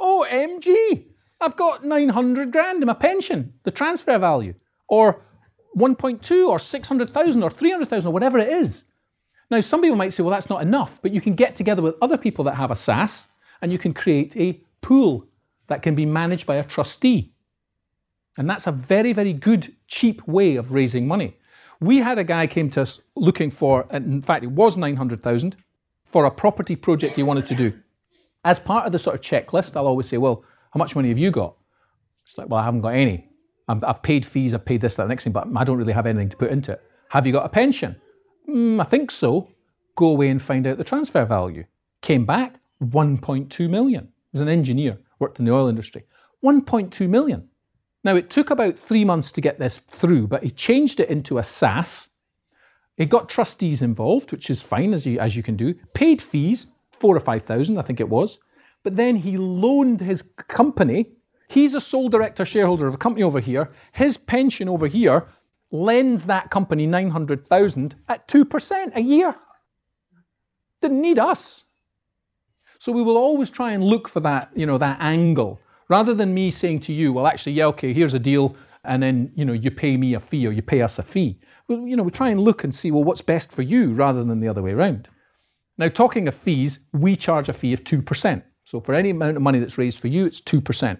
OMG, 0.00 1.06
I've 1.40 1.56
got 1.56 1.84
900 1.84 2.52
grand 2.52 2.82
in 2.82 2.86
my 2.86 2.94
pension, 2.94 3.54
the 3.64 3.70
transfer 3.70 4.18
value, 4.18 4.54
or 4.88 5.22
1.2 5.76 6.48
or 6.48 6.58
600,000 6.58 7.42
or 7.42 7.50
300,000 7.50 8.08
or 8.08 8.12
whatever 8.12 8.38
it 8.38 8.48
is. 8.48 8.84
Now, 9.50 9.60
some 9.60 9.80
people 9.80 9.96
might 9.96 10.12
say, 10.12 10.22
well, 10.22 10.32
that's 10.32 10.50
not 10.50 10.62
enough, 10.62 11.00
but 11.02 11.12
you 11.12 11.20
can 11.20 11.34
get 11.34 11.54
together 11.54 11.82
with 11.82 11.94
other 12.02 12.18
people 12.18 12.44
that 12.44 12.54
have 12.54 12.70
a 12.70 12.74
SSAS 12.74 13.26
and 13.62 13.70
you 13.70 13.78
can 13.78 13.94
create 13.94 14.36
a 14.36 14.60
pool 14.80 15.26
that 15.68 15.82
can 15.82 15.94
be 15.94 16.06
managed 16.06 16.46
by 16.46 16.56
a 16.56 16.64
trustee. 16.64 17.32
And 18.36 18.48
that's 18.48 18.66
a 18.66 18.72
very, 18.72 19.12
very 19.12 19.32
good, 19.32 19.74
cheap 19.86 20.26
way 20.26 20.56
of 20.56 20.72
raising 20.72 21.06
money. 21.06 21.36
We 21.80 21.98
had 21.98 22.18
a 22.18 22.24
guy 22.24 22.46
came 22.46 22.70
to 22.70 22.82
us 22.82 23.00
looking 23.14 23.50
for, 23.50 23.86
in 23.90 24.22
fact, 24.22 24.44
it 24.44 24.50
was 24.50 24.76
900,000 24.76 25.56
for 26.04 26.24
a 26.24 26.30
property 26.30 26.76
project 26.76 27.16
he 27.16 27.22
wanted 27.22 27.46
to 27.46 27.54
do. 27.54 27.72
As 28.44 28.58
part 28.58 28.86
of 28.86 28.92
the 28.92 28.98
sort 28.98 29.16
of 29.16 29.22
checklist, 29.22 29.76
I'll 29.76 29.86
always 29.86 30.08
say, 30.08 30.18
well, 30.18 30.44
how 30.72 30.78
much 30.78 30.94
money 30.94 31.08
have 31.08 31.18
you 31.18 31.30
got? 31.30 31.56
It's 32.24 32.38
like, 32.38 32.48
well, 32.48 32.60
I 32.60 32.64
haven't 32.64 32.80
got 32.80 32.94
any. 32.94 33.28
i 33.68 33.76
have 33.86 34.02
paid 34.02 34.24
fees, 34.24 34.54
I've 34.54 34.64
paid 34.64 34.80
this, 34.80 34.96
that, 34.96 35.08
next 35.08 35.24
thing, 35.24 35.32
but 35.32 35.48
I 35.54 35.64
don't 35.64 35.76
really 35.76 35.92
have 35.92 36.06
anything 36.06 36.28
to 36.30 36.36
put 36.36 36.50
into 36.50 36.72
it. 36.72 36.82
Have 37.10 37.26
you 37.26 37.32
got 37.32 37.46
a 37.46 37.48
pension? 37.48 37.96
Mm, 38.48 38.80
I 38.80 38.84
think 38.84 39.10
so. 39.10 39.48
Go 39.96 40.06
away 40.06 40.28
and 40.28 40.40
find 40.40 40.66
out 40.66 40.78
the 40.78 40.84
transfer 40.84 41.24
value. 41.24 41.64
Came 42.02 42.26
back, 42.26 42.60
1.2 42.82 43.68
million. 43.68 44.04
He 44.04 44.36
was 44.36 44.42
an 44.42 44.48
engineer, 44.48 44.98
worked 45.18 45.38
in 45.38 45.44
the 45.44 45.54
oil 45.54 45.68
industry. 45.68 46.04
1.2 46.44 47.08
million. 47.08 47.48
Now, 48.06 48.14
it 48.14 48.30
took 48.30 48.50
about 48.50 48.78
three 48.78 49.04
months 49.04 49.32
to 49.32 49.40
get 49.40 49.58
this 49.58 49.78
through, 49.78 50.28
but 50.28 50.44
he 50.44 50.50
changed 50.50 51.00
it 51.00 51.08
into 51.08 51.38
a 51.38 51.42
SSAS. 51.42 52.10
It 52.96 53.06
got 53.06 53.28
trustees 53.28 53.82
involved, 53.82 54.30
which 54.30 54.48
is 54.48 54.62
fine 54.62 54.94
as 54.94 55.04
you, 55.04 55.18
as 55.18 55.34
you 55.34 55.42
can 55.42 55.56
do, 55.56 55.74
paid 55.92 56.22
fees, 56.22 56.68
four 56.92 57.16
or 57.16 57.20
5,000, 57.20 57.76
I 57.76 57.82
think 57.82 57.98
it 57.98 58.08
was. 58.08 58.38
But 58.84 58.94
then 58.94 59.16
he 59.16 59.36
loaned 59.36 60.00
his 60.00 60.22
company. 60.46 61.16
He's 61.48 61.74
a 61.74 61.80
sole 61.80 62.08
director 62.08 62.44
shareholder 62.44 62.86
of 62.86 62.94
a 62.94 62.96
company 62.96 63.24
over 63.24 63.40
here. 63.40 63.72
His 63.90 64.18
pension 64.18 64.68
over 64.68 64.86
here 64.86 65.26
lends 65.72 66.26
that 66.26 66.48
company 66.52 66.86
900,000 66.86 67.96
at 68.08 68.28
2% 68.28 68.94
a 68.94 69.00
year. 69.00 69.34
Didn't 70.80 71.00
need 71.00 71.18
us. 71.18 71.64
So 72.78 72.92
we 72.92 73.02
will 73.02 73.16
always 73.16 73.50
try 73.50 73.72
and 73.72 73.82
look 73.82 74.06
for 74.06 74.20
that, 74.20 74.52
you 74.54 74.64
know, 74.64 74.78
that 74.78 74.98
angle 75.00 75.58
Rather 75.88 76.14
than 76.14 76.34
me 76.34 76.50
saying 76.50 76.80
to 76.80 76.92
you, 76.92 77.12
well, 77.12 77.26
actually, 77.26 77.52
yeah, 77.52 77.66
okay, 77.66 77.92
here's 77.92 78.14
a 78.14 78.18
deal, 78.18 78.56
and 78.84 79.02
then 79.02 79.32
you 79.34 79.44
know 79.44 79.52
you 79.52 79.70
pay 79.70 79.96
me 79.96 80.14
a 80.14 80.20
fee 80.20 80.46
or 80.46 80.52
you 80.52 80.62
pay 80.62 80.82
us 80.82 80.98
a 80.98 81.02
fee. 81.02 81.40
Well, 81.68 81.86
you 81.86 81.96
know, 81.96 82.02
we 82.02 82.10
try 82.10 82.30
and 82.30 82.40
look 82.40 82.64
and 82.64 82.74
see, 82.74 82.90
well, 82.90 83.04
what's 83.04 83.22
best 83.22 83.52
for 83.52 83.62
you 83.62 83.92
rather 83.92 84.22
than 84.22 84.40
the 84.40 84.48
other 84.48 84.62
way 84.62 84.72
around. 84.72 85.08
Now, 85.78 85.88
talking 85.88 86.28
of 86.28 86.34
fees, 86.34 86.78
we 86.92 87.16
charge 87.16 87.48
a 87.48 87.52
fee 87.52 87.72
of 87.72 87.84
2%. 87.84 88.42
So 88.64 88.80
for 88.80 88.94
any 88.94 89.10
amount 89.10 89.36
of 89.36 89.42
money 89.42 89.58
that's 89.58 89.78
raised 89.78 89.98
for 89.98 90.08
you, 90.08 90.26
it's 90.26 90.40
2%. 90.40 90.98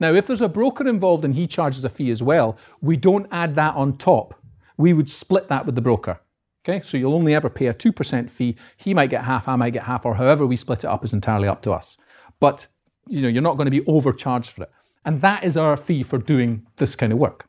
Now, 0.00 0.14
if 0.14 0.26
there's 0.26 0.40
a 0.40 0.48
broker 0.48 0.88
involved 0.88 1.24
and 1.24 1.34
he 1.34 1.46
charges 1.46 1.84
a 1.84 1.88
fee 1.88 2.10
as 2.10 2.22
well, 2.22 2.56
we 2.80 2.96
don't 2.96 3.28
add 3.30 3.54
that 3.56 3.74
on 3.74 3.96
top. 3.96 4.34
We 4.76 4.92
would 4.92 5.10
split 5.10 5.48
that 5.48 5.66
with 5.66 5.74
the 5.74 5.80
broker. 5.80 6.20
Okay, 6.66 6.80
so 6.80 6.96
you'll 6.96 7.14
only 7.14 7.34
ever 7.34 7.50
pay 7.50 7.66
a 7.66 7.74
2% 7.74 8.30
fee. 8.30 8.56
He 8.76 8.94
might 8.94 9.10
get 9.10 9.24
half, 9.24 9.46
I 9.46 9.56
might 9.56 9.74
get 9.74 9.84
half, 9.84 10.06
or 10.06 10.14
however 10.14 10.46
we 10.46 10.56
split 10.56 10.84
it 10.84 10.90
up 10.90 11.04
is 11.04 11.12
entirely 11.12 11.46
up 11.46 11.60
to 11.62 11.72
us. 11.72 11.98
But 12.40 12.66
you 13.08 13.22
know, 13.22 13.28
you're 13.28 13.42
not 13.42 13.56
going 13.56 13.66
to 13.66 13.70
be 13.70 13.84
overcharged 13.86 14.50
for 14.50 14.64
it. 14.64 14.70
And 15.04 15.20
that 15.20 15.44
is 15.44 15.56
our 15.56 15.76
fee 15.76 16.02
for 16.02 16.18
doing 16.18 16.66
this 16.76 16.96
kind 16.96 17.12
of 17.12 17.18
work. 17.18 17.46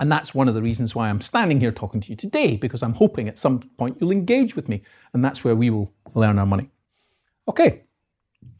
And 0.00 0.10
that's 0.10 0.34
one 0.34 0.48
of 0.48 0.54
the 0.54 0.62
reasons 0.62 0.94
why 0.94 1.08
I'm 1.08 1.20
standing 1.20 1.60
here 1.60 1.70
talking 1.70 2.00
to 2.00 2.08
you 2.08 2.16
today, 2.16 2.56
because 2.56 2.82
I'm 2.82 2.94
hoping 2.94 3.28
at 3.28 3.38
some 3.38 3.60
point 3.76 3.98
you'll 4.00 4.10
engage 4.10 4.56
with 4.56 4.68
me. 4.68 4.82
And 5.12 5.24
that's 5.24 5.44
where 5.44 5.54
we 5.54 5.70
will 5.70 5.92
earn 6.16 6.38
our 6.38 6.46
money. 6.46 6.70
Okay. 7.46 7.82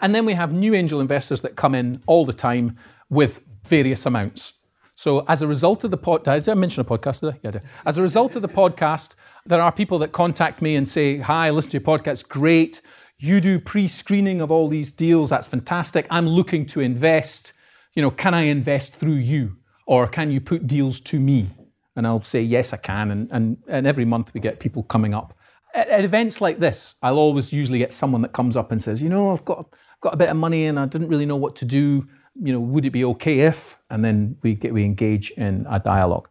And 0.01 0.15
then 0.15 0.27
we 0.27 0.35
have 0.35 0.53
new 0.53 0.75
angel 0.75 1.01
investors 1.01 1.41
that 1.41 1.57
come 1.57 1.75
in 1.75 2.03
all 2.07 2.25
the 2.25 2.33
time 2.33 2.77
with 3.09 3.41
various 3.65 4.07
amounts. 4.07 4.55
So 4.95 5.25
as 5.27 5.43
a 5.43 5.47
result 5.47 5.85
of 5.85 5.91
the 5.91 5.97
pod, 5.97 6.25
did 6.25 6.49
I 6.49 6.55
mention 6.55 6.81
a 6.81 6.85
podcast 6.85 7.21
today? 7.21 7.39
Yeah, 7.43 7.59
As 7.87 7.99
a 7.99 8.03
result 8.03 8.37
of 8.37 8.43
the 8.43 8.49
podcast, 8.49 9.15
there 9.47 9.63
are 9.63 9.73
people 9.73 9.99
that 10.01 10.13
contact 10.13 10.63
me 10.63 10.77
and 10.77 10.87
say, 10.87 11.19
"Hi, 11.19 11.51
listen 11.51 11.71
to 11.73 11.79
your 11.79 11.87
podcast. 11.87 12.29
Great. 12.29 12.83
You 13.23 13.41
do 13.41 13.61
pre-screening 13.61 14.41
of 14.41 14.51
all 14.51 14.67
these 14.67 14.91
deals. 14.91 15.31
That's 15.31 15.47
fantastic. 15.47 16.09
I'm 16.11 16.27
looking 16.27 16.67
to 16.67 16.81
invest. 16.81 17.53
You 17.95 18.03
know, 18.03 18.11
can 18.11 18.35
I 18.35 18.43
invest 18.43 18.97
through 18.97 19.15
you, 19.15 19.59
or 19.87 20.09
can 20.09 20.33
you 20.33 20.41
put 20.41 20.67
deals 20.67 20.99
to 21.01 21.21
me? 21.21 21.47
And 21.95 22.05
I'll 22.05 22.23
say 22.23 22.43
yes, 22.43 22.73
I 22.73 22.79
can. 22.79 23.13
And 23.13 23.31
and, 23.31 23.59
and 23.69 23.87
every 23.87 24.05
month 24.05 24.35
we 24.35 24.41
get 24.41 24.59
people 24.59 24.83
coming 24.83 25.15
up. 25.15 25.39
At, 25.73 25.87
at 25.87 26.05
events 26.05 26.41
like 26.41 26.59
this, 26.59 26.97
I'll 27.01 27.17
always 27.17 27.53
usually 27.53 27.79
get 27.79 27.93
someone 27.93 28.23
that 28.23 28.33
comes 28.33 28.57
up 28.57 28.73
and 28.73 28.83
says, 28.83 29.01
you 29.01 29.09
know, 29.09 29.31
I've 29.31 29.45
got 29.45 29.73
got 30.01 30.15
a 30.15 30.17
bit 30.17 30.29
of 30.29 30.37
money 30.37 30.67
and 30.67 30.77
I 30.77 30.87
didn't 30.87 31.07
really 31.07 31.27
know 31.27 31.37
what 31.37 31.55
to 31.57 31.65
do. 31.65 32.05
You 32.35 32.53
know, 32.53 32.61
would 32.61 32.87
it 32.87 32.91
be 32.91 33.05
okay 33.05 33.41
if? 33.41 33.79
And 33.89 34.05
then 34.05 34.37
we 34.43 34.57
get 34.57 34.75
we 34.75 34.83
engage 34.85 35.31
in 35.33 35.65
a 35.71 35.79
dialogue. 35.79 36.29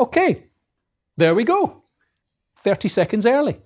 Okay, 0.00 0.44
there 1.18 1.34
we 1.34 1.44
go. 1.44 1.82
30 2.60 2.88
seconds 2.88 3.26
early. 3.26 3.60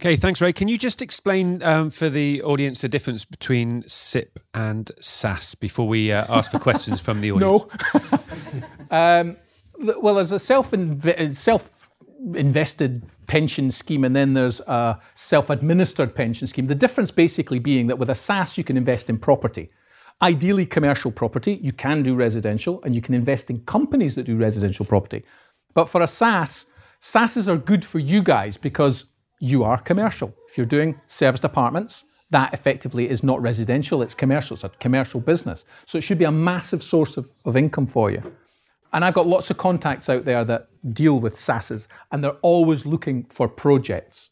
Okay, 0.00 0.14
thanks, 0.14 0.40
Ray. 0.40 0.52
Can 0.52 0.68
you 0.68 0.78
just 0.78 1.02
explain 1.02 1.60
um, 1.64 1.90
for 1.90 2.08
the 2.08 2.40
audience 2.42 2.82
the 2.82 2.88
difference 2.88 3.24
between 3.24 3.82
SIPP 3.88 4.38
and 4.54 4.92
SSAS 5.00 5.58
before 5.58 5.88
we 5.88 6.12
uh, 6.12 6.24
ask 6.28 6.52
for 6.52 6.60
questions 6.60 7.00
from 7.00 7.20
the 7.20 7.32
audience? 7.32 7.64
No. 8.90 8.96
um, 8.96 9.36
well, 10.00 10.14
there's 10.14 10.30
a 10.30 10.38
self 10.38 10.72
self 11.32 11.90
invested 12.32 13.02
pension 13.26 13.72
scheme, 13.72 14.04
and 14.04 14.14
then 14.14 14.34
there's 14.34 14.60
a 14.60 15.00
self 15.14 15.50
administered 15.50 16.14
pension 16.14 16.46
scheme. 16.46 16.68
The 16.68 16.76
difference 16.76 17.10
basically 17.10 17.58
being 17.58 17.88
that 17.88 17.98
with 17.98 18.08
a 18.08 18.14
SSAS, 18.14 18.56
you 18.56 18.62
can 18.62 18.76
invest 18.76 19.10
in 19.10 19.18
property. 19.18 19.68
Ideally, 20.22 20.66
commercial 20.66 21.10
property. 21.10 21.58
You 21.60 21.72
can 21.72 22.04
do 22.04 22.14
residential, 22.14 22.80
and 22.84 22.94
you 22.94 23.02
can 23.02 23.14
invest 23.16 23.50
in 23.50 23.62
companies 23.62 24.14
that 24.14 24.24
do 24.26 24.36
residential 24.36 24.86
property. 24.86 25.24
But 25.74 25.86
for 25.86 26.02
a 26.02 26.06
SSAS, 26.06 26.66
SSASs 27.02 27.48
are 27.48 27.56
good 27.56 27.84
for 27.84 27.98
you 27.98 28.22
guys 28.22 28.56
because 28.56 29.06
you 29.38 29.64
are 29.64 29.78
commercial. 29.78 30.34
If 30.48 30.56
you're 30.56 30.66
doing 30.66 31.00
serviced 31.06 31.44
apartments, 31.44 32.04
that 32.30 32.52
effectively 32.52 33.08
is 33.08 33.22
not 33.22 33.40
residential, 33.40 34.02
it's 34.02 34.14
commercial, 34.14 34.54
it's 34.54 34.64
a 34.64 34.68
commercial 34.68 35.20
business. 35.20 35.64
So 35.86 35.96
it 35.96 36.02
should 36.02 36.18
be 36.18 36.24
a 36.24 36.32
massive 36.32 36.82
source 36.82 37.16
of, 37.16 37.30
of 37.44 37.56
income 37.56 37.86
for 37.86 38.10
you. 38.10 38.22
And 38.92 39.04
I've 39.04 39.14
got 39.14 39.26
lots 39.26 39.50
of 39.50 39.56
contacts 39.56 40.08
out 40.08 40.24
there 40.24 40.44
that 40.44 40.68
deal 40.94 41.20
with 41.20 41.34
SSASs, 41.34 41.88
and 42.10 42.22
they're 42.22 42.32
always 42.42 42.86
looking 42.86 43.24
for 43.24 43.48
projects. 43.48 44.30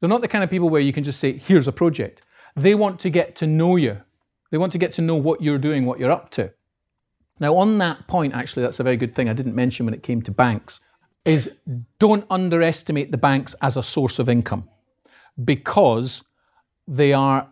They're 0.00 0.08
not 0.08 0.20
the 0.20 0.28
kind 0.28 0.44
of 0.44 0.50
people 0.50 0.68
where 0.68 0.80
you 0.80 0.92
can 0.92 1.04
just 1.04 1.20
say, 1.20 1.32
here's 1.36 1.68
a 1.68 1.72
project. 1.72 2.22
They 2.54 2.74
want 2.74 3.00
to 3.00 3.10
get 3.10 3.34
to 3.36 3.46
know 3.46 3.76
you. 3.76 3.98
They 4.50 4.58
want 4.58 4.72
to 4.72 4.78
get 4.78 4.92
to 4.92 5.02
know 5.02 5.14
what 5.14 5.42
you're 5.42 5.58
doing, 5.58 5.84
what 5.84 5.98
you're 5.98 6.10
up 6.10 6.30
to. 6.32 6.52
Now, 7.38 7.56
on 7.56 7.78
that 7.78 8.06
point, 8.06 8.34
actually, 8.34 8.62
that's 8.62 8.80
a 8.80 8.82
very 8.82 8.96
good 8.96 9.14
thing 9.14 9.28
I 9.28 9.34
didn't 9.34 9.54
mention 9.54 9.84
when 9.84 9.94
it 9.94 10.02
came 10.02 10.22
to 10.22 10.30
banks 10.30 10.80
is 11.26 11.50
don't 11.98 12.24
underestimate 12.30 13.10
the 13.10 13.18
banks 13.18 13.54
as 13.60 13.76
a 13.76 13.82
source 13.82 14.18
of 14.18 14.28
income 14.28 14.68
because 15.44 16.24
they 16.88 17.12
are 17.12 17.48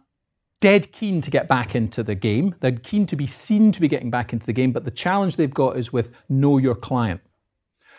dead 0.60 0.92
keen 0.92 1.20
to 1.20 1.30
get 1.30 1.48
back 1.48 1.74
into 1.74 2.02
the 2.02 2.14
game. 2.14 2.54
They're 2.60 2.72
keen 2.72 3.04
to 3.06 3.16
be 3.16 3.26
seen 3.26 3.72
to 3.72 3.80
be 3.80 3.88
getting 3.88 4.10
back 4.10 4.32
into 4.32 4.46
the 4.46 4.52
game, 4.52 4.72
but 4.72 4.84
the 4.84 4.90
challenge 4.90 5.36
they've 5.36 5.52
got 5.52 5.76
is 5.76 5.92
with 5.92 6.12
know 6.28 6.56
your 6.56 6.76
client. 6.76 7.20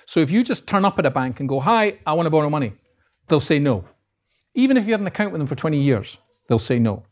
So 0.07 0.21
if 0.21 0.31
you 0.31 0.43
just 0.43 0.65
turn 0.65 0.85
up 0.85 0.97
at 0.97 1.05
a 1.05 1.11
bank 1.11 1.41
and 1.41 1.49
go, 1.49 1.59
Hi, 1.59 1.99
I 2.07 2.13
want 2.13 2.25
to 2.25 2.31
borrow 2.31 2.49
money, 2.49 2.73
they'll 3.27 3.39
say 3.39 3.59
no. 3.59 3.83
Even 4.55 4.77
if 4.77 4.85
you 4.85 4.93
had 4.93 5.01
an 5.01 5.07
account 5.07 5.33
with 5.33 5.39
them 5.39 5.47
for 5.47 5.55
20 5.55 5.77
years, 5.77 6.17
they'll 6.47 6.57
say 6.57 6.79
no. 6.79 7.03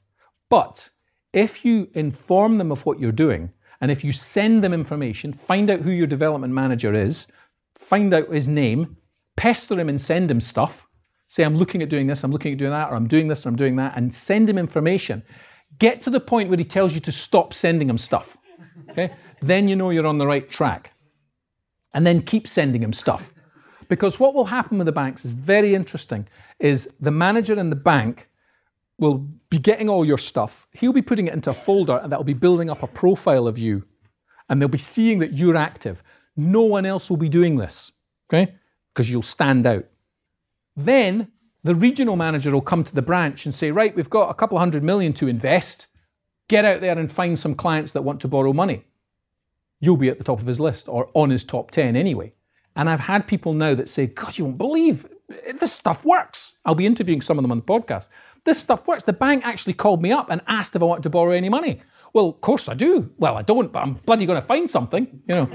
But 0.49 0.89
if 1.33 1.65
you 1.65 1.89
inform 1.93 2.57
them 2.57 2.71
of 2.71 2.85
what 2.85 2.99
you're 2.99 3.11
doing, 3.11 3.51
and 3.81 3.91
if 3.91 4.03
you 4.03 4.13
send 4.13 4.63
them 4.63 4.73
information, 4.73 5.33
find 5.33 5.69
out 5.69 5.81
who 5.81 5.91
your 5.91 6.07
development 6.07 6.53
manager 6.53 6.93
is, 6.93 7.27
find 7.75 8.13
out 8.13 8.31
his 8.31 8.47
name, 8.47 8.97
pester 9.35 9.79
him 9.79 9.89
and 9.89 9.99
send 9.99 10.29
him 10.29 10.39
stuff. 10.39 10.87
Say, 11.27 11.43
I'm 11.43 11.57
looking 11.57 11.81
at 11.81 11.89
doing 11.89 12.07
this, 12.07 12.23
I'm 12.23 12.31
looking 12.31 12.53
at 12.53 12.59
doing 12.59 12.71
that, 12.71 12.91
or 12.91 12.95
I'm 12.95 13.07
doing 13.07 13.27
this, 13.27 13.45
or 13.45 13.49
I'm 13.49 13.55
doing 13.55 13.75
that, 13.77 13.97
and 13.97 14.13
send 14.13 14.49
him 14.49 14.57
information. 14.57 15.23
Get 15.79 16.01
to 16.01 16.09
the 16.09 16.19
point 16.19 16.49
where 16.49 16.57
he 16.57 16.63
tells 16.63 16.93
you 16.93 16.99
to 17.01 17.11
stop 17.11 17.53
sending 17.53 17.89
him 17.89 17.97
stuff. 17.97 18.37
Okay? 18.89 19.11
then 19.41 19.67
you 19.67 19.75
know 19.75 19.89
you're 19.89 20.07
on 20.07 20.17
the 20.17 20.27
right 20.27 20.49
track. 20.49 20.93
And 21.93 22.07
then 22.07 22.21
keep 22.21 22.47
sending 22.47 22.81
him 22.81 22.93
stuff. 22.93 23.33
Because 23.89 24.19
what 24.19 24.33
will 24.33 24.45
happen 24.45 24.77
with 24.77 24.85
the 24.85 24.91
banks 24.91 25.25
is 25.25 25.31
very 25.31 25.75
interesting, 25.75 26.27
is 26.59 26.89
the 26.99 27.11
manager 27.11 27.59
in 27.59 27.69
the 27.69 27.75
bank 27.75 28.29
will 28.97 29.27
be 29.49 29.59
getting 29.59 29.89
all 29.89 30.05
your 30.05 30.17
stuff. 30.17 30.67
He'll 30.71 30.93
be 30.93 31.01
putting 31.01 31.27
it 31.27 31.33
into 31.33 31.49
a 31.49 31.53
folder 31.53 31.99
and 32.01 32.11
that'll 32.11 32.23
be 32.23 32.33
building 32.33 32.69
up 32.69 32.81
a 32.81 32.87
profile 32.87 33.47
of 33.47 33.59
you. 33.59 33.83
And 34.49 34.61
they'll 34.61 34.69
be 34.69 34.77
seeing 34.77 35.19
that 35.19 35.33
you're 35.33 35.57
active. 35.57 36.01
No 36.35 36.63
one 36.63 36.85
else 36.85 37.09
will 37.09 37.17
be 37.17 37.29
doing 37.29 37.57
this, 37.57 37.91
okay? 38.29 38.55
Because 38.93 39.09
you'll 39.09 39.21
stand 39.21 39.65
out. 39.65 39.85
Then 40.75 41.31
the 41.63 41.75
regional 41.75 42.15
manager 42.15 42.51
will 42.51 42.61
come 42.61 42.83
to 42.83 42.95
the 42.95 43.01
branch 43.01 43.45
and 43.45 43.53
say, 43.53 43.71
right, 43.71 43.95
we've 43.95 44.09
got 44.09 44.29
a 44.29 44.33
couple 44.33 44.57
hundred 44.57 44.83
million 44.83 45.13
to 45.13 45.27
invest. 45.27 45.87
Get 46.47 46.65
out 46.65 46.81
there 46.81 46.97
and 46.97 47.11
find 47.11 47.37
some 47.37 47.55
clients 47.55 47.93
that 47.93 48.03
want 48.03 48.19
to 48.21 48.27
borrow 48.27 48.53
money. 48.53 48.83
You'll 49.79 49.97
be 49.97 50.09
at 50.09 50.17
the 50.17 50.23
top 50.23 50.39
of 50.39 50.47
his 50.47 50.59
list 50.59 50.89
or 50.89 51.09
on 51.13 51.29
his 51.29 51.43
top 51.43 51.71
10 51.71 51.95
anyway. 51.95 52.33
And 52.75 52.89
I've 52.89 53.01
had 53.01 53.27
people 53.27 53.53
now 53.53 53.75
that 53.75 53.89
say, 53.89 54.07
God, 54.07 54.37
you 54.37 54.45
won't 54.45 54.57
believe 54.57 55.07
this 55.59 55.71
stuff 55.71 56.03
works. 56.03 56.55
I'll 56.65 56.75
be 56.75 56.85
interviewing 56.85 57.21
some 57.21 57.37
of 57.37 57.43
them 57.43 57.51
on 57.51 57.59
the 57.59 57.65
podcast. 57.65 58.07
This 58.45 58.59
stuff 58.59 58.87
works. 58.87 59.03
The 59.03 59.13
bank 59.13 59.45
actually 59.45 59.73
called 59.73 60.01
me 60.01 60.11
up 60.11 60.29
and 60.29 60.41
asked 60.47 60.75
if 60.75 60.81
I 60.81 60.85
wanted 60.85 61.03
to 61.03 61.09
borrow 61.09 61.31
any 61.31 61.49
money. 61.49 61.81
Well, 62.13 62.29
of 62.29 62.41
course 62.41 62.69
I 62.69 62.73
do. 62.73 63.11
Well, 63.17 63.37
I 63.37 63.41
don't, 63.41 63.71
but 63.71 63.83
I'm 63.83 63.93
bloody 63.93 64.25
going 64.25 64.39
to 64.39 64.45
find 64.45 64.69
something, 64.69 65.07
you 65.27 65.35
know, 65.35 65.49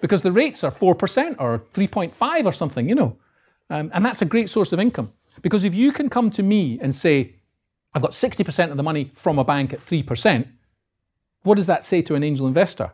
because 0.00 0.22
the 0.22 0.32
rates 0.32 0.64
are 0.64 0.70
4% 0.70 1.36
or 1.38 1.60
3.5 1.74 2.44
or 2.44 2.52
something, 2.52 2.88
you 2.88 2.94
know. 2.94 3.16
Um, 3.70 3.90
and 3.92 4.04
that's 4.04 4.22
a 4.22 4.26
great 4.26 4.48
source 4.48 4.72
of 4.72 4.80
income. 4.80 5.12
Because 5.42 5.64
if 5.64 5.74
you 5.74 5.92
can 5.92 6.08
come 6.08 6.30
to 6.30 6.42
me 6.42 6.78
and 6.80 6.94
say, 6.94 7.34
I've 7.94 8.02
got 8.02 8.12
60% 8.12 8.70
of 8.70 8.76
the 8.76 8.82
money 8.82 9.10
from 9.14 9.38
a 9.38 9.44
bank 9.44 9.72
at 9.72 9.80
3%, 9.80 10.46
what 11.42 11.56
does 11.56 11.66
that 11.66 11.84
say 11.84 12.02
to 12.02 12.14
an 12.14 12.22
angel 12.22 12.46
investor? 12.46 12.92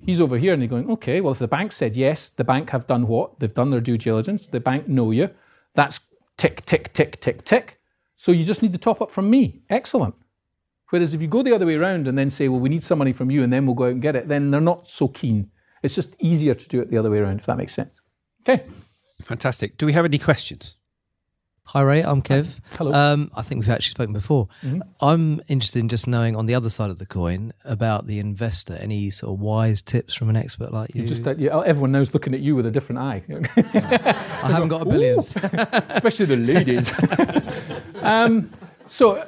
He's 0.00 0.20
over 0.20 0.36
here 0.36 0.52
and 0.52 0.62
he's 0.62 0.70
going, 0.70 0.90
okay, 0.90 1.20
well, 1.20 1.32
if 1.32 1.38
the 1.38 1.48
bank 1.48 1.72
said 1.72 1.96
yes, 1.96 2.28
the 2.28 2.44
bank 2.44 2.70
have 2.70 2.86
done 2.86 3.06
what? 3.06 3.38
They've 3.38 3.54
done 3.54 3.70
their 3.70 3.80
due 3.80 3.98
diligence. 3.98 4.46
The 4.46 4.60
bank 4.60 4.88
know 4.88 5.10
you. 5.10 5.30
That's 5.74 6.00
tick, 6.36 6.64
tick, 6.66 6.92
tick, 6.92 7.20
tick, 7.20 7.44
tick. 7.44 7.78
So 8.16 8.32
you 8.32 8.44
just 8.44 8.62
need 8.62 8.72
the 8.72 8.78
top 8.78 9.00
up 9.00 9.10
from 9.10 9.30
me. 9.30 9.62
Excellent. 9.70 10.14
Whereas 10.90 11.14
if 11.14 11.22
you 11.22 11.28
go 11.28 11.42
the 11.42 11.54
other 11.54 11.66
way 11.66 11.76
around 11.76 12.06
and 12.06 12.18
then 12.18 12.28
say, 12.28 12.48
well, 12.48 12.60
we 12.60 12.68
need 12.68 12.82
some 12.82 12.98
money 12.98 13.12
from 13.12 13.30
you 13.30 13.42
and 13.42 13.52
then 13.52 13.64
we'll 13.64 13.74
go 13.74 13.84
out 13.84 13.92
and 13.92 14.02
get 14.02 14.16
it, 14.16 14.28
then 14.28 14.50
they're 14.50 14.60
not 14.60 14.86
so 14.86 15.08
keen. 15.08 15.50
It's 15.82 15.94
just 15.94 16.14
easier 16.18 16.54
to 16.54 16.68
do 16.68 16.80
it 16.80 16.90
the 16.90 16.98
other 16.98 17.10
way 17.10 17.18
around, 17.18 17.38
if 17.40 17.46
that 17.46 17.56
makes 17.56 17.72
sense. 17.74 18.00
Okay. 18.42 18.64
Fantastic. 19.22 19.76
Do 19.78 19.86
we 19.86 19.92
have 19.92 20.04
any 20.04 20.18
questions? 20.18 20.76
Hi 21.66 21.82
Ray, 21.82 22.02
I'm 22.02 22.22
Kev. 22.22 22.60
Hello. 22.76 22.92
Um, 22.92 23.30
I 23.36 23.42
think 23.42 23.60
we've 23.60 23.70
actually 23.70 23.92
spoken 23.92 24.12
before. 24.12 24.48
I'm 25.00 25.40
interested 25.48 25.78
in 25.78 25.88
just 25.88 26.08
knowing 26.08 26.34
on 26.34 26.46
the 26.46 26.56
other 26.56 26.68
side 26.68 26.90
of 26.90 26.98
the 26.98 27.06
coin 27.06 27.52
about 27.64 28.06
the 28.06 28.18
investor. 28.18 28.76
Any 28.80 29.10
sort 29.10 29.32
of 29.32 29.40
wise 29.40 29.80
tips 29.80 30.12
from 30.12 30.28
an 30.28 30.36
expert 30.36 30.72
like 30.72 30.94
you? 30.94 31.06
Just 31.06 31.22
that 31.22 31.38
you, 31.38 31.50
everyone 31.50 31.92
knows 31.92 32.12
looking 32.12 32.34
at 32.34 32.40
you 32.40 32.56
with 32.56 32.66
a 32.66 32.70
different 32.70 32.98
eye, 32.98 33.22
I 33.56 34.50
haven't 34.50 34.68
got 34.68 34.82
a 34.82 34.86
billions. 34.86 35.36
especially 35.36 36.26
the 36.26 36.36
ladies. 36.36 36.92
um, 38.02 38.50
so, 38.88 39.24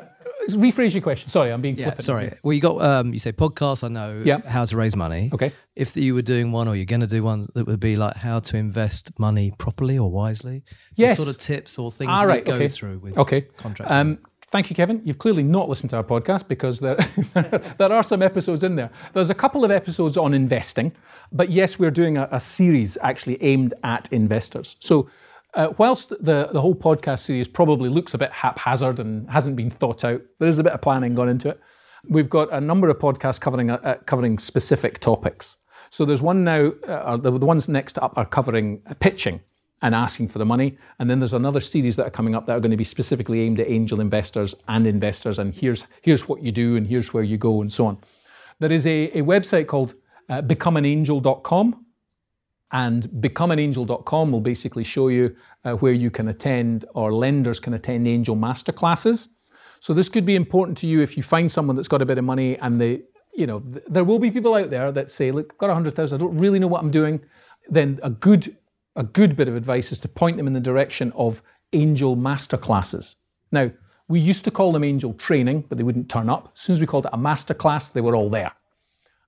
rephrase 0.51 0.93
your 0.95 1.03
question. 1.03 1.29
Sorry, 1.29 1.51
I'm 1.51 1.61
being 1.61 1.77
Yeah, 1.77 1.85
flippant. 1.87 2.05
sorry. 2.05 2.33
Well, 2.43 2.53
you 2.53 2.61
got 2.61 2.83
um, 2.83 3.13
you 3.13 3.19
say 3.19 3.33
podcasts. 3.33 3.85
I 3.85 3.89
know 3.89 4.23
Yeah. 4.25 4.41
how 4.49 4.65
to 4.65 4.77
raise 4.77 4.97
money. 4.97 5.31
Okay. 5.33 5.53
If 5.77 5.97
you 5.97 6.15
were 6.15 6.23
doing 6.23 6.53
one, 6.53 6.69
or 6.69 6.77
you're 6.77 6.85
going 6.85 7.01
to 7.01 7.07
do 7.07 7.23
one, 7.23 7.47
that 7.55 7.67
would 7.67 7.81
be 7.81 7.97
like 7.97 8.17
how 8.17 8.39
to 8.41 8.57
invest 8.57 9.19
money 9.19 9.53
properly 9.59 9.99
or 9.99 10.11
wisely. 10.11 10.63
The 10.97 11.03
Yes. 11.03 11.17
sort 11.17 11.29
of 11.29 11.39
tips 11.39 11.79
or 11.79 11.91
things 11.91 12.11
Ah, 12.13 12.21
that 12.23 12.27
right, 12.29 12.45
go 12.45 12.55
okay. 12.55 12.69
through 12.69 12.99
with 12.99 13.19
Okay. 13.19 13.43
contracts. 13.57 13.93
Um, 13.95 14.19
thank 14.49 14.71
you, 14.71 14.77
Kevin. 14.77 15.01
You've 15.05 15.19
clearly 15.19 15.43
not 15.43 15.69
listened 15.69 15.91
to 15.91 15.97
our 15.97 16.05
podcast 16.05 16.47
because 16.47 16.79
there, 16.81 16.97
there 17.79 17.93
are 17.93 18.03
some 18.05 18.23
episodes 18.23 18.63
in 18.63 18.77
there. 18.77 18.91
There's 19.13 19.31
a 19.31 19.35
couple 19.35 19.65
of 19.65 19.71
episodes 19.71 20.17
on 20.17 20.33
investing, 20.35 20.93
but 21.33 21.51
yes, 21.51 21.79
we're 21.79 21.91
doing 21.91 22.17
a, 22.17 22.29
a 22.31 22.39
series 22.41 22.97
actually 23.03 23.43
aimed 23.43 23.75
at 23.83 24.09
investors. 24.13 24.77
So, 24.81 25.09
uh, 25.55 25.73
whilst 25.79 26.11
the, 26.11 26.49
the 26.53 26.61
whole 26.61 26.75
podcast 26.75 27.21
series 27.21 27.49
probably 27.49 27.89
looks 27.89 28.15
a 28.15 28.19
bit 28.19 28.33
haphazard 28.33 29.01
and 29.01 29.29
hasn't 29.31 29.57
been 29.57 29.71
thought 29.71 30.05
out, 30.05 30.21
there 30.39 30.49
is 30.49 30.59
a 30.59 30.65
bit 30.65 30.73
of 30.73 30.81
planning 30.81 31.15
gone 31.15 31.29
into 31.29 31.49
it. 31.49 31.61
We've 32.09 32.29
got 32.29 32.53
a 32.53 32.61
number 32.61 32.89
of 32.89 32.99
podcasts 32.99 33.41
covering 33.41 33.71
uh, 33.71 33.77
uh, 33.83 33.95
covering 34.07 34.39
specific 34.39 34.99
topics. 34.99 35.57
So 35.91 36.05
there's 36.05 36.23
one 36.23 36.45
now, 36.45 36.73
uh, 36.87 37.17
the, 37.17 37.39
the 37.39 37.47
ones 37.47 37.69
next 37.69 37.99
up 37.99 38.19
are 38.19 38.27
covering 38.27 38.83
uh, 38.87 38.95
pitching 38.95 39.41
and 39.81 39.95
asking 39.95 40.29
for 40.29 40.39
the 40.39 40.45
money. 40.45 40.77
And 40.99 41.09
then 41.09 41.19
there's 41.19 41.35
another 41.35 41.61
series 41.61 41.97
that 41.97 42.07
are 42.07 42.11
coming 42.11 42.35
up 42.35 42.47
that 42.47 42.53
are 42.53 42.61
going 42.61 42.71
to 42.71 42.77
be 42.77 42.85
specifically 42.85 43.43
aimed 43.43 43.61
at 43.61 43.69
angel 43.69 44.01
investors 44.01 44.55
and 44.69 44.87
investors. 44.87 45.39
And 45.39 45.55
here's 45.55 45.87
here's 46.03 46.29
what 46.29 46.43
you 46.43 46.53
do 46.53 46.77
and 46.77 46.87
here's 46.87 47.15
where 47.15 47.23
you 47.23 47.37
go 47.37 47.61
and 47.61 47.73
so 47.73 47.87
on. 47.87 47.99
There 48.59 48.73
is 48.73 48.87
a, 48.87 49.19
a 49.19 49.23
website 49.23 49.67
called 49.67 49.95
uh, 50.29 50.43
becomeanangel.com. 50.43 51.84
And 52.75 53.05
becomeanangel.com 53.05 54.33
will 54.33 54.41
basically 54.41 54.83
show 54.83 55.07
you 55.07 55.35
uh, 55.65 55.75
where 55.75 55.93
you 55.93 56.11
can 56.11 56.27
attend 56.27 56.85
or 56.95 57.15
lenders 57.15 57.61
can 57.61 57.73
attend 57.73 58.09
angel 58.09 58.35
masterclasses. 58.35 59.29
So 59.79 59.95
this 59.95 60.09
could 60.09 60.27
be 60.27 60.35
important 60.35 60.77
to 60.79 60.89
you 60.89 61.01
if 61.01 61.17
you 61.17 61.23
find 61.23 61.51
someone 61.51 61.77
that's 61.77 61.89
got 61.89 62.03
a 62.03 62.07
bit 62.07 62.19
of 62.19 62.25
money 62.25 62.59
and 62.59 62.81
they, 62.81 63.03
you 63.33 63.47
know, 63.47 63.61
th- 63.61 63.85
there 63.87 64.03
will 64.03 64.19
be 64.19 64.29
people 64.29 64.55
out 64.55 64.71
there 64.71 64.91
that 64.91 65.09
say, 65.09 65.31
look, 65.31 65.53
I've 65.53 65.59
got 65.59 65.71
a 65.71 65.75
hundred 65.75 65.95
thousand, 65.95 66.21
I 66.21 66.25
don't 66.25 66.37
really 66.37 66.59
know 66.59 66.67
what 66.67 66.83
I'm 66.83 66.91
doing. 66.91 67.21
Then 67.69 68.01
a 68.03 68.11
good, 68.11 68.57
a 68.97 69.05
good 69.05 69.37
bit 69.37 69.47
of 69.47 69.55
advice 69.55 69.93
is 69.93 70.01
to 70.01 70.09
point 70.09 70.37
them 70.37 70.49
in 70.49 70.53
the 70.53 70.61
direction 70.61 71.13
of 71.15 71.43
angel 71.73 72.17
masterclasses. 72.17 73.15
Now, 73.53 73.71
we 74.09 74.19
used 74.19 74.45
to 74.47 74.51
call 74.51 74.73
them 74.73 74.83
angel 74.83 75.15
training, 75.15 75.67
but 75.69 75.79
they 75.79 75.85
wouldn't 75.85 76.11
turn 76.11 76.29
up. 76.29 76.51
As 76.57 76.61
soon 76.63 76.75
as 76.75 76.81
we 76.81 76.87
called 76.87 77.07
it 77.07 77.11
a 77.13 77.19
masterclass, 77.19 77.93
they 77.93 78.01
were 78.01 78.17
all 78.17 78.31
there. 78.31 78.53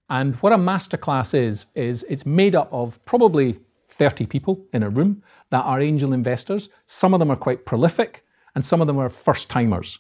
And 0.09 0.37
what 0.37 0.53
a 0.53 0.57
masterclass 0.57 1.35
is, 1.35 1.67
is 1.75 2.05
it's 2.09 2.27
made 2.27 2.55
up 2.55 2.73
of 2.73 3.05
probably 3.05 3.59
30 3.89 4.27
people 4.27 4.65
in 4.73 4.83
a 4.83 4.91
room 4.91 5.23
that 5.51 5.65
are 5.65 5.81
angel 5.81 6.13
investors. 6.13 6.69
Some 6.87 7.15
of 7.15 7.19
them 7.19 7.31
are 7.31 7.37
quite 7.37 7.65
prolific, 7.65 8.25
and 8.55 8.65
some 8.65 8.81
of 8.81 8.87
them 8.87 8.99
are 8.99 9.09
first 9.09 9.51
timers. 9.51 9.99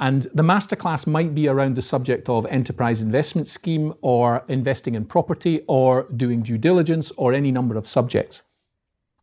And 0.00 0.22
the 0.34 0.42
masterclass 0.42 1.06
might 1.06 1.34
be 1.34 1.48
around 1.48 1.76
the 1.76 1.82
subject 1.82 2.28
of 2.28 2.46
enterprise 2.46 3.00
investment 3.00 3.46
scheme 3.46 3.94
or 4.00 4.44
investing 4.48 4.94
in 4.94 5.04
property 5.04 5.62
or 5.68 6.08
doing 6.16 6.42
due 6.42 6.58
diligence 6.58 7.12
or 7.16 7.32
any 7.32 7.52
number 7.52 7.76
of 7.76 7.86
subjects. 7.86 8.42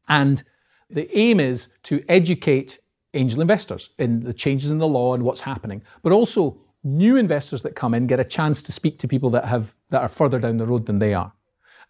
And 0.08 0.42
the 0.90 1.10
aim 1.18 1.40
is 1.40 1.68
to 1.84 2.04
educate 2.08 2.80
angel 3.14 3.42
investors 3.42 3.90
in 3.98 4.22
the 4.22 4.34
changes 4.34 4.72
in 4.72 4.78
the 4.78 4.88
law 4.88 5.14
and 5.14 5.24
what's 5.24 5.42
happening, 5.42 5.84
but 6.02 6.12
also 6.12 6.58
new 6.84 7.18
investors 7.18 7.62
that 7.64 7.76
come 7.76 7.94
in 7.94 8.08
get 8.08 8.20
a 8.20 8.24
chance 8.24 8.64
to 8.64 8.72
speak 8.72 9.00
to 9.00 9.08
people 9.08 9.30
that 9.32 9.46
have 9.46 9.76
that 9.90 10.02
are 10.02 10.08
further 10.08 10.40
down 10.40 10.58
the 10.58 10.66
road 10.66 10.86
than 10.86 11.00
they 11.00 11.14
are. 11.14 11.34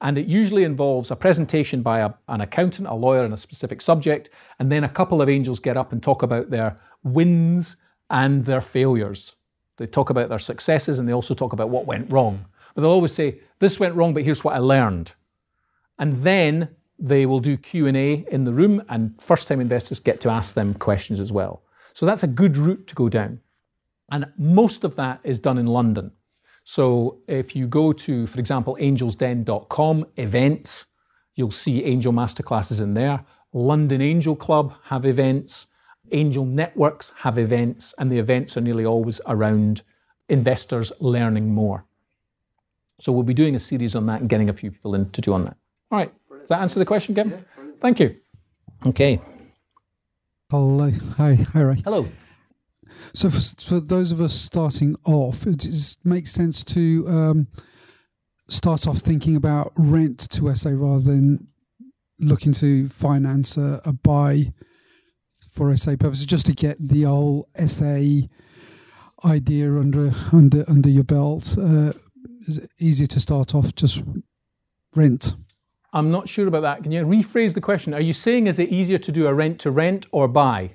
And 0.02 0.18
it 0.18 0.28
usually 0.28 0.64
involves 0.64 1.12
a 1.12 1.16
presentation 1.16 1.82
by 1.82 2.00
a, 2.00 2.12
an 2.30 2.42
accountant, 2.42 2.88
a 2.88 2.94
lawyer 2.94 3.24
on 3.24 3.34
a 3.34 3.38
specific 3.38 3.82
subject, 3.82 4.30
and 4.58 4.72
then 4.72 4.86
a 4.86 4.90
couple 4.90 5.22
of 5.22 5.28
angels 5.28 5.60
get 5.60 5.76
up 5.76 5.92
and 5.92 6.02
talk 6.02 6.24
about 6.24 6.50
their 6.50 6.80
wins 7.04 7.76
and 8.10 8.46
their 8.46 8.62
failures. 8.62 9.36
They 9.78 9.88
talk 9.88 10.10
about 10.10 10.30
their 10.30 10.40
successes 10.40 11.00
and 11.00 11.08
they 11.08 11.14
also 11.14 11.34
talk 11.34 11.54
about 11.54 11.70
what 11.70 11.86
went 11.86 12.10
wrong. 12.12 12.46
But 12.74 12.82
they'll 12.82 12.92
always 12.92 13.14
say, 13.14 13.40
"This 13.60 13.80
went 13.80 13.96
wrong, 13.96 14.14
but 14.14 14.24
here's 14.24 14.44
what 14.44 14.56
I 14.56 14.60
learned." 14.60 15.14
And 15.98 16.24
then 16.24 16.70
they 16.98 17.26
will 17.26 17.40
do 17.40 17.58
Q&A 17.58 18.26
in 18.30 18.44
the 18.44 18.54
room 18.54 18.84
and 18.90 19.20
first-time 19.22 19.62
investors 19.62 20.00
get 20.00 20.22
to 20.22 20.30
ask 20.30 20.54
them 20.54 20.74
questions 20.74 21.20
as 21.20 21.32
well. 21.32 21.64
So 21.94 22.06
that's 22.06 22.24
a 22.24 22.28
good 22.28 22.58
route 22.58 22.88
to 22.88 22.96
go 22.96 23.10
down. 23.10 23.42
And 24.12 24.28
most 24.38 24.84
of 24.84 24.96
that 24.96 25.20
is 25.24 25.40
done 25.40 25.58
in 25.58 25.68
London. 25.68 26.12
So 26.64 27.20
if 27.28 27.56
you 27.56 27.68
go 27.68 27.94
to, 27.94 28.28
for 28.28 28.40
example, 28.40 28.78
angelsden.com 28.80 30.06
events, 30.18 30.86
you'll 31.36 31.52
see 31.52 31.84
angel 31.84 32.14
masterclasses 32.14 32.82
in 32.82 32.94
there. 32.94 33.24
London 33.54 34.02
Angel 34.02 34.36
Club 34.36 34.74
have 34.84 35.06
events. 35.06 35.68
Angel 36.12 36.46
networks 36.46 37.12
have 37.18 37.38
events, 37.38 37.94
and 37.98 38.12
the 38.12 38.18
events 38.18 38.58
are 38.58 38.62
nearly 38.62 38.86
always 38.86 39.22
around 39.28 39.82
investors 40.28 40.92
learning 41.00 41.54
more. 41.54 41.86
So 43.00 43.12
we'll 43.12 43.24
be 43.24 43.34
doing 43.34 43.56
a 43.56 43.60
series 43.60 43.96
on 43.96 44.06
that 44.08 44.22
and 44.22 44.30
getting 44.30 44.50
a 44.50 44.54
few 44.54 44.72
people 44.72 44.94
in 44.96 45.10
to 45.12 45.22
do 45.22 45.34
on 45.34 45.46
that. 45.46 45.58
All 45.92 46.00
right. 46.00 46.12
Does 46.30 46.50
that 46.50 46.62
answer 46.62 46.80
the 46.80 46.86
question, 46.86 47.16
Kevin? 47.16 47.44
Thank 47.80 48.00
you. 48.00 48.16
Okay. 48.86 49.20
Hello. 50.52 50.92
Hi. 51.18 51.36
Hi, 51.54 51.62
Ray. 51.62 51.82
Hello. 51.84 52.08
So 53.14 53.30
for, 53.30 53.42
for 53.62 53.80
those 53.80 54.12
of 54.12 54.22
us 54.22 54.34
starting 54.34 54.96
off, 55.06 55.46
it 55.46 55.66
makes 56.04 56.32
sense 56.32 56.64
to 56.66 57.06
um, 57.08 57.48
start 58.48 58.88
off 58.88 58.98
thinking 58.98 59.36
about 59.36 59.72
rent 59.78 60.30
to 60.32 60.54
SA 60.56 60.72
rather 60.74 61.04
than 61.04 61.48
looking 62.20 62.54
to 62.54 62.90
finance 62.90 63.58
a, 63.58 63.82
a 63.86 63.94
buy 63.94 64.46
for 65.52 65.76
SA 65.76 65.96
purposes, 66.00 66.26
just 66.26 66.46
to 66.46 66.54
get 66.54 66.78
the 66.80 67.04
whole 67.04 67.48
SA 67.56 68.02
idea 69.26 69.70
under 69.74 70.12
under 70.32 70.64
under 70.70 70.90
your 70.90 71.04
belt. 71.04 71.58
Uh, 71.58 71.92
is 72.48 72.60
it 72.60 72.70
easier 72.80 73.08
to 73.08 73.20
start 73.20 73.54
off 73.54 73.76
just 73.76 74.04
rent? 74.96 75.36
I'm 75.92 76.12
not 76.12 76.30
sure 76.30 76.48
about 76.48 76.62
that. 76.62 76.84
Can 76.84 76.92
you 76.92 77.04
rephrase 77.04 77.54
the 77.54 77.62
question? 77.62 77.94
Are 77.94 78.02
you 78.02 78.14
saying 78.14 78.48
is 78.48 78.60
it 78.60 78.70
easier 78.70 79.00
to 79.00 79.12
do 79.12 79.28
a 79.28 79.34
rent 79.34 79.60
to 79.62 79.72
rent 79.72 80.06
or 80.12 80.28
buy? 80.28 80.72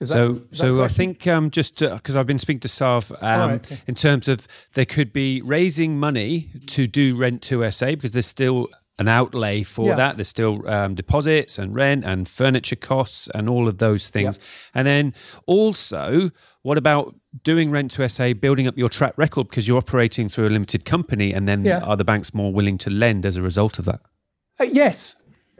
Is 0.00 0.10
So, 0.10 0.32
that 0.34 0.56
so 0.56 0.82
I 0.84 0.88
think 0.88 1.26
um, 1.26 1.50
just 1.50 1.80
because 1.80 2.16
I've 2.16 2.26
been 2.26 2.38
speaking 2.38 2.60
to 2.60 2.68
Sav 2.68 3.10
um, 3.20 3.50
right, 3.50 3.54
okay. 3.72 3.80
in 3.86 3.94
terms 3.94 4.28
of 4.28 4.46
there 4.74 4.84
could 4.84 5.12
be 5.12 5.42
raising 5.42 5.98
money 5.98 6.50
to 6.68 6.86
do 6.86 7.16
rent 7.16 7.42
to 7.42 7.68
SA 7.70 7.86
because 7.92 8.12
there's 8.12 8.26
still 8.26 8.68
an 9.00 9.08
outlay 9.08 9.62
for 9.62 9.88
Yeah. 9.88 9.94
that. 9.94 10.16
There's 10.16 10.28
still 10.28 10.68
um, 10.68 10.94
deposits 10.94 11.58
and 11.58 11.74
rent 11.74 12.04
and 12.04 12.28
furniture 12.28 12.76
costs 12.76 13.28
and 13.34 13.48
all 13.48 13.66
of 13.68 13.78
those 13.78 14.08
things. 14.10 14.38
And 14.74 14.86
then 14.86 15.14
also, 15.46 16.30
what 16.62 16.78
about 16.78 17.14
doing 17.42 17.70
rent 17.70 17.90
to 17.92 18.08
SA, 18.08 18.32
building 18.34 18.66
up 18.66 18.76
your 18.76 18.88
track 18.88 19.14
record 19.16 19.48
because 19.48 19.66
you're 19.68 19.78
operating 19.78 20.28
through 20.28 20.48
a 20.48 20.50
limited 20.50 20.84
company, 20.84 21.32
and 21.32 21.46
then 21.48 21.64
Yeah. 21.64 21.78
are 21.80 21.96
the 21.96 22.04
banks 22.04 22.34
more 22.34 22.52
willing 22.52 22.78
to 22.78 22.90
lend 22.90 23.24
as 23.26 23.36
a 23.36 23.42
result 23.42 23.78
of 23.78 23.84
that? 23.84 24.00
Uh, 24.60 24.64
yes, 24.64 25.16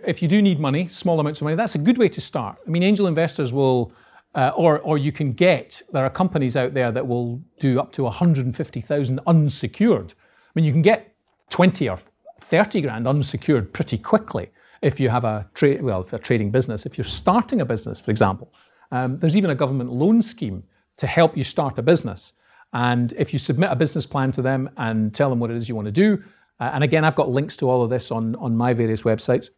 if 0.07 0.21
you 0.23 0.29
do 0.29 0.43
need 0.43 0.59
money, 0.59 0.89
small 0.89 1.19
amounts 1.21 1.41
of 1.41 1.45
money, 1.45 1.57
that's 1.57 1.75
a 1.75 1.79
good 1.79 1.99
way 1.99 2.09
to 2.09 2.21
start. 2.21 2.57
I 2.67 2.71
mean, 2.71 2.83
angel 2.83 3.07
investors 3.07 3.53
will, 3.53 3.93
uh, 4.39 4.53
or 4.55 4.79
or 4.81 4.97
you 4.97 5.11
can 5.11 5.33
get. 5.33 5.83
There 5.93 6.05
are 6.05 6.11
companies 6.11 6.57
out 6.57 6.73
there 6.73 6.93
that 6.93 7.07
will 7.09 7.43
do 7.59 7.81
up 7.81 7.91
to 7.93 8.05
150,000 8.05 9.21
unsecured. 9.27 10.15
I 10.17 10.51
mean, 10.55 10.65
you 10.65 10.73
can 10.73 10.83
get 10.83 11.15
20 11.51 11.89
or 11.89 11.99
30 12.41 12.83
grand 12.83 13.09
unsecured 13.09 13.73
pretty 13.73 13.99
quickly. 13.99 14.51
if 14.81 15.01
you 15.01 15.09
have 15.09 15.25
a 15.25 15.45
trade, 15.55 15.83
well, 15.83 16.07
a 16.13 16.19
trading 16.21 16.53
business, 16.53 16.87
if 16.87 16.97
you're 16.97 17.13
starting 17.23 17.61
a 17.61 17.65
business, 17.65 17.99
for 17.99 18.13
example, 18.13 18.53
um, 18.93 19.19
there's 19.19 19.37
even 19.37 19.51
a 19.51 19.55
government 19.57 19.91
loan 19.91 20.23
scheme 20.23 20.63
to 20.97 21.07
help 21.09 21.37
you 21.37 21.43
start 21.43 21.77
a 21.79 21.83
business. 21.83 22.35
And 22.73 23.13
if 23.15 23.33
you 23.33 23.41
submit 23.41 23.71
a 23.73 23.77
business 23.77 24.07
plan 24.07 24.31
to 24.33 24.43
them 24.43 24.71
and 24.77 25.13
tell 25.13 25.31
them 25.31 25.41
what 25.41 25.51
it 25.51 25.57
is 25.57 25.69
you 25.69 25.75
want 25.75 25.87
to 25.87 25.99
do, 26.07 26.23
uh, 26.61 26.71
and 26.75 26.85
again, 26.85 27.05
I've 27.05 27.17
got 27.17 27.29
links 27.29 27.57
to 27.57 27.69
all 27.69 27.83
of 27.83 27.91
this 27.91 28.13
on, 28.13 28.37
on 28.37 28.57
my 28.57 28.73
various 28.73 29.03
websites, 29.03 29.51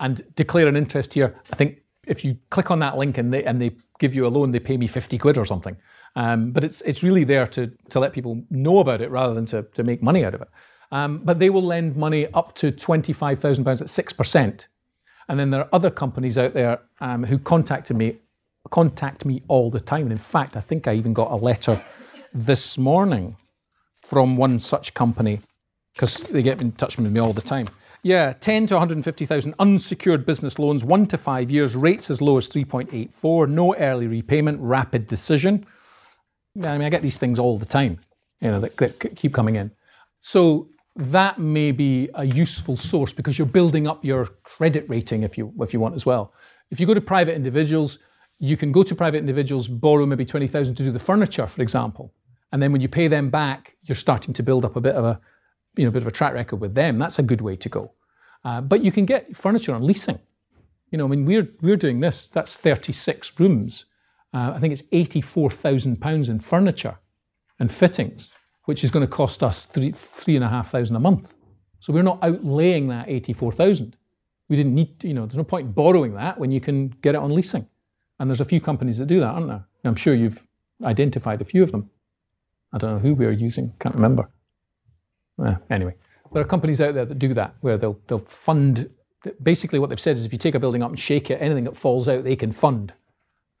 and 0.00 0.24
declare 0.34 0.66
an 0.66 0.76
interest 0.76 1.12
here. 1.12 1.36
I 1.52 1.56
think 1.56 1.82
if 2.06 2.24
you 2.24 2.38
click 2.48 2.70
on 2.70 2.78
that 2.78 2.96
link 2.96 3.18
and 3.18 3.30
they, 3.34 3.44
and 3.44 3.60
they 3.60 3.72
give 3.98 4.14
you 4.14 4.26
a 4.26 4.28
loan, 4.28 4.52
they 4.52 4.60
pay 4.60 4.76
me 4.76 4.86
50 4.86 5.18
quid 5.18 5.38
or 5.38 5.44
something. 5.44 5.76
Um, 6.16 6.52
but 6.52 6.64
it's, 6.64 6.80
it's 6.82 7.02
really 7.02 7.24
there 7.24 7.46
to, 7.48 7.72
to 7.90 8.00
let 8.00 8.12
people 8.12 8.42
know 8.50 8.78
about 8.78 9.00
it 9.00 9.10
rather 9.10 9.34
than 9.34 9.46
to, 9.46 9.62
to 9.74 9.82
make 9.82 10.02
money 10.02 10.24
out 10.24 10.34
of 10.34 10.42
it. 10.42 10.48
Um, 10.90 11.18
but 11.18 11.38
they 11.38 11.50
will 11.50 11.62
lend 11.62 11.96
money 11.96 12.26
up 12.32 12.54
to 12.56 12.72
£25,000 12.72 13.80
at 13.80 13.86
6%. 13.86 14.66
And 15.28 15.38
then 15.38 15.50
there 15.50 15.60
are 15.60 15.68
other 15.72 15.90
companies 15.90 16.38
out 16.38 16.54
there 16.54 16.80
um, 17.00 17.24
who 17.24 17.38
contacted 17.38 17.96
me, 17.96 18.18
contact 18.70 19.24
me 19.24 19.42
all 19.48 19.70
the 19.70 19.80
time. 19.80 20.02
And 20.02 20.12
in 20.12 20.18
fact, 20.18 20.56
I 20.56 20.60
think 20.60 20.88
I 20.88 20.94
even 20.94 21.12
got 21.12 21.30
a 21.30 21.36
letter 21.36 21.82
this 22.32 22.78
morning 22.78 23.36
from 24.02 24.36
one 24.36 24.58
such 24.58 24.94
company 24.94 25.40
because 25.94 26.16
they 26.16 26.42
get 26.42 26.60
in 26.60 26.72
touch 26.72 26.96
with 26.96 27.12
me 27.12 27.20
all 27.20 27.32
the 27.32 27.42
time. 27.42 27.68
Yeah, 28.02 28.32
10 28.32 28.66
to 28.66 28.74
150,000 28.74 29.54
unsecured 29.58 30.24
business 30.24 30.58
loans, 30.58 30.84
one 30.84 31.06
to 31.06 31.18
five 31.18 31.50
years, 31.50 31.74
rates 31.74 32.10
as 32.10 32.22
low 32.22 32.36
as 32.36 32.48
3.84, 32.48 33.48
no 33.48 33.74
early 33.74 34.06
repayment, 34.06 34.60
rapid 34.60 35.06
decision. 35.06 35.66
I 36.62 36.78
mean, 36.78 36.86
I 36.86 36.90
get 36.90 37.02
these 37.02 37.18
things 37.18 37.38
all 37.38 37.58
the 37.58 37.66
time, 37.66 37.98
you 38.40 38.50
know, 38.50 38.60
that, 38.60 38.76
that 38.76 39.16
keep 39.16 39.34
coming 39.34 39.56
in. 39.56 39.72
So 40.20 40.68
that 40.96 41.38
may 41.38 41.72
be 41.72 42.08
a 42.14 42.24
useful 42.24 42.76
source 42.76 43.12
because 43.12 43.38
you're 43.38 43.46
building 43.46 43.86
up 43.86 44.04
your 44.04 44.26
credit 44.42 44.84
rating 44.88 45.22
if 45.22 45.38
you 45.38 45.52
if 45.60 45.72
you 45.72 45.80
want 45.80 45.94
as 45.94 46.04
well. 46.04 46.32
If 46.70 46.80
you 46.80 46.86
go 46.86 46.94
to 46.94 47.00
private 47.00 47.34
individuals, 47.34 47.98
you 48.38 48.56
can 48.56 48.72
go 48.72 48.82
to 48.82 48.94
private 48.94 49.18
individuals, 49.18 49.68
borrow 49.68 50.06
maybe 50.06 50.24
20,000 50.24 50.74
to 50.74 50.82
do 50.82 50.92
the 50.92 50.98
furniture, 50.98 51.46
for 51.46 51.62
example. 51.62 52.12
And 52.52 52.62
then 52.62 52.72
when 52.72 52.80
you 52.80 52.88
pay 52.88 53.08
them 53.08 53.30
back, 53.30 53.76
you're 53.82 53.96
starting 53.96 54.34
to 54.34 54.42
build 54.42 54.64
up 54.64 54.76
a 54.76 54.80
bit 54.80 54.94
of 54.94 55.04
a, 55.04 55.20
you 55.76 55.84
know, 55.84 55.90
bit 55.90 56.02
of 56.02 56.08
a 56.08 56.12
track 56.12 56.34
record 56.34 56.60
with 56.60 56.74
them. 56.74 56.98
That's 56.98 57.18
a 57.18 57.22
good 57.22 57.40
way 57.40 57.56
to 57.56 57.68
go. 57.68 57.92
Uh, 58.44 58.60
but 58.60 58.82
you 58.82 58.92
can 58.92 59.04
get 59.04 59.36
furniture 59.36 59.74
on 59.74 59.84
leasing. 59.84 60.18
You 60.90 60.98
know, 60.98 61.04
I 61.04 61.08
mean, 61.08 61.24
we're 61.24 61.48
we're 61.60 61.76
doing 61.76 62.00
this. 62.00 62.28
That's 62.28 62.56
36 62.56 63.38
rooms. 63.38 63.84
Uh, 64.32 64.52
I 64.54 64.60
think 64.60 64.72
it's 64.72 64.82
84,000 64.92 66.00
pounds 66.00 66.28
in 66.28 66.40
furniture 66.40 66.98
and 67.58 67.72
fittings 67.72 68.30
which 68.68 68.84
is 68.84 68.90
going 68.90 69.00
to 69.04 69.10
cost 69.10 69.42
us 69.42 69.64
three 69.64 69.92
three 69.92 70.36
and 70.36 70.44
a 70.44 70.48
half 70.48 70.70
thousand 70.70 70.94
a 70.94 71.00
month. 71.00 71.32
So 71.80 71.90
we're 71.90 72.02
not 72.02 72.20
outlaying 72.20 72.88
that 72.90 73.08
eighty 73.08 73.32
four 73.32 73.50
thousand. 73.50 73.96
We 74.50 74.56
didn't 74.56 74.74
need, 74.74 75.00
to, 75.00 75.08
you 75.08 75.14
know, 75.14 75.24
there's 75.24 75.38
no 75.38 75.44
point 75.44 75.74
borrowing 75.74 76.12
that 76.14 76.38
when 76.38 76.50
you 76.50 76.60
can 76.60 76.88
get 77.00 77.14
it 77.14 77.18
on 77.18 77.32
leasing. 77.32 77.66
And 78.18 78.28
there's 78.28 78.42
a 78.42 78.44
few 78.44 78.60
companies 78.60 78.98
that 78.98 79.06
do 79.06 79.20
that, 79.20 79.26
aren't 79.26 79.48
there? 79.48 79.64
I'm 79.84 79.94
sure 79.94 80.14
you've 80.14 80.46
identified 80.84 81.40
a 81.40 81.46
few 81.46 81.62
of 81.62 81.72
them. 81.72 81.90
I 82.74 82.78
don't 82.78 82.94
know 82.94 82.98
who 82.98 83.14
we 83.14 83.24
are 83.24 83.30
using, 83.30 83.72
can't 83.78 83.94
remember. 83.94 84.28
Eh, 85.44 85.54
anyway, 85.70 85.94
there 86.32 86.42
are 86.42 86.46
companies 86.46 86.80
out 86.80 86.94
there 86.94 87.04
that 87.04 87.18
do 87.18 87.34
that, 87.34 87.54
where 87.60 87.78
they'll 87.78 87.98
they'll 88.06 88.18
fund. 88.18 88.90
Basically, 89.42 89.78
what 89.78 89.90
they've 89.90 90.00
said 90.00 90.16
is, 90.16 90.24
if 90.24 90.32
you 90.32 90.38
take 90.38 90.54
a 90.54 90.60
building 90.60 90.82
up 90.82 90.90
and 90.90 90.98
shake 90.98 91.30
it, 91.30 91.40
anything 91.42 91.64
that 91.64 91.76
falls 91.76 92.08
out, 92.08 92.24
they 92.24 92.36
can 92.36 92.52
fund. 92.52 92.92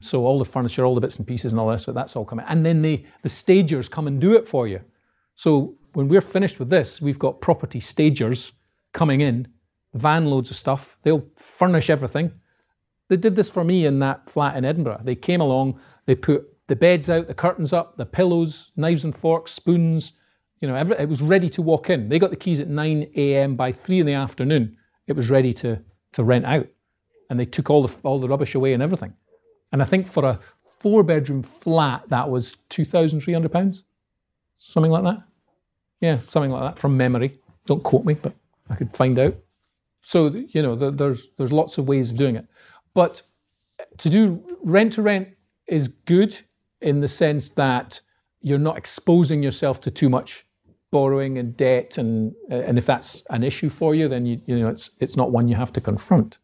So 0.00 0.24
all 0.24 0.38
the 0.38 0.44
furniture, 0.44 0.84
all 0.84 0.94
the 0.94 1.00
bits 1.00 1.16
and 1.16 1.26
pieces, 1.26 1.52
and 1.52 1.60
all 1.60 1.68
that, 1.68 1.80
so 1.80 1.92
that's 1.92 2.14
all 2.14 2.24
coming. 2.24 2.46
And 2.48 2.64
then 2.64 2.82
they, 2.82 3.04
the 3.22 3.28
stagers 3.28 3.88
come 3.88 4.06
and 4.06 4.20
do 4.20 4.36
it 4.36 4.46
for 4.46 4.68
you. 4.68 4.80
So 5.34 5.76
when 5.94 6.08
we're 6.08 6.20
finished 6.20 6.60
with 6.60 6.68
this, 6.68 7.02
we've 7.02 7.18
got 7.18 7.40
property 7.40 7.80
stagers 7.80 8.52
coming 8.92 9.20
in, 9.20 9.48
van 9.94 10.26
loads 10.26 10.50
of 10.50 10.56
stuff. 10.56 10.98
They'll 11.02 11.28
furnish 11.36 11.90
everything. 11.90 12.32
They 13.08 13.16
did 13.16 13.34
this 13.34 13.50
for 13.50 13.64
me 13.64 13.86
in 13.86 13.98
that 14.00 14.28
flat 14.30 14.56
in 14.56 14.64
Edinburgh. 14.64 15.00
They 15.02 15.16
came 15.16 15.40
along, 15.40 15.80
they 16.06 16.14
put 16.14 16.46
the 16.68 16.76
beds 16.76 17.10
out, 17.10 17.26
the 17.26 17.34
curtains 17.34 17.72
up, 17.72 17.96
the 17.96 18.06
pillows, 18.06 18.70
knives 18.76 19.04
and 19.04 19.16
forks, 19.16 19.52
spoons. 19.52 20.12
You 20.60 20.68
know, 20.68 20.74
every, 20.74 20.96
it 20.98 21.08
was 21.08 21.22
ready 21.22 21.48
to 21.50 21.62
walk 21.62 21.90
in. 21.90 22.08
They 22.08 22.18
got 22.18 22.30
the 22.30 22.36
keys 22.36 22.60
at 22.60 22.68
9 22.68 23.10
a.m. 23.16 23.56
By 23.56 23.72
three 23.72 24.00
in 24.00 24.06
the 24.06 24.14
afternoon, 24.14 24.76
it 25.06 25.14
was 25.14 25.30
ready 25.30 25.52
to, 25.54 25.80
to 26.12 26.24
rent 26.24 26.44
out. 26.44 26.66
And 27.30 27.38
they 27.38 27.44
took 27.44 27.70
all 27.70 27.86
the, 27.86 27.96
all 28.02 28.18
the 28.18 28.28
rubbish 28.28 28.54
away 28.54 28.72
and 28.72 28.82
everything. 28.82 29.14
And 29.72 29.82
I 29.82 29.84
think 29.84 30.06
for 30.06 30.24
a 30.24 30.40
four 30.62 31.02
bedroom 31.02 31.42
flat, 31.42 32.08
that 32.08 32.28
was 32.28 32.56
£2,300, 32.70 33.82
something 34.56 34.90
like 34.90 35.04
that. 35.04 35.22
Yeah, 36.00 36.18
something 36.28 36.50
like 36.50 36.62
that 36.62 36.78
from 36.78 36.96
memory. 36.96 37.38
Don't 37.66 37.82
quote 37.82 38.04
me, 38.04 38.14
but 38.14 38.34
I 38.70 38.76
could 38.76 38.94
find 38.94 39.18
out. 39.18 39.36
So 40.00 40.28
you 40.28 40.62
know, 40.62 40.74
there's 40.74 41.28
there's 41.36 41.52
lots 41.52 41.76
of 41.76 41.88
ways 41.88 42.10
of 42.10 42.16
doing 42.16 42.36
it, 42.36 42.46
but 42.94 43.20
to 43.98 44.08
do 44.08 44.42
rent 44.62 44.92
to 44.94 45.02
rent 45.02 45.28
is 45.66 45.88
good 45.88 46.38
in 46.80 47.00
the 47.00 47.08
sense 47.08 47.50
that 47.50 48.00
you're 48.40 48.58
not 48.58 48.78
exposing 48.78 49.42
yourself 49.42 49.80
to 49.82 49.90
too 49.90 50.08
much 50.08 50.46
borrowing 50.90 51.38
and 51.38 51.56
debt, 51.56 51.98
and 51.98 52.34
and 52.50 52.78
if 52.78 52.86
that's 52.86 53.22
an 53.30 53.42
issue 53.44 53.68
for 53.68 53.94
you, 53.94 54.08
then 54.08 54.26
you 54.26 54.40
you 54.46 54.58
know 54.58 54.68
it's 54.68 54.90
it's 55.00 55.16
not 55.16 55.30
one 55.30 55.48
you 55.48 55.56
have 55.56 55.72
to 55.74 55.80
confront. 55.80 56.38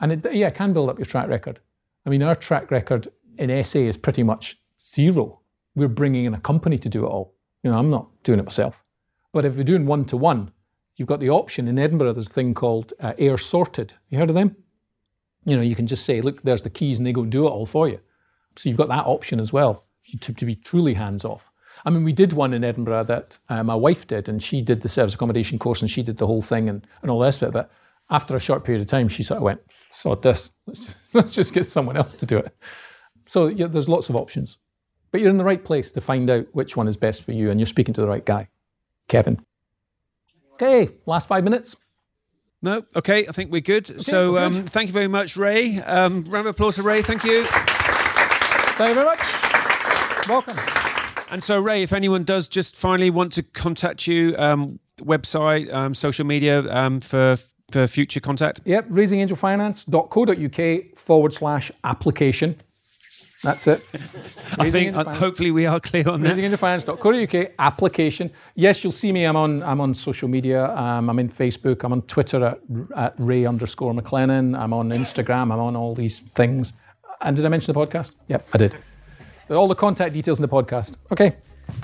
And 0.00 0.12
it, 0.12 0.34
yeah, 0.34 0.48
it 0.48 0.54
can 0.54 0.72
build 0.72 0.90
up 0.90 0.98
your 0.98 1.06
track 1.06 1.28
record. 1.28 1.60
I 2.06 2.10
mean, 2.10 2.22
our 2.22 2.34
track 2.34 2.70
record 2.70 3.08
in 3.36 3.64
SA 3.64 3.80
is 3.80 3.96
pretty 3.96 4.22
much 4.22 4.58
zero. 4.80 5.40
We're 5.74 5.88
bringing 5.88 6.24
in 6.24 6.34
a 6.34 6.40
company 6.40 6.78
to 6.78 6.88
do 6.88 7.04
it 7.04 7.08
all. 7.08 7.34
You 7.62 7.70
know, 7.70 7.78
I'm 7.78 7.90
not 7.90 8.08
doing 8.22 8.38
it 8.38 8.44
myself. 8.44 8.84
But 9.32 9.44
if 9.44 9.54
you're 9.56 9.64
doing 9.64 9.86
one 9.86 10.04
to 10.06 10.16
one, 10.16 10.52
you've 10.96 11.08
got 11.08 11.20
the 11.20 11.30
option 11.30 11.68
in 11.68 11.78
Edinburgh. 11.78 12.14
There's 12.14 12.28
a 12.28 12.32
thing 12.32 12.54
called 12.54 12.92
uh, 13.00 13.12
Airsorted. 13.14 13.92
You 14.08 14.18
heard 14.18 14.30
of 14.30 14.34
them? 14.34 14.56
You 15.44 15.56
know, 15.56 15.62
you 15.62 15.74
can 15.74 15.86
just 15.86 16.04
say, 16.04 16.20
look, 16.20 16.42
there's 16.42 16.62
the 16.62 16.70
keys, 16.70 16.98
and 16.98 17.06
they 17.06 17.12
go 17.12 17.24
do 17.24 17.46
it 17.46 17.50
all 17.50 17.66
for 17.66 17.88
you. 17.88 18.00
So 18.56 18.68
you've 18.68 18.78
got 18.78 18.88
that 18.88 19.06
option 19.06 19.40
as 19.40 19.52
well 19.52 19.84
to, 20.20 20.32
to 20.32 20.44
be 20.44 20.54
truly 20.54 20.94
hands 20.94 21.24
off. 21.24 21.50
I 21.84 21.90
mean, 21.90 22.04
we 22.04 22.12
did 22.12 22.32
one 22.32 22.54
in 22.54 22.64
Edinburgh 22.64 23.04
that 23.04 23.38
uh, 23.48 23.62
my 23.62 23.74
wife 23.74 24.06
did, 24.06 24.28
and 24.28 24.42
she 24.42 24.60
did 24.60 24.82
the 24.82 24.88
service 24.88 25.14
accommodation 25.14 25.58
course, 25.58 25.80
and 25.80 25.90
she 25.90 26.02
did 26.02 26.18
the 26.18 26.26
whole 26.26 26.42
thing 26.42 26.68
and, 26.68 26.86
and 27.02 27.10
all 27.10 27.18
the 27.18 27.24
rest 27.24 27.42
of 27.42 27.50
it. 27.50 27.52
But 27.52 27.70
after 28.10 28.36
a 28.36 28.40
short 28.40 28.64
period 28.64 28.80
of 28.80 28.88
time, 28.88 29.08
she 29.08 29.22
sort 29.22 29.38
of 29.38 29.42
went, 29.44 29.60
sod 29.90 30.22
this, 30.22 30.50
let's 30.66 30.80
just, 30.80 30.96
let's 31.14 31.34
just 31.34 31.54
get 31.54 31.66
someone 31.66 31.96
else 31.96 32.14
to 32.14 32.26
do 32.26 32.38
it. 32.38 32.54
So 33.26 33.46
yeah, 33.46 33.66
there's 33.66 33.88
lots 33.88 34.08
of 34.08 34.16
options. 34.16 34.58
But 35.10 35.20
you're 35.20 35.30
in 35.30 35.38
the 35.38 35.44
right 35.44 35.62
place 35.62 35.90
to 35.92 36.00
find 36.00 36.28
out 36.28 36.46
which 36.52 36.76
one 36.76 36.88
is 36.88 36.96
best 36.96 37.22
for 37.22 37.32
you, 37.32 37.50
and 37.50 37.58
you're 37.58 37.66
speaking 37.66 37.94
to 37.94 38.00
the 38.00 38.08
right 38.08 38.24
guy, 38.24 38.48
Kevin. 39.08 39.40
Okay, 40.54 40.88
last 41.06 41.28
five 41.28 41.44
minutes. 41.44 41.76
No, 42.60 42.82
okay, 42.96 43.26
I 43.26 43.32
think 43.32 43.52
we're 43.52 43.60
good. 43.60 43.88
Okay, 43.90 44.00
so 44.00 44.32
we're 44.32 44.48
good. 44.48 44.56
Um, 44.58 44.64
thank 44.64 44.88
you 44.88 44.92
very 44.92 45.08
much, 45.08 45.36
Ray. 45.36 45.78
Um, 45.78 46.24
round 46.24 46.46
of 46.46 46.54
applause 46.54 46.76
for 46.76 46.82
Ray. 46.82 47.02
Thank 47.02 47.24
you. 47.24 47.44
Thank 47.44 48.88
you 48.88 48.94
very 48.94 49.06
much. 49.06 50.28
Welcome. 50.28 50.87
And 51.30 51.42
so, 51.42 51.60
Ray, 51.60 51.82
if 51.82 51.92
anyone 51.92 52.24
does 52.24 52.48
just 52.48 52.76
finally 52.76 53.10
want 53.10 53.32
to 53.32 53.42
contact 53.42 54.06
you, 54.06 54.34
um, 54.38 54.78
website, 54.98 55.72
um, 55.72 55.94
social 55.94 56.26
media 56.26 56.70
um, 56.72 57.00
for 57.00 57.36
for 57.70 57.86
future 57.86 58.20
contact. 58.20 58.60
Yep, 58.64 58.88
raisingangelfinance.co.uk 58.88 60.96
forward 60.96 61.34
slash 61.34 61.70
application. 61.84 62.58
That's 63.44 63.68
it. 63.68 63.84
I 64.58 64.70
think 64.70 64.96
uh, 64.96 65.04
hopefully 65.04 65.52
we 65.52 65.66
are 65.66 65.78
clear 65.78 66.08
on 66.08 66.22
that. 66.22 66.36
RaisingAngelFinance.co.uk 66.36 67.52
application. 67.58 68.32
Yes, 68.56 68.82
you'll 68.82 68.92
see 68.92 69.12
me. 69.12 69.24
I'm 69.24 69.36
on. 69.36 69.62
I'm 69.62 69.80
on 69.80 69.94
social 69.94 70.28
media. 70.28 70.74
Um, 70.74 71.08
I'm 71.08 71.18
in 71.18 71.28
Facebook. 71.28 71.84
I'm 71.84 71.92
on 71.92 72.02
Twitter 72.02 72.44
at, 72.44 72.60
at 72.96 73.14
Ray 73.18 73.46
underscore 73.46 73.92
McLennan. 73.92 74.58
I'm 74.58 74.72
on 74.72 74.90
Instagram. 74.90 75.52
I'm 75.52 75.60
on 75.60 75.76
all 75.76 75.94
these 75.94 76.18
things. 76.18 76.72
And 77.20 77.36
did 77.36 77.46
I 77.46 77.48
mention 77.48 77.74
the 77.74 77.80
podcast? 77.80 78.16
Yep, 78.28 78.48
I 78.54 78.58
did. 78.58 78.76
All 79.50 79.68
the 79.68 79.74
contact 79.74 80.14
details 80.14 80.38
in 80.38 80.42
the 80.42 80.48
podcast. 80.48 80.96
Okay. 81.10 81.36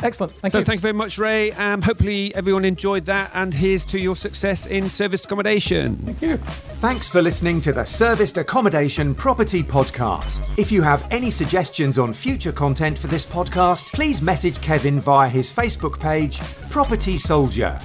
Excellent. 0.02 0.32
Thank 0.36 0.52
so 0.52 0.58
you. 0.58 0.64
thank 0.64 0.78
you 0.78 0.82
very 0.82 0.94
much, 0.94 1.18
Ray. 1.18 1.52
Um, 1.52 1.82
hopefully 1.82 2.34
everyone 2.34 2.64
enjoyed 2.64 3.04
that, 3.04 3.30
and 3.34 3.52
here's 3.52 3.84
to 3.86 3.98
your 3.98 4.16
success 4.16 4.66
in 4.66 4.88
serviced 4.88 5.26
accommodation. 5.26 5.96
Thank 5.96 6.22
you. 6.22 6.36
Thanks 6.38 7.08
for 7.08 7.20
listening 7.20 7.60
to 7.62 7.72
the 7.72 7.84
Serviced 7.84 8.38
Accommodation 8.38 9.14
Property 9.14 9.62
Podcast. 9.62 10.48
If 10.58 10.72
you 10.72 10.82
have 10.82 11.06
any 11.10 11.30
suggestions 11.30 11.98
on 11.98 12.12
future 12.12 12.52
content 12.52 12.98
for 12.98 13.08
this 13.08 13.26
podcast, 13.26 13.92
please 13.92 14.22
message 14.22 14.60
Kevin 14.60 15.00
via 15.00 15.28
his 15.28 15.52
Facebook 15.52 16.00
page, 16.00 16.40
Property 16.70 17.18
Soldier. 17.18 17.78